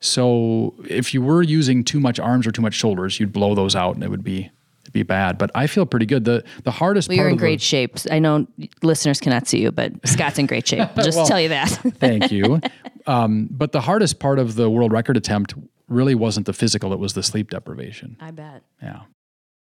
so 0.00 0.74
if 0.88 1.14
you 1.14 1.22
were 1.22 1.42
using 1.42 1.84
too 1.84 2.00
much 2.00 2.18
arms 2.20 2.46
or 2.46 2.52
too 2.52 2.62
much 2.62 2.74
shoulders, 2.74 3.18
you'd 3.18 3.32
blow 3.32 3.54
those 3.54 3.74
out 3.74 3.94
and 3.94 4.04
it 4.04 4.10
would 4.10 4.24
be 4.24 4.50
it'd 4.82 4.92
be 4.92 5.02
bad. 5.02 5.38
But 5.38 5.50
I 5.54 5.66
feel 5.66 5.86
pretty 5.86 6.06
good. 6.06 6.24
The 6.24 6.44
the 6.64 6.70
hardest 6.70 7.08
Well, 7.08 7.16
part 7.16 7.22
you're 7.24 7.28
in 7.28 7.34
of 7.34 7.38
the- 7.38 7.42
great 7.46 7.60
shape. 7.62 7.96
I 8.10 8.18
know 8.18 8.46
listeners 8.82 9.20
cannot 9.20 9.46
see 9.48 9.60
you, 9.62 9.72
but 9.72 9.92
Scott's 10.06 10.38
in 10.38 10.46
great 10.46 10.66
shape. 10.68 10.88
Just 10.96 11.16
Well, 11.16 11.26
tell 11.26 11.40
you 11.40 11.48
that. 11.48 11.68
Thank 11.98 12.30
you. 12.30 12.60
Um, 13.06 13.48
but 13.50 13.72
the 13.72 13.80
hardest 13.80 14.18
part 14.18 14.38
of 14.38 14.54
the 14.54 14.68
world 14.68 14.92
record 14.92 15.16
attempt 15.16 15.54
really 15.88 16.14
wasn't 16.14 16.46
the 16.46 16.52
physical; 16.52 16.92
it 16.92 16.98
was 16.98 17.14
the 17.14 17.22
sleep 17.22 17.50
deprivation. 17.50 18.16
I 18.20 18.30
bet. 18.32 18.62
Yeah. 18.82 19.02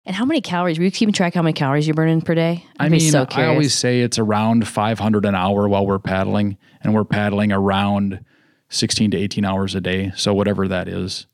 And 0.08 0.16
how 0.16 0.24
many 0.24 0.40
calories? 0.40 0.78
Were 0.78 0.86
you 0.86 0.92
keeping 0.92 1.14
track 1.14 1.34
how 1.34 1.42
many 1.42 1.54
calories 1.54 1.88
you're 1.88 1.96
burning 1.96 2.22
per 2.22 2.36
day? 2.36 2.64
I 2.80 2.86
I'd 2.86 2.92
be 2.92 3.00
mean, 3.00 3.12
so 3.12 3.26
I 3.32 3.46
always 3.48 3.74
say 3.74 4.02
it's 4.02 4.20
around 4.20 4.68
500 4.68 5.26
an 5.26 5.34
hour 5.34 5.68
while 5.68 5.86
we're 5.88 5.98
paddling, 5.98 6.58
and 6.82 6.94
we're 6.94 7.04
paddling 7.06 7.52
around 7.52 8.24
16 8.76 9.12
to 9.12 9.18
18 9.18 9.46
hours 9.46 9.76
a 9.76 9.82
day. 9.82 10.12
So 10.16 10.34
whatever 10.34 10.68
that 10.68 10.88
is, 10.88 11.28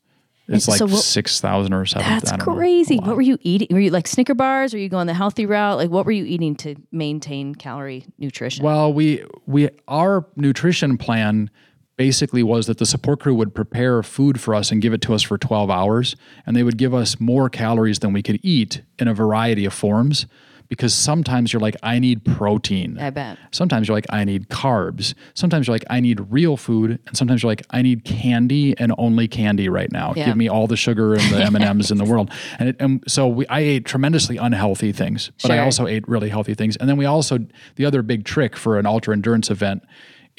it's 0.48 0.66
And 0.66 0.72
like 0.72 0.78
so 0.78 0.86
what- 0.86 1.02
6,000 1.02 1.72
or 1.72 1.86
7,000. 1.86 2.20
That's 2.28 2.38
know. 2.46 2.52
crazy. 2.54 2.96
What 2.98 3.16
were 3.16 3.22
you 3.22 3.38
eating? 3.42 3.68
Were 3.70 3.80
you 3.80 3.90
like 3.90 4.06
Snicker 4.08 4.34
bars? 4.34 4.72
Were 4.72 4.78
you 4.80 4.88
going 4.88 5.06
the 5.06 5.14
healthy 5.14 5.46
route? 5.46 5.76
Like, 5.78 5.90
what 5.90 6.04
were 6.06 6.12
you 6.12 6.24
eating 6.24 6.54
to 6.56 6.74
maintain 6.90 7.54
calorie 7.54 8.06
nutrition? 8.18 8.64
Well, 8.64 8.92
we 8.92 9.24
we 9.46 9.68
our 9.88 10.26
nutrition 10.36 10.98
plan 10.98 11.50
basically 11.96 12.42
was 12.42 12.66
that 12.66 12.78
the 12.78 12.86
support 12.86 13.20
crew 13.20 13.34
would 13.34 13.54
prepare 13.54 14.02
food 14.02 14.40
for 14.40 14.54
us 14.54 14.72
and 14.72 14.80
give 14.82 14.92
it 14.92 15.00
to 15.02 15.14
us 15.14 15.22
for 15.22 15.36
12 15.36 15.70
hours 15.70 16.16
and 16.46 16.56
they 16.56 16.62
would 16.62 16.78
give 16.78 16.94
us 16.94 17.20
more 17.20 17.50
calories 17.50 17.98
than 17.98 18.12
we 18.14 18.22
could 18.22 18.40
eat 18.42 18.80
in 18.98 19.06
a 19.08 19.14
variety 19.14 19.64
of 19.66 19.74
forms 19.74 20.26
because 20.72 20.94
sometimes 20.94 21.52
you're 21.52 21.60
like 21.60 21.76
I 21.82 21.98
need 21.98 22.24
protein. 22.24 22.96
I 22.98 23.10
bet. 23.10 23.36
Sometimes 23.50 23.88
you're 23.88 23.94
like 23.94 24.06
I 24.08 24.24
need 24.24 24.48
carbs. 24.48 25.12
Sometimes 25.34 25.66
you're 25.66 25.74
like 25.74 25.84
I 25.90 26.00
need 26.00 26.18
real 26.30 26.56
food 26.56 26.98
and 27.06 27.14
sometimes 27.14 27.42
you're 27.42 27.50
like 27.50 27.62
I 27.68 27.82
need 27.82 28.04
candy 28.04 28.74
and 28.78 28.90
only 28.96 29.28
candy 29.28 29.68
right 29.68 29.92
now. 29.92 30.14
Yeah. 30.16 30.24
Give 30.24 30.36
me 30.38 30.48
all 30.48 30.66
the 30.66 30.78
sugar 30.78 31.12
and 31.12 31.20
the 31.30 31.42
M&Ms 31.58 31.90
in 31.90 31.98
the 31.98 32.06
world. 32.06 32.30
And, 32.58 32.70
it, 32.70 32.76
and 32.80 33.04
so 33.06 33.28
we, 33.28 33.46
I 33.48 33.60
ate 33.60 33.84
tremendously 33.84 34.38
unhealthy 34.38 34.92
things, 34.92 35.30
but 35.42 35.50
I 35.50 35.58
also 35.58 35.86
ate 35.86 36.08
really 36.08 36.30
healthy 36.30 36.54
things. 36.54 36.78
And 36.78 36.88
then 36.88 36.96
we 36.96 37.04
also 37.04 37.40
the 37.76 37.84
other 37.84 38.00
big 38.00 38.24
trick 38.24 38.56
for 38.56 38.78
an 38.78 38.86
ultra 38.86 39.12
endurance 39.12 39.50
event 39.50 39.82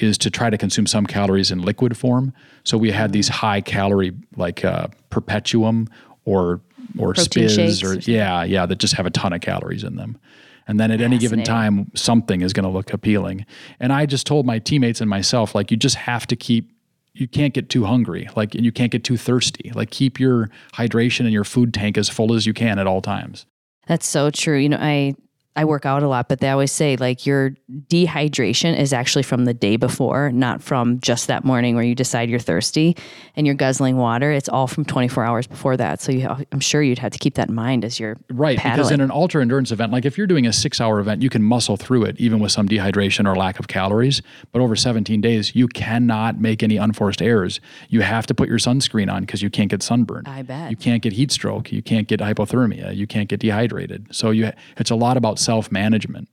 is 0.00 0.18
to 0.18 0.30
try 0.32 0.50
to 0.50 0.58
consume 0.58 0.88
some 0.88 1.06
calories 1.06 1.52
in 1.52 1.62
liquid 1.62 1.96
form. 1.96 2.32
So 2.64 2.76
we 2.76 2.90
had 2.90 3.12
these 3.12 3.28
high 3.28 3.60
calorie 3.60 4.14
like 4.34 4.64
uh, 4.64 4.88
Perpetuem 5.10 5.86
or 6.24 6.60
or 6.98 7.14
Protein 7.14 7.48
spiz 7.48 7.82
or 7.82 7.98
or 7.98 8.00
yeah 8.00 8.44
yeah 8.44 8.66
that 8.66 8.76
just 8.76 8.94
have 8.94 9.06
a 9.06 9.10
ton 9.10 9.32
of 9.32 9.40
calories 9.40 9.84
in 9.84 9.96
them. 9.96 10.18
And 10.66 10.80
then 10.80 10.90
at 10.90 11.00
any 11.02 11.18
given 11.18 11.42
time, 11.42 11.90
something 11.94 12.40
is 12.40 12.54
going 12.54 12.64
to 12.64 12.70
look 12.70 12.92
appealing. 12.92 13.44
And 13.80 13.92
I 13.92 14.06
just 14.06 14.26
told 14.26 14.46
my 14.46 14.58
teammates 14.58 15.00
and 15.02 15.10
myself, 15.10 15.54
like, 15.54 15.70
you 15.70 15.76
just 15.76 15.96
have 15.96 16.26
to 16.28 16.36
keep, 16.36 16.72
you 17.12 17.28
can't 17.28 17.52
get 17.52 17.68
too 17.68 17.84
hungry, 17.84 18.30
like, 18.34 18.54
and 18.54 18.64
you 18.64 18.72
can't 18.72 18.90
get 18.90 19.04
too 19.04 19.18
thirsty. 19.18 19.72
Like, 19.74 19.90
keep 19.90 20.18
your 20.18 20.48
hydration 20.72 21.20
and 21.20 21.32
your 21.32 21.44
food 21.44 21.74
tank 21.74 21.98
as 21.98 22.08
full 22.08 22.32
as 22.32 22.46
you 22.46 22.54
can 22.54 22.78
at 22.78 22.86
all 22.86 23.02
times. 23.02 23.44
That's 23.86 24.06
so 24.06 24.30
true. 24.30 24.56
You 24.56 24.70
know, 24.70 24.78
I 24.80 25.14
I 25.56 25.64
work 25.64 25.86
out 25.86 26.02
a 26.02 26.08
lot, 26.08 26.28
but 26.28 26.40
they 26.40 26.48
always 26.50 26.72
say 26.72 26.96
like 26.96 27.26
your 27.26 27.54
dehydration 27.88 28.76
is 28.76 28.92
actually 28.92 29.22
from 29.22 29.44
the 29.44 29.54
day 29.54 29.76
before, 29.76 30.32
not 30.32 30.62
from 30.62 30.98
just 31.00 31.28
that 31.28 31.44
morning 31.44 31.76
where 31.76 31.84
you 31.84 31.94
decide 31.94 32.28
you're 32.28 32.40
thirsty 32.40 32.96
and 33.36 33.46
you're 33.46 33.54
guzzling 33.54 33.96
water. 33.96 34.32
It's 34.32 34.48
all 34.48 34.66
from 34.66 34.84
24 34.84 35.24
hours 35.24 35.46
before 35.46 35.76
that. 35.76 36.00
So 36.00 36.10
you, 36.12 36.28
I'm 36.50 36.60
sure 36.60 36.82
you'd 36.82 36.98
have 36.98 37.12
to 37.12 37.18
keep 37.18 37.34
that 37.34 37.48
in 37.48 37.54
mind 37.54 37.84
as 37.84 38.00
you're 38.00 38.16
Right. 38.30 38.58
paddling. 38.58 38.76
Because 38.78 38.90
in 38.90 39.00
an 39.00 39.12
ultra 39.12 39.42
endurance 39.42 39.70
event, 39.70 39.92
like 39.92 40.04
if 40.04 40.18
you're 40.18 40.26
doing 40.26 40.46
a 40.46 40.52
six 40.52 40.80
hour 40.80 40.98
event, 40.98 41.22
you 41.22 41.30
can 41.30 41.42
muscle 41.42 41.76
through 41.76 42.04
it, 42.04 42.18
even 42.18 42.40
with 42.40 42.50
some 42.52 42.68
dehydration 42.68 43.26
or 43.26 43.36
lack 43.36 43.60
of 43.60 43.68
calories. 43.68 44.22
But 44.52 44.60
over 44.60 44.74
17 44.74 45.20
days, 45.20 45.54
you 45.54 45.68
cannot 45.68 46.40
make 46.40 46.62
any 46.64 46.76
unforced 46.76 47.22
errors. 47.22 47.60
You 47.88 48.00
have 48.00 48.26
to 48.26 48.34
put 48.34 48.48
your 48.48 48.58
sunscreen 48.58 49.12
on 49.12 49.20
because 49.22 49.40
you 49.40 49.50
can't 49.50 49.70
get 49.70 49.82
sunburned. 49.84 50.26
I 50.28 50.42
bet. 50.42 50.70
You 50.70 50.76
can't 50.76 51.00
get 51.02 51.12
heat 51.12 51.30
stroke. 51.30 51.70
You 51.70 51.80
can't 51.82 52.08
get 52.08 52.18
hypothermia. 52.20 52.96
You 52.96 53.06
can't 53.06 53.28
get 53.28 53.38
dehydrated. 53.40 54.08
So 54.10 54.30
you, 54.30 54.50
it's 54.78 54.90
a 54.90 54.96
lot 54.96 55.16
about 55.16 55.38
self 55.44 55.70
management. 55.70 56.28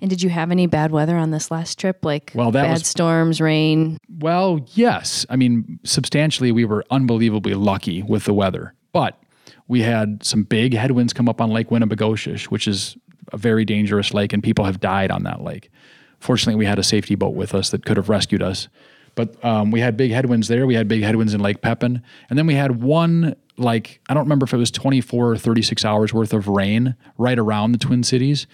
and 0.00 0.10
did 0.10 0.22
you 0.22 0.28
have 0.28 0.50
any 0.50 0.66
bad 0.66 0.90
weather 0.92 1.16
on 1.16 1.30
this 1.30 1.50
last 1.50 1.78
trip? 1.78 2.04
Like 2.04 2.32
Well, 2.34 2.50
that 2.50 2.62
bad 2.64 2.72
was- 2.72 2.86
storms, 2.86 3.40
rain? 3.40 3.98
Well, 4.18 4.60
yes. 4.74 5.24
I 5.30 5.36
mean, 5.36 5.78
substantially, 5.84 6.52
we 6.52 6.64
were 6.64 6.84
unbelievably 6.90 7.54
lucky 7.54 8.02
with 8.02 8.24
the 8.24 8.34
weather, 8.34 8.74
but 8.92 9.18
we 9.68 9.80
had 9.82 10.22
some 10.24 10.42
big 10.42 10.74
headwinds 10.74 11.12
come 11.12 11.28
up 11.28 11.40
on 11.40 11.50
Lake 11.50 11.70
Winnibigoshish, 11.70 12.44
which 12.46 12.68
is 12.68 12.96
a 13.32 13.36
very 13.38 13.64
dangerous 13.64 14.12
lake, 14.14 14.32
and 14.32 14.42
people 14.42 14.64
have 14.66 14.80
died 14.80 15.10
on 15.10 15.22
that 15.24 15.42
lake. 15.42 15.70
Fortunately, 16.20 16.54
we 16.58 16.66
had 16.66 16.78
a 16.78 16.82
safety 16.84 17.14
boat 17.14 17.34
with 17.34 17.54
us 17.54 17.70
that 17.70 17.84
could 17.84 17.96
have 17.96 18.08
rescued 18.08 18.42
us. 18.42 18.68
But 19.16 19.42
um, 19.44 19.72
we 19.72 19.80
had 19.80 19.96
big 19.96 20.12
headwinds 20.12 20.46
there. 20.46 20.66
We 20.66 20.74
had 20.76 20.86
big 20.86 21.02
headwinds 21.02 21.34
in 21.34 21.40
Lake 21.40 21.62
Pepin. 21.62 22.02
And 22.30 22.38
then 22.38 22.46
we 22.46 22.54
had 22.54 22.80
one, 22.82 23.34
like, 23.56 23.98
I 24.08 24.14
don't 24.14 24.22
remember 24.24 24.44
if 24.44 24.52
it 24.54 24.58
was 24.58 24.70
24 24.70 25.32
or 25.32 25.36
36 25.36 25.84
hours 25.84 26.14
worth 26.14 26.32
of 26.32 26.46
rain 26.46 26.94
right 27.18 27.38
around 27.38 27.72
the 27.72 27.78
Twin 27.78 28.02
Cities. 28.04 28.46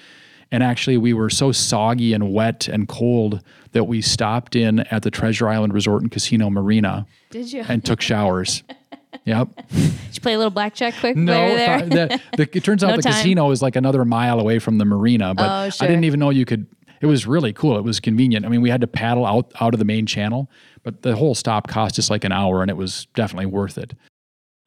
And 0.53 0.63
actually, 0.63 0.97
we 0.99 1.13
were 1.15 1.31
so 1.31 1.51
soggy 1.51 2.13
and 2.13 2.33
wet 2.33 2.69
and 2.69 2.87
cold 2.89 3.43
that 3.73 3.85
we 3.85 4.01
stopped 4.01 4.55
in 4.55 4.81
at 4.81 5.03
the 5.03 5.11
Treasure 5.11 5.49
Island 5.49 5.73
Resort 5.75 6.03
and 6.03 6.11
Casino 6.13 6.49
Marina 6.51 7.07
Did 7.31 7.53
you? 7.53 7.65
and 7.69 7.85
took 7.85 8.01
showers. 8.01 8.63
yep. 9.25 9.49
Did 9.71 9.93
you 10.15 10.21
play 10.21 10.35
a 10.35 10.37
little 10.39 10.51
blackjack 10.51 10.95
quick 11.01 11.17
No, 11.17 11.33
while 11.33 11.47
you 11.47 11.53
were 11.53 11.57
there? 11.59 12.07
the, 12.09 12.21
the, 12.37 12.57
it 12.57 12.63
turns 12.63 12.85
out 12.85 12.91
No 12.91 12.97
the 12.97 13.03
time. 13.03 13.13
casino 13.15 13.51
is 13.51 13.63
like 13.63 13.77
another 13.77 14.05
mile 14.05 14.39
away 14.39 14.59
from 14.59 14.79
the 14.79 14.85
marina, 14.85 15.35
but 15.35 15.43
Oh, 15.81 15.85
I 15.85 15.87
didn't 15.89 16.05
even 16.05 16.21
know 16.21 16.31
you 16.31 16.45
could. 16.45 16.67
It 17.03 17.07
was 17.07 17.27
really 17.27 17.53
cool. 17.53 17.77
It 17.77 17.83
was 17.83 18.01
convenient. 18.01 18.47
I 18.47 18.49
mean, 18.49 18.63
we 18.63 18.71
had 18.71 18.81
to 18.81 18.87
paddle 18.87 19.27
out 19.27 19.53
out 19.61 19.75
of 19.75 19.79
the 19.79 19.85
main 19.85 20.07
channel, 20.07 20.49
but 20.85 21.03
the 21.03 21.17
whole 21.17 21.35
stop 21.35 21.67
cost 21.67 21.99
us 21.99 22.09
like 22.09 22.25
an 22.25 22.33
hour, 22.33 22.63
and 22.63 22.71
it 22.71 22.77
was 22.77 23.07
definitely 23.15 23.47
worth 23.47 23.77
it. 23.77 23.95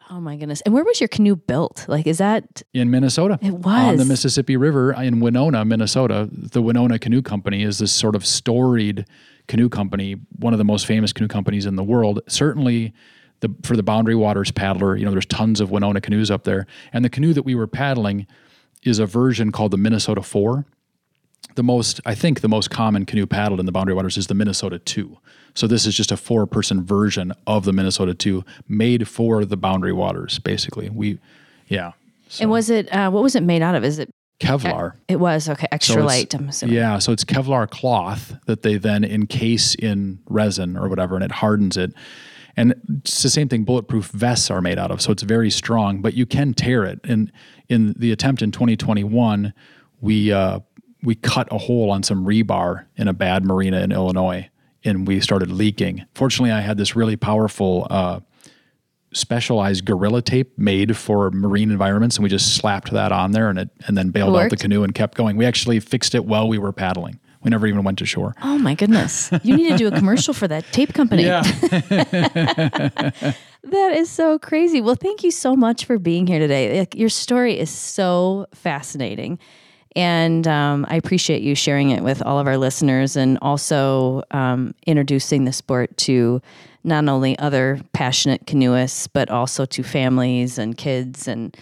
Oh 0.09 0.19
my 0.19 0.35
goodness. 0.35 0.61
And 0.61 0.73
where 0.73 0.83
was 0.83 1.01
your 1.01 1.07
canoe 1.07 1.35
built? 1.35 1.85
Like, 1.87 2.05
is 2.05 2.19
that 2.19 2.61
in 2.73 2.91
Minnesota. 2.91 3.39
It 3.41 3.53
was 3.53 3.65
On 3.65 3.97
the. 3.97 4.05
Mississippi 4.05 4.55
River 4.55 4.93
in 4.93 5.19
Winona, 5.19 5.65
Minnesota. 5.65 6.29
The 6.31 6.61
Wenonah 6.61 7.01
Canoe 7.01 7.23
Company 7.23 7.63
is 7.63 7.79
this 7.79 7.91
sort 7.91 8.15
of 8.15 8.25
storied 8.25 9.05
canoe 9.47 9.69
company, 9.69 10.17
one 10.37 10.53
of 10.53 10.59
the 10.59 10.65
most 10.65 10.85
famous 10.85 11.11
canoe 11.11 11.27
companies 11.27 11.65
in 11.65 11.75
the 11.75 11.83
world. 11.83 12.19
Certainly 12.27 12.93
the 13.39 13.49
for 13.63 13.75
the 13.75 13.83
Boundary 13.83 14.15
Waters 14.15 14.51
paddler, 14.51 14.95
you 14.95 15.05
know, 15.05 15.11
there's 15.11 15.25
tons 15.25 15.59
of 15.59 15.69
Wenonah 15.69 16.03
canoes 16.03 16.29
up 16.29 16.43
there. 16.43 16.67
And 16.93 17.03
the 17.03 17.09
canoe 17.09 17.33
that 17.33 17.43
we 17.43 17.55
were 17.55 17.67
paddling 17.67 18.27
is 18.83 18.99
a 18.99 19.05
version 19.05 19.51
called 19.51 19.71
the 19.71 19.77
Minnesota 19.77 20.21
4 20.21 20.65
the 21.55 21.63
most 21.63 22.01
i 22.05 22.15
think 22.15 22.41
the 22.41 22.47
most 22.47 22.69
common 22.69 23.05
canoe 23.05 23.25
paddled 23.25 23.59
in 23.59 23.65
the 23.65 23.71
boundary 23.71 23.93
waters 23.93 24.17
is 24.17 24.27
the 24.27 24.33
minnesota 24.33 24.79
2 24.79 25.17
so 25.53 25.67
this 25.67 25.85
is 25.85 25.95
just 25.95 26.11
a 26.11 26.17
four 26.17 26.45
person 26.45 26.83
version 26.83 27.31
of 27.47 27.63
the 27.65 27.71
minnesota 27.73 28.13
2 28.13 28.43
made 28.67 29.07
for 29.07 29.45
the 29.45 29.55
boundary 29.57 29.93
waters 29.93 30.37
basically. 30.39 30.89
We 30.89 31.17
yeah 31.67 31.93
so. 32.27 32.43
And 32.43 32.51
was 32.51 32.69
it 32.69 32.89
uh, 32.93 33.09
what 33.09 33.23
was 33.23 33.35
it 33.35 33.43
made 33.43 33.61
out 33.61 33.75
of? 33.75 33.83
Is 33.83 33.99
it 33.99 34.09
kevlar. 34.41 34.93
It 35.07 35.15
was 35.17 35.47
okay, 35.47 35.67
extra 35.71 35.95
So 35.95 36.05
light, 36.05 36.33
I'm 36.33 36.49
assuming. 36.49 36.75
yeah 36.75 36.99
so 36.99 37.13
it's 37.13 37.23
kevlar 37.23 37.69
cloth 37.69 38.35
that 38.47 38.63
they 38.63 38.75
then 38.77 39.03
encase 39.05 39.75
in 39.75 40.19
resin 40.27 40.75
or 40.75 40.89
whatever 40.89 41.15
and 41.15 41.23
it 41.23 41.31
hardens 41.31 41.77
it. 41.77 41.93
And 42.57 42.73
it's 42.99 43.23
the 43.23 43.29
same 43.29 43.47
thing 43.47 43.63
bulletproof 43.63 44.07
vests 44.07 44.51
are 44.51 44.61
made 44.61 44.77
out 44.77 44.91
of 44.91 45.01
so 45.01 45.11
it's 45.13 45.23
very 45.23 45.49
strong 45.49 46.01
but 46.01 46.15
you 46.15 46.25
can 46.25 46.53
tear 46.53 46.83
it. 46.83 46.99
And 47.05 47.31
in 47.69 47.93
the 47.97 48.11
attempt 48.11 48.41
in 48.41 48.51
2021 48.51 49.53
we 50.01 50.33
uh, 50.33 50.59
we 51.05 51.15
cut 51.15 51.47
a 51.51 51.57
hole 51.57 51.91
on 51.91 52.03
some 52.03 52.25
rebar 52.25 52.85
in 52.97 53.07
a 53.07 53.13
bad 53.13 53.45
marina 53.45 53.81
in 53.81 53.91
illinois 53.91 54.49
and 54.83 55.07
we 55.07 55.19
started 55.19 55.51
leaking 55.51 56.05
fortunately 56.13 56.51
i 56.51 56.61
had 56.61 56.77
this 56.77 56.95
really 56.95 57.15
powerful 57.15 57.87
uh, 57.89 58.19
specialized 59.13 59.85
gorilla 59.85 60.21
tape 60.21 60.57
made 60.57 60.97
for 60.97 61.31
marine 61.31 61.71
environments 61.71 62.17
and 62.17 62.23
we 62.23 62.29
just 62.29 62.55
slapped 62.55 62.91
that 62.91 63.11
on 63.11 63.31
there 63.31 63.49
and 63.49 63.59
it 63.59 63.69
and 63.87 63.97
then 63.97 64.09
bailed 64.09 64.35
out 64.35 64.49
the 64.49 64.57
canoe 64.57 64.83
and 64.83 64.93
kept 64.93 65.15
going 65.15 65.37
we 65.37 65.45
actually 65.45 65.79
fixed 65.79 66.15
it 66.15 66.25
while 66.25 66.47
we 66.47 66.57
were 66.57 66.71
paddling 66.71 67.19
we 67.43 67.49
never 67.51 67.67
even 67.67 67.83
went 67.83 67.97
to 67.99 68.05
shore 68.05 68.33
Oh 68.41 68.57
my 68.57 68.73
goodness. 68.73 69.31
You 69.43 69.55
need 69.55 69.69
to 69.69 69.77
do 69.77 69.87
a 69.87 69.91
commercial 69.91 70.33
for 70.33 70.47
that 70.47 70.65
tape 70.71 70.95
company. 70.95 71.25
Yeah. 71.25 71.43
That 73.65 73.95
is 73.95 74.11
so 74.11 74.37
crazy. 74.37 74.79
Well, 74.79 74.95
thank 74.95 75.23
you 75.23 75.31
so 75.31 75.55
much 75.55 75.85
for 75.85 75.97
being 75.97 76.27
here 76.27 76.37
today. 76.37 76.79
Like, 76.79 76.93
your 76.95 77.09
story 77.09 77.57
is 77.57 77.71
so 77.71 78.45
fascinating. 78.53 79.39
And 79.95 80.45
um, 80.47 80.85
I 80.89 80.95
appreciate 80.97 81.41
you 81.41 81.55
sharing 81.55 81.91
it 81.91 82.03
with 82.03 82.21
all 82.21 82.37
of 82.39 82.47
our 82.47 82.57
listeners 82.57 83.15
and 83.15 83.37
also 83.41 84.23
um, 84.31 84.75
introducing 84.85 85.45
the 85.45 85.53
sport 85.53 85.95
to 85.99 86.41
not 86.83 87.07
only 87.07 87.37
other 87.39 87.79
passionate 87.93 88.45
canoeists, 88.45 89.07
but 89.07 89.29
also 89.29 89.65
to 89.65 89.83
families 89.83 90.57
and 90.57 90.77
kids. 90.77 91.27
And, 91.27 91.55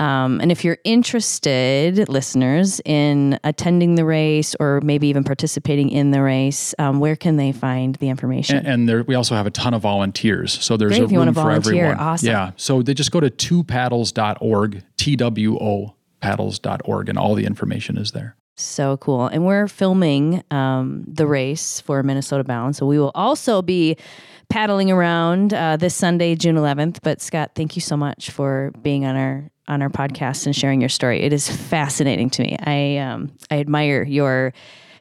um, 0.00 0.40
and 0.40 0.50
if 0.50 0.64
you're 0.64 0.78
interested, 0.84 2.08
listeners, 2.08 2.80
in 2.86 3.38
attending 3.44 3.96
the 3.96 4.04
race 4.04 4.54
or 4.60 4.80
maybe 4.82 5.08
even 5.08 5.24
participating 5.24 5.90
in 5.90 6.10
the 6.12 6.22
race, 6.22 6.74
um, 6.78 7.00
where 7.00 7.16
can 7.16 7.36
they 7.36 7.52
find 7.52 7.96
the 7.96 8.08
information? 8.08 8.56
and, 8.58 8.66
and 8.66 8.88
there 8.88 9.02
we 9.02 9.14
also 9.14 9.34
have 9.34 9.46
a 9.46 9.50
ton 9.50 9.74
of 9.74 9.82
volunteers 9.82 10.52
so 10.64 10.76
there's 10.76 10.90
Great 10.96 11.02
a 11.02 11.06
room 11.18 11.26
for 11.26 11.32
volunteer. 11.32 11.84
everyone 11.86 11.98
Awesome. 11.98 12.28
yeah 12.28 12.52
so 12.56 12.80
they 12.80 12.94
just 12.94 13.10
go 13.10 13.20
to 13.20 13.28
twopaddles.org 13.30 14.82
t-w-o 14.96 15.94
paddles.org 16.22 17.08
and 17.08 17.18
all 17.18 17.34
the 17.34 17.44
information 17.44 17.98
is 17.98 18.12
there 18.12 18.36
So 18.56 18.96
cool. 18.96 19.26
And 19.26 19.44
we're 19.44 19.68
filming 19.68 20.42
um, 20.50 21.04
the 21.06 21.26
race 21.26 21.80
for 21.80 22.02
Minnesota 22.02 22.44
Bound. 22.44 22.76
So 22.76 22.86
we 22.86 22.98
will 22.98 23.12
also 23.14 23.60
be 23.60 23.96
paddling 24.48 24.90
around 24.90 25.52
uh, 25.52 25.76
this 25.76 25.94
Sunday, 25.94 26.34
June 26.36 26.56
11th. 26.56 26.98
But 27.02 27.20
Scott, 27.20 27.52
thank 27.54 27.74
you 27.76 27.82
so 27.82 27.96
much 27.96 28.30
for 28.30 28.72
being 28.80 29.04
on 29.04 29.16
our 29.16 29.50
on 29.68 29.80
our 29.80 29.88
podcast 29.88 30.46
and 30.46 30.54
sharing 30.56 30.80
your 30.80 30.88
story. 30.88 31.22
It 31.22 31.32
is 31.32 31.48
fascinating 31.48 32.30
to 32.30 32.42
me. 32.42 32.56
I 32.60 32.98
um, 32.98 33.32
I 33.50 33.58
admire 33.60 34.02
your 34.02 34.52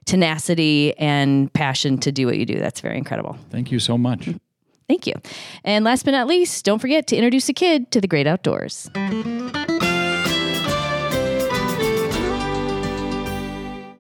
tenacity 0.06 0.98
and 0.98 1.52
passion 1.54 1.98
to 2.00 2.12
do 2.12 2.26
what 2.26 2.38
you 2.38 2.46
do. 2.46 2.58
That's 2.60 2.82
very 2.82 2.98
incredible. 2.98 3.38
thank 3.50 3.72
you 3.72 3.80
so 3.80 3.98
much 3.98 4.30
Thank 4.88 5.08
you. 5.08 5.14
And 5.64 5.86
last 5.86 6.04
but 6.04 6.12
not 6.12 6.28
least, 6.28 6.66
don't 6.66 6.80
forget 6.80 7.08
to 7.08 7.16
introduce 7.16 7.48
a 7.48 7.54
kid 7.54 7.92
to 7.92 8.02
the 8.02 8.10
great 8.10 8.28
outdoors. 8.28 8.90